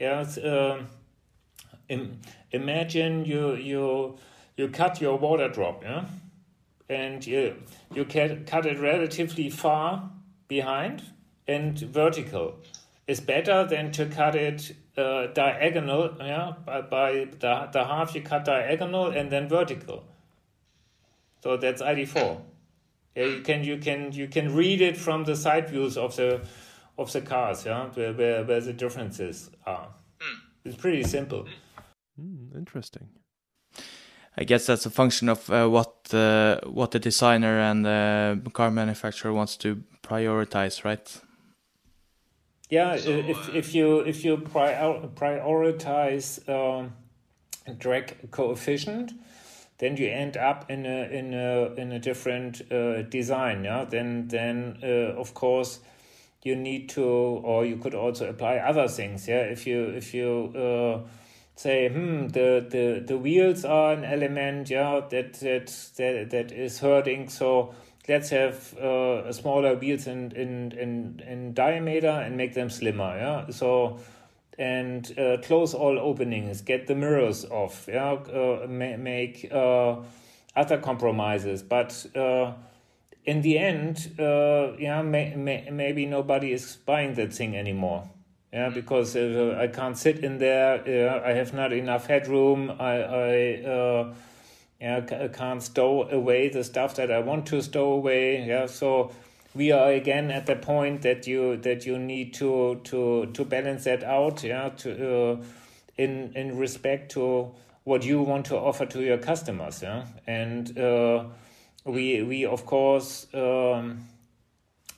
Yeah, 0.00 0.24
um, 0.44 0.88
im- 1.90 2.20
imagine 2.52 3.26
you 3.26 3.54
you 3.54 4.16
you 4.56 4.68
cut 4.68 4.98
your 5.02 5.18
water 5.18 5.48
drop, 5.50 5.82
yeah, 5.84 6.06
and 6.92 7.26
you 7.26 7.56
you 7.94 8.04
can 8.04 8.44
cut 8.44 8.66
it 8.66 8.78
relatively 8.78 9.50
far 9.50 10.10
behind 10.48 11.02
and 11.48 11.78
vertical. 11.78 12.56
Is 13.08 13.20
better 13.20 13.66
than 13.66 13.90
to 13.92 14.06
cut 14.06 14.36
it 14.36 14.76
uh, 14.96 15.26
diagonal, 15.26 16.14
yeah, 16.20 16.52
by, 16.64 16.82
by 16.82 17.12
the, 17.40 17.68
the 17.72 17.84
half 17.84 18.14
you 18.14 18.22
cut 18.22 18.44
diagonal 18.44 19.06
and 19.06 19.30
then 19.30 19.48
vertical. 19.48 20.04
So 21.42 21.56
that's 21.56 21.82
ID4. 21.82 22.40
Yeah, 23.16 23.24
you 23.24 23.40
can 23.42 23.64
you 23.64 23.78
can 23.78 24.12
you 24.12 24.28
can 24.28 24.54
read 24.54 24.80
it 24.80 24.96
from 24.96 25.24
the 25.24 25.34
side 25.36 25.68
views 25.68 25.98
of 25.98 26.14
the 26.16 26.40
of 26.96 27.12
the 27.12 27.20
cars, 27.20 27.66
yeah, 27.66 27.86
where 27.88 28.12
where, 28.12 28.44
where 28.44 28.60
the 28.60 28.72
differences 28.72 29.50
are. 29.66 29.88
It's 30.64 30.76
pretty 30.76 31.02
simple. 31.02 31.46
Mm, 32.20 32.56
interesting. 32.56 33.08
I 34.36 34.44
guess 34.44 34.66
that's 34.66 34.86
a 34.86 34.90
function 34.90 35.28
of 35.28 35.50
uh, 35.50 35.68
what 35.68 36.12
uh, 36.14 36.60
what 36.64 36.90
the 36.92 36.98
designer 36.98 37.60
and 37.60 37.84
the 37.84 38.50
car 38.52 38.70
manufacturer 38.70 39.32
wants 39.32 39.56
to 39.58 39.82
prioritize, 40.02 40.84
right? 40.84 41.20
Yeah, 42.70 42.94
if 42.94 43.54
if 43.54 43.74
you 43.74 43.98
if 43.98 44.24
you 44.24 44.38
prior, 44.38 45.08
prioritize 45.14 46.40
um, 46.48 46.94
drag 47.76 48.30
coefficient, 48.30 49.12
then 49.76 49.98
you 49.98 50.08
end 50.08 50.38
up 50.38 50.70
in 50.70 50.86
a 50.86 51.08
in 51.10 51.34
a 51.34 51.74
in 51.74 51.92
a 51.92 51.98
different 51.98 52.62
uh, 52.72 53.02
design. 53.02 53.64
Yeah, 53.64 53.84
then 53.84 54.28
then 54.28 54.78
uh, 54.82 55.20
of 55.20 55.34
course 55.34 55.80
you 56.44 56.56
need 56.56 56.88
to, 56.88 57.04
or 57.04 57.66
you 57.66 57.76
could 57.76 57.94
also 57.94 58.30
apply 58.30 58.56
other 58.56 58.88
things. 58.88 59.28
Yeah, 59.28 59.42
if 59.42 59.66
you 59.66 59.84
if 59.90 60.14
you 60.14 60.52
uh, 60.56 61.00
say, 61.54 61.88
hmm, 61.88 62.28
the, 62.28 62.66
the 62.68 63.02
the 63.06 63.18
wheels 63.18 63.64
are 63.64 63.92
an 63.92 64.04
element. 64.04 64.70
Yeah, 64.70 65.00
that 65.10 65.34
that 65.34 65.66
that 65.96 66.30
that 66.30 66.52
is 66.52 66.78
hurting. 66.80 67.28
So 67.28 67.74
let's 68.08 68.30
have 68.30 68.74
uh, 68.78 69.32
smaller 69.32 69.76
wheels 69.76 70.06
in, 70.06 70.32
in 70.32 70.72
in 70.72 71.22
in 71.26 71.54
diameter 71.54 72.08
and 72.08 72.36
make 72.36 72.54
them 72.54 72.70
slimmer. 72.70 73.16
Yeah, 73.16 73.50
so 73.50 74.00
and 74.58 75.18
uh, 75.18 75.38
close 75.42 75.74
all 75.74 75.98
openings, 75.98 76.60
get 76.62 76.86
the 76.86 76.94
mirrors 76.94 77.44
off. 77.44 77.86
Yeah, 77.88 78.12
uh, 78.12 78.66
ma- 78.68 78.96
make 78.96 79.48
uh, 79.52 79.96
other 80.56 80.78
compromises, 80.78 81.62
but. 81.62 82.06
Uh, 82.14 82.52
in 83.24 83.42
the 83.42 83.56
end, 83.56 84.16
uh, 84.18 84.72
yeah, 84.78 85.00
may, 85.02 85.36
may, 85.36 85.68
maybe 85.70 86.06
nobody 86.06 86.52
is 86.52 86.74
buying 86.74 87.14
that 87.14 87.32
thing 87.32 87.56
anymore. 87.56 88.10
Yeah, 88.52 88.68
because 88.68 89.16
uh, 89.16 89.56
I 89.58 89.68
can't 89.68 89.96
sit 89.96 90.18
in 90.22 90.38
there. 90.38 90.74
Uh, 90.86 91.26
I 91.26 91.32
have 91.32 91.54
not 91.54 91.72
enough 91.72 92.06
headroom. 92.06 92.70
I, 92.78 93.02
I 93.02 93.62
uh, 93.64 94.14
yeah, 94.80 95.00
ca- 95.00 95.28
can't 95.28 95.62
stow 95.62 96.08
away 96.10 96.50
the 96.50 96.62
stuff 96.62 96.96
that 96.96 97.10
I 97.10 97.20
want 97.20 97.46
to 97.46 97.62
stow 97.62 97.92
away. 97.92 98.46
Yeah, 98.46 98.66
so 98.66 99.10
we 99.54 99.72
are 99.72 99.90
again 99.90 100.30
at 100.30 100.46
the 100.46 100.56
point 100.56 101.02
that 101.02 101.26
you 101.26 101.56
that 101.58 101.86
you 101.86 101.98
need 101.98 102.34
to 102.34 102.80
to 102.84 103.26
to 103.32 103.44
balance 103.44 103.84
that 103.84 104.04
out. 104.04 104.44
Yeah, 104.44 104.68
to 104.68 105.14
uh, 105.16 105.36
in 105.96 106.32
in 106.34 106.58
respect 106.58 107.12
to 107.12 107.52
what 107.84 108.04
you 108.04 108.20
want 108.20 108.46
to 108.46 108.56
offer 108.58 108.84
to 108.86 109.02
your 109.02 109.18
customers. 109.18 109.82
Yeah, 109.82 110.04
and. 110.26 110.78
Uh, 110.78 111.24
we 111.84 112.22
we 112.22 112.44
of 112.44 112.64
course 112.64 113.26
um, 113.34 114.06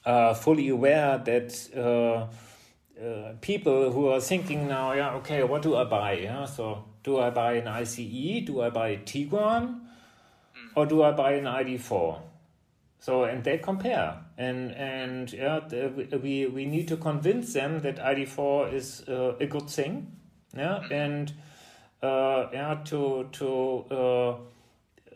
are 0.04 0.34
fully 0.34 0.68
aware 0.68 1.18
that 1.18 1.74
uh, 1.74 2.26
uh, 3.00 3.32
people 3.40 3.90
who 3.92 4.08
are 4.08 4.20
thinking 4.20 4.68
now, 4.68 4.92
yeah, 4.92 5.14
okay, 5.14 5.42
what 5.42 5.62
do 5.62 5.76
I 5.76 5.84
buy? 5.84 6.12
Yeah, 6.12 6.44
so 6.44 6.84
do 7.02 7.18
I 7.18 7.30
buy 7.30 7.54
an 7.54 7.68
ICE? 7.68 8.44
Do 8.46 8.60
I 8.60 8.70
buy 8.70 8.88
a 8.88 8.98
Tiguan? 8.98 9.80
Or 10.76 10.86
do 10.86 11.02
I 11.02 11.12
buy 11.12 11.32
an 11.32 11.44
ID4? 11.44 12.20
So 13.04 13.24
and 13.24 13.44
they 13.44 13.58
compare, 13.58 14.16
and 14.38 14.72
and 14.72 15.30
yeah, 15.30 15.60
we 16.22 16.46
we 16.46 16.64
need 16.64 16.88
to 16.88 16.96
convince 16.96 17.52
them 17.52 17.80
that 17.80 17.98
ID4 17.98 18.72
is 18.72 19.04
uh, 19.06 19.34
a 19.38 19.46
good 19.46 19.68
thing, 19.68 20.16
yeah, 20.56 20.80
and 20.90 21.30
uh, 22.02 22.46
yeah, 22.50 22.78
to 22.86 23.28
to 23.32 23.84
uh, 23.90 24.30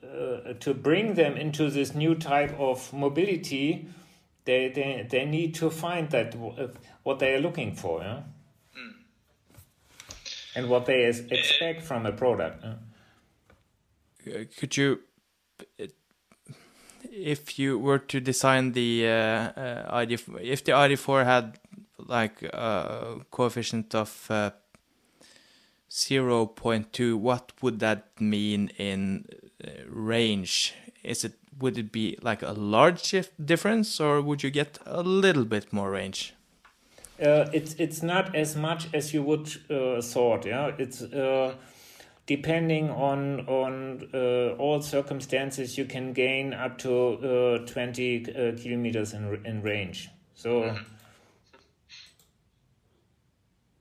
uh, 0.04 0.52
to 0.60 0.74
bring 0.74 1.14
them 1.14 1.38
into 1.38 1.70
this 1.70 1.94
new 1.94 2.14
type 2.14 2.54
of 2.60 2.92
mobility, 2.92 3.88
they 4.48 4.68
they, 4.68 5.06
they 5.08 5.24
need 5.26 5.54
to 5.56 5.70
find 5.70 6.10
that 6.10 6.34
what 7.02 7.18
they 7.18 7.34
are 7.34 7.40
looking 7.40 7.74
for, 7.74 8.00
yeah? 8.00 8.22
and 10.56 10.68
what 10.68 10.86
they 10.86 11.04
is, 11.04 11.20
expect 11.30 11.82
from 11.82 12.06
a 12.06 12.12
product. 12.12 12.64
yeah? 12.64 12.74
Uh, 14.34 14.44
Could 14.58 14.76
you, 14.76 15.00
if 17.10 17.58
you 17.58 17.78
were 17.78 17.98
to 17.98 18.20
design 18.20 18.72
the 18.72 19.06
uh, 19.06 19.10
uh, 19.10 19.88
ID, 19.90 20.14
if 20.40 20.64
the 20.64 20.72
ID4 20.72 21.24
had 21.24 21.58
like 21.98 22.42
a 22.42 23.20
coefficient 23.30 23.94
of 23.94 24.26
uh, 24.30 24.50
0.2, 25.90 27.14
what 27.14 27.52
would 27.62 27.78
that 27.80 28.20
mean 28.20 28.70
in 28.78 29.26
uh, 29.64 29.70
range? 29.88 30.74
Is 31.04 31.24
it 31.24 31.34
would 31.60 31.78
it 31.78 31.92
be 31.92 32.18
like 32.22 32.42
a 32.42 32.52
large 32.52 33.10
dif- 33.10 33.32
difference, 33.44 34.00
or 34.00 34.20
would 34.20 34.42
you 34.42 34.50
get 34.50 34.78
a 34.86 35.02
little 35.02 35.44
bit 35.44 35.72
more 35.72 35.90
range? 35.90 36.34
Uh, 37.20 37.48
it's 37.52 37.74
it's 37.74 38.02
not 38.02 38.34
as 38.36 38.54
much 38.56 38.88
as 38.94 39.12
you 39.12 39.22
would 39.22 39.48
uh, 39.70 40.00
thought. 40.00 40.44
Yeah, 40.46 40.70
it's 40.78 41.02
uh, 41.02 41.54
depending 42.26 42.90
on 42.90 43.40
on 43.48 44.08
uh, 44.14 44.54
all 44.58 44.80
circumstances. 44.82 45.76
You 45.76 45.84
can 45.84 46.12
gain 46.12 46.54
up 46.54 46.78
to 46.78 46.92
uh, 47.62 47.66
twenty 47.66 48.24
uh, 48.34 48.56
kilometers 48.56 49.14
in 49.14 49.44
in 49.44 49.62
range. 49.62 50.10
So 50.34 50.76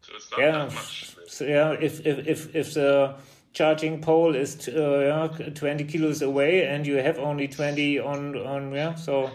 So 0.01 0.13
it's 0.15 0.31
not 0.31 0.39
yeah, 0.39 0.51
that 0.65 0.73
much. 0.73 1.15
so 1.27 1.45
yeah. 1.45 1.71
If 1.73 2.05
if 2.05 2.27
if 2.27 2.55
if 2.55 2.73
the 2.73 3.15
charging 3.53 4.01
pole 4.01 4.35
is 4.35 4.67
uh, 4.67 5.29
yeah, 5.39 5.49
twenty 5.49 5.83
kilos 5.83 6.21
away 6.21 6.65
and 6.65 6.85
you 6.85 6.95
have 6.97 7.17
only 7.17 7.47
twenty 7.47 7.99
on 7.99 8.35
on 8.35 8.71
yeah, 8.71 8.95
so 8.95 9.31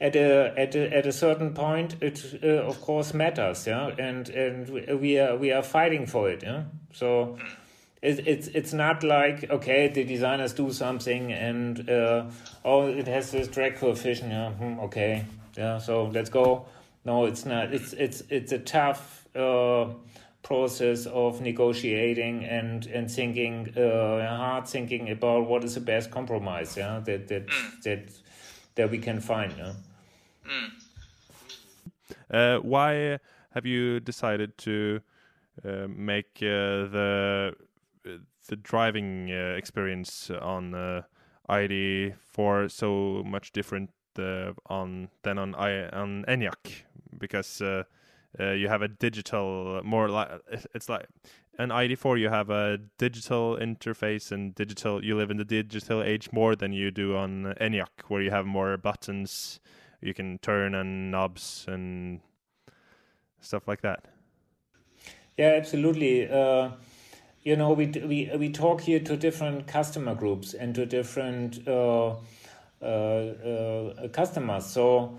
at 0.00 0.14
a 0.14 0.52
at 0.56 0.74
a, 0.74 0.96
at 0.96 1.06
a 1.06 1.12
certain 1.12 1.52
point 1.52 1.96
it 2.00 2.40
uh, 2.42 2.46
of 2.46 2.80
course 2.80 3.12
matters 3.14 3.66
yeah 3.66 3.88
and 3.98 4.28
and 4.28 4.68
we 5.00 5.18
are 5.18 5.36
we 5.36 5.50
are 5.52 5.62
fighting 5.62 6.06
for 6.06 6.30
it 6.30 6.42
yeah. 6.42 6.64
So 6.92 7.38
it, 8.00 8.26
it's 8.26 8.48
it's 8.48 8.72
not 8.72 9.02
like 9.02 9.50
okay 9.50 9.88
the 9.88 10.04
designers 10.04 10.52
do 10.52 10.72
something 10.72 11.32
and 11.32 11.88
uh, 11.90 12.26
oh 12.64 12.86
it 12.86 13.08
has 13.08 13.32
this 13.32 13.48
drag 13.48 13.76
coefficient 13.76 14.30
yeah 14.30 14.50
hmm, 14.50 14.78
okay 14.80 15.24
yeah 15.56 15.78
so 15.78 16.04
let's 16.04 16.30
go. 16.30 16.66
No 17.04 17.24
it's 17.24 17.44
not 17.44 17.72
it's 17.72 17.92
it's 17.94 18.22
it's 18.28 18.52
a 18.52 18.58
tough 18.58 19.26
uh, 19.34 19.86
process 20.48 21.04
of 21.06 21.42
negotiating 21.42 22.42
and 22.44 22.86
and 22.86 23.10
thinking 23.10 23.68
uh, 23.76 24.36
hard 24.36 24.66
thinking 24.66 25.10
about 25.10 25.46
what 25.46 25.62
is 25.62 25.74
the 25.74 25.80
best 25.80 26.10
compromise 26.10 26.74
yeah 26.74 27.00
that 27.04 27.28
that 27.28 27.44
that 27.84 28.00
that 28.74 28.90
we 28.90 28.98
can 28.98 29.20
find 29.20 29.52
yeah. 29.58 29.72
Uh, 32.30 32.58
why 32.58 33.18
have 33.50 33.66
you 33.66 34.00
decided 34.00 34.56
to 34.58 35.00
uh, 35.64 35.86
make 35.88 36.38
uh, 36.42 36.88
the 36.96 37.54
the 38.48 38.56
driving 38.56 39.30
uh, 39.30 39.54
experience 39.56 40.30
on 40.30 40.74
uh, 40.74 41.02
ID4 41.48 42.70
so 42.70 43.22
much 43.26 43.52
different 43.52 43.90
uh, 44.18 44.52
on 44.66 45.08
than 45.22 45.38
on 45.38 45.54
I 45.54 45.88
on 45.88 46.24
Enyaq? 46.28 46.84
Because 47.18 47.62
uh, 48.38 48.50
you 48.52 48.68
have 48.68 48.82
a 48.82 48.88
digital 48.88 49.80
more 49.84 50.08
like 50.08 50.28
it's 50.74 50.88
like 50.88 51.06
an 51.58 51.70
ID4 51.70 52.20
you 52.20 52.28
have 52.28 52.50
a 52.50 52.78
digital 52.98 53.56
interface 53.56 54.30
and 54.30 54.54
digital 54.54 55.04
you 55.04 55.16
live 55.16 55.30
in 55.30 55.38
the 55.38 55.44
digital 55.44 56.02
age 56.02 56.30
more 56.30 56.54
than 56.54 56.72
you 56.72 56.90
do 56.90 57.16
on 57.16 57.54
Enyaq 57.60 57.88
where 58.08 58.22
you 58.22 58.30
have 58.30 58.46
more 58.46 58.76
buttons. 58.76 59.60
You 60.00 60.14
can 60.14 60.38
turn 60.38 60.74
and 60.76 61.10
knobs 61.10 61.64
and 61.66 62.20
stuff 63.40 63.66
like 63.66 63.80
that. 63.80 64.04
Yeah 65.36 65.54
absolutely. 65.56 66.30
Uh, 66.30 66.70
you 67.42 67.56
know 67.56 67.72
we, 67.72 67.86
we 67.86 68.30
we 68.36 68.50
talk 68.50 68.82
here 68.82 69.00
to 69.00 69.16
different 69.16 69.66
customer 69.66 70.14
groups 70.14 70.54
and 70.54 70.74
to 70.74 70.86
different 70.86 71.66
uh, 71.66 72.14
uh, 72.80 72.84
uh 72.84 74.08
customers. 74.12 74.66
So 74.66 75.18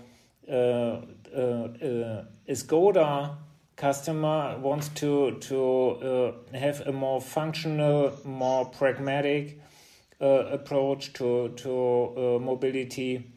Uh, 0.50 1.02
uh, 1.32 1.38
uh, 1.38 2.24
a 2.48 2.52
Skoda 2.52 3.36
customer 3.76 4.58
wants 4.58 4.88
to 4.88 5.38
to 5.40 6.34
have 6.52 6.80
a 6.86 6.92
more 6.92 7.20
functional, 7.20 8.12
more 8.24 8.64
pragmatic 8.64 9.60
approach 10.18 11.12
to 11.12 11.50
to 11.50 12.40
mobility, 12.40 13.32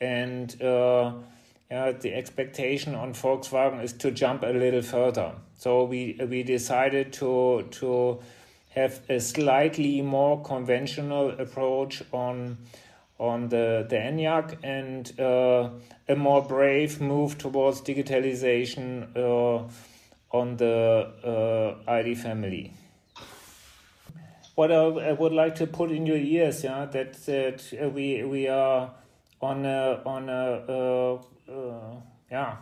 and 0.00 0.56
yeah, 0.60 1.92
the 1.92 2.14
expectation 2.14 2.94
on 2.96 3.12
Volkswagen 3.12 3.82
is 3.82 3.92
to 3.94 4.10
jump 4.10 4.42
a 4.42 4.52
little 4.52 4.82
further. 4.82 5.32
So 5.54 5.84
we 5.84 6.18
we 6.28 6.42
decided 6.42 7.12
to 7.14 7.68
to 7.70 8.18
have 8.70 9.00
a 9.08 9.20
slightly 9.20 10.02
more 10.02 10.42
conventional 10.42 11.30
approach 11.30 12.02
on 12.12 12.58
on 13.18 13.48
the, 13.48 13.86
the 13.88 13.96
Enyaq 13.96 14.58
and 14.62 15.18
uh, 15.18 15.70
a 16.08 16.16
more 16.16 16.42
brave 16.42 17.00
move 17.00 17.38
towards 17.38 17.80
digitalization 17.80 19.16
uh, 19.16 19.68
on 20.36 20.56
the 20.56 21.78
uh, 21.86 21.90
ID 21.90 22.14
family. 22.14 22.72
What 24.54 24.72
I, 24.72 24.84
I, 24.84 25.12
would 25.12 25.32
like 25.32 25.54
to 25.56 25.66
put 25.66 25.90
in 25.90 26.06
your 26.06 26.16
ears, 26.16 26.64
yeah, 26.64 26.86
that 26.86 27.12
that 27.26 27.92
we 27.94 28.24
we 28.24 28.48
are 28.48 28.90
on 29.40 29.66
a 29.66 30.00
on 30.06 30.30
a 30.30 30.64
uh, 30.68 31.52
uh, 31.52 32.00
yeah 32.30 32.56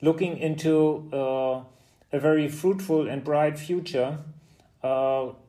looking 0.00 0.36
into 0.38 1.08
uh, 1.12 1.64
a 2.12 2.20
very 2.20 2.48
fruitful 2.48 3.08
and 3.08 3.24
bright 3.24 3.58
future 3.58 4.18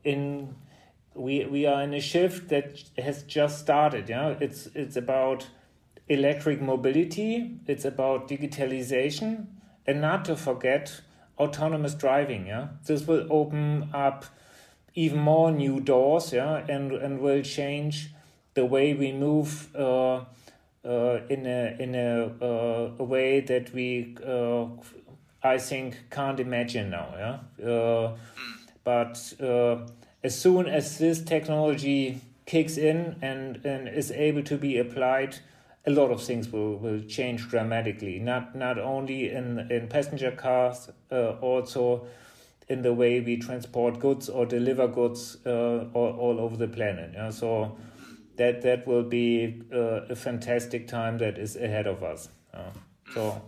in 0.03 0.55
we 1.17 1.45
we 1.45 1.65
are 1.65 1.81
in 1.81 1.93
a 1.93 1.99
shift 1.99 2.49
that 2.49 2.83
has 2.97 3.23
just 3.23 3.59
started. 3.59 4.09
Yeah, 4.09 4.35
it's 4.39 4.67
it's 4.75 4.95
about 4.95 5.47
electric 6.07 6.61
mobility. 6.61 7.59
It's 7.67 7.85
about 7.85 8.27
digitalization, 8.27 9.47
and 9.85 10.01
not 10.01 10.25
to 10.25 10.35
forget 10.35 11.01
autonomous 11.39 11.93
driving. 11.95 12.47
Yeah, 12.47 12.67
this 12.85 13.07
will 13.07 13.27
open 13.29 13.89
up 13.93 14.25
even 14.95 15.19
more 15.19 15.51
new 15.51 15.79
doors. 15.79 16.33
Yeah, 16.33 16.65
and 16.69 16.91
and 16.91 17.19
will 17.19 17.41
change 17.41 18.13
the 18.53 18.65
way 18.65 18.93
we 18.93 19.11
move. 19.11 19.75
Uh, 19.75 20.25
uh, 20.85 21.19
in 21.29 21.45
a 21.45 21.75
in 21.79 21.95
a, 21.95 22.31
uh, 22.41 22.91
a 22.99 23.03
way 23.03 23.41
that 23.41 23.73
we 23.73 24.15
uh, 24.25 24.65
I 25.43 25.57
think 25.57 26.09
can't 26.09 26.39
imagine 26.39 26.89
now. 26.89 27.39
Yeah, 27.59 27.69
uh, 27.69 28.17
but 28.83 29.33
uh, 29.41 29.85
as 30.27 30.37
soon 30.37 30.67
as 30.67 30.97
this 30.97 31.21
technology 31.21 32.19
kicks 32.45 32.77
in 32.77 33.15
and, 33.21 33.65
and 33.65 33.87
is 33.87 34.11
able 34.11 34.43
to 34.43 34.57
be 34.57 34.77
applied, 34.77 35.37
a 35.85 35.91
lot 35.91 36.11
of 36.11 36.21
things 36.21 36.51
will, 36.51 36.75
will 36.77 37.01
change 37.01 37.47
dramatically. 37.47 38.19
Not 38.19 38.53
not 38.53 38.77
only 38.77 39.29
in, 39.39 39.45
in 39.71 39.87
passenger 39.87 40.31
cars, 40.31 40.89
uh, 41.11 41.29
also 41.51 42.07
in 42.67 42.81
the 42.81 42.93
way 42.93 43.21
we 43.21 43.37
transport 43.37 43.99
goods 43.99 44.27
or 44.27 44.45
deliver 44.45 44.87
goods 44.89 45.37
uh, 45.45 45.87
all, 45.93 46.11
all 46.19 46.41
over 46.41 46.57
the 46.57 46.67
planet. 46.67 47.11
Yeah? 47.13 47.29
So 47.29 47.77
that 48.35 48.61
that 48.63 48.85
will 48.85 49.03
be 49.03 49.61
uh, 49.71 50.13
a 50.13 50.15
fantastic 50.15 50.89
time 50.89 51.17
that 51.19 51.37
is 51.37 51.55
ahead 51.55 51.87
of 51.87 52.03
us. 52.03 52.27
So 53.13 53.41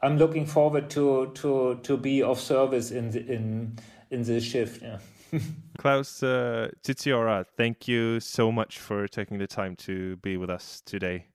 I'm 0.00 0.16
looking 0.16 0.46
forward 0.46 0.90
to 0.90 1.32
to 1.42 1.80
to 1.82 1.96
be 1.96 2.22
of 2.22 2.38
service 2.38 2.92
in 2.92 3.10
the, 3.10 3.20
in 3.36 3.78
in 4.10 4.22
this 4.22 4.44
shift. 4.44 4.82
Yeah. 4.82 4.98
Klaus 5.78 6.22
uh, 6.22 6.68
thank 7.56 7.88
you 7.88 8.20
so 8.20 8.50
much 8.50 8.78
for 8.78 9.06
taking 9.06 9.38
the 9.38 9.46
time 9.46 9.76
to 9.76 10.16
be 10.16 10.36
with 10.36 10.50
us 10.50 10.80
today. 10.82 11.26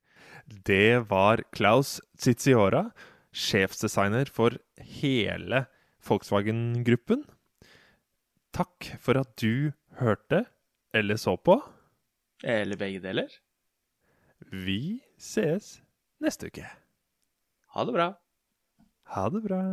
Det 0.66 1.10
var 1.10 1.44
Klaus 1.52 2.02
Tsitsiora, 2.18 2.92
sjefsdesigner 3.32 4.26
for 4.26 4.58
hele 4.78 5.66
Volkswagen-gruppen. 6.04 7.24
Takk 8.54 8.98
for 9.00 9.18
at 9.18 9.38
du 9.40 9.72
hørte 10.00 10.46
eller 10.94 11.18
så 11.18 11.38
på. 11.38 11.62
Eller 12.44 12.78
begge 12.78 13.00
deler. 13.02 13.30
Vi 14.52 15.02
ses 15.18 15.82
neste 16.22 16.50
uke. 16.52 16.68
Ha 17.74 17.86
det 17.86 17.96
bra. 17.96 18.10
Ha 19.16 19.30
det 19.30 19.42
bra. 19.48 19.64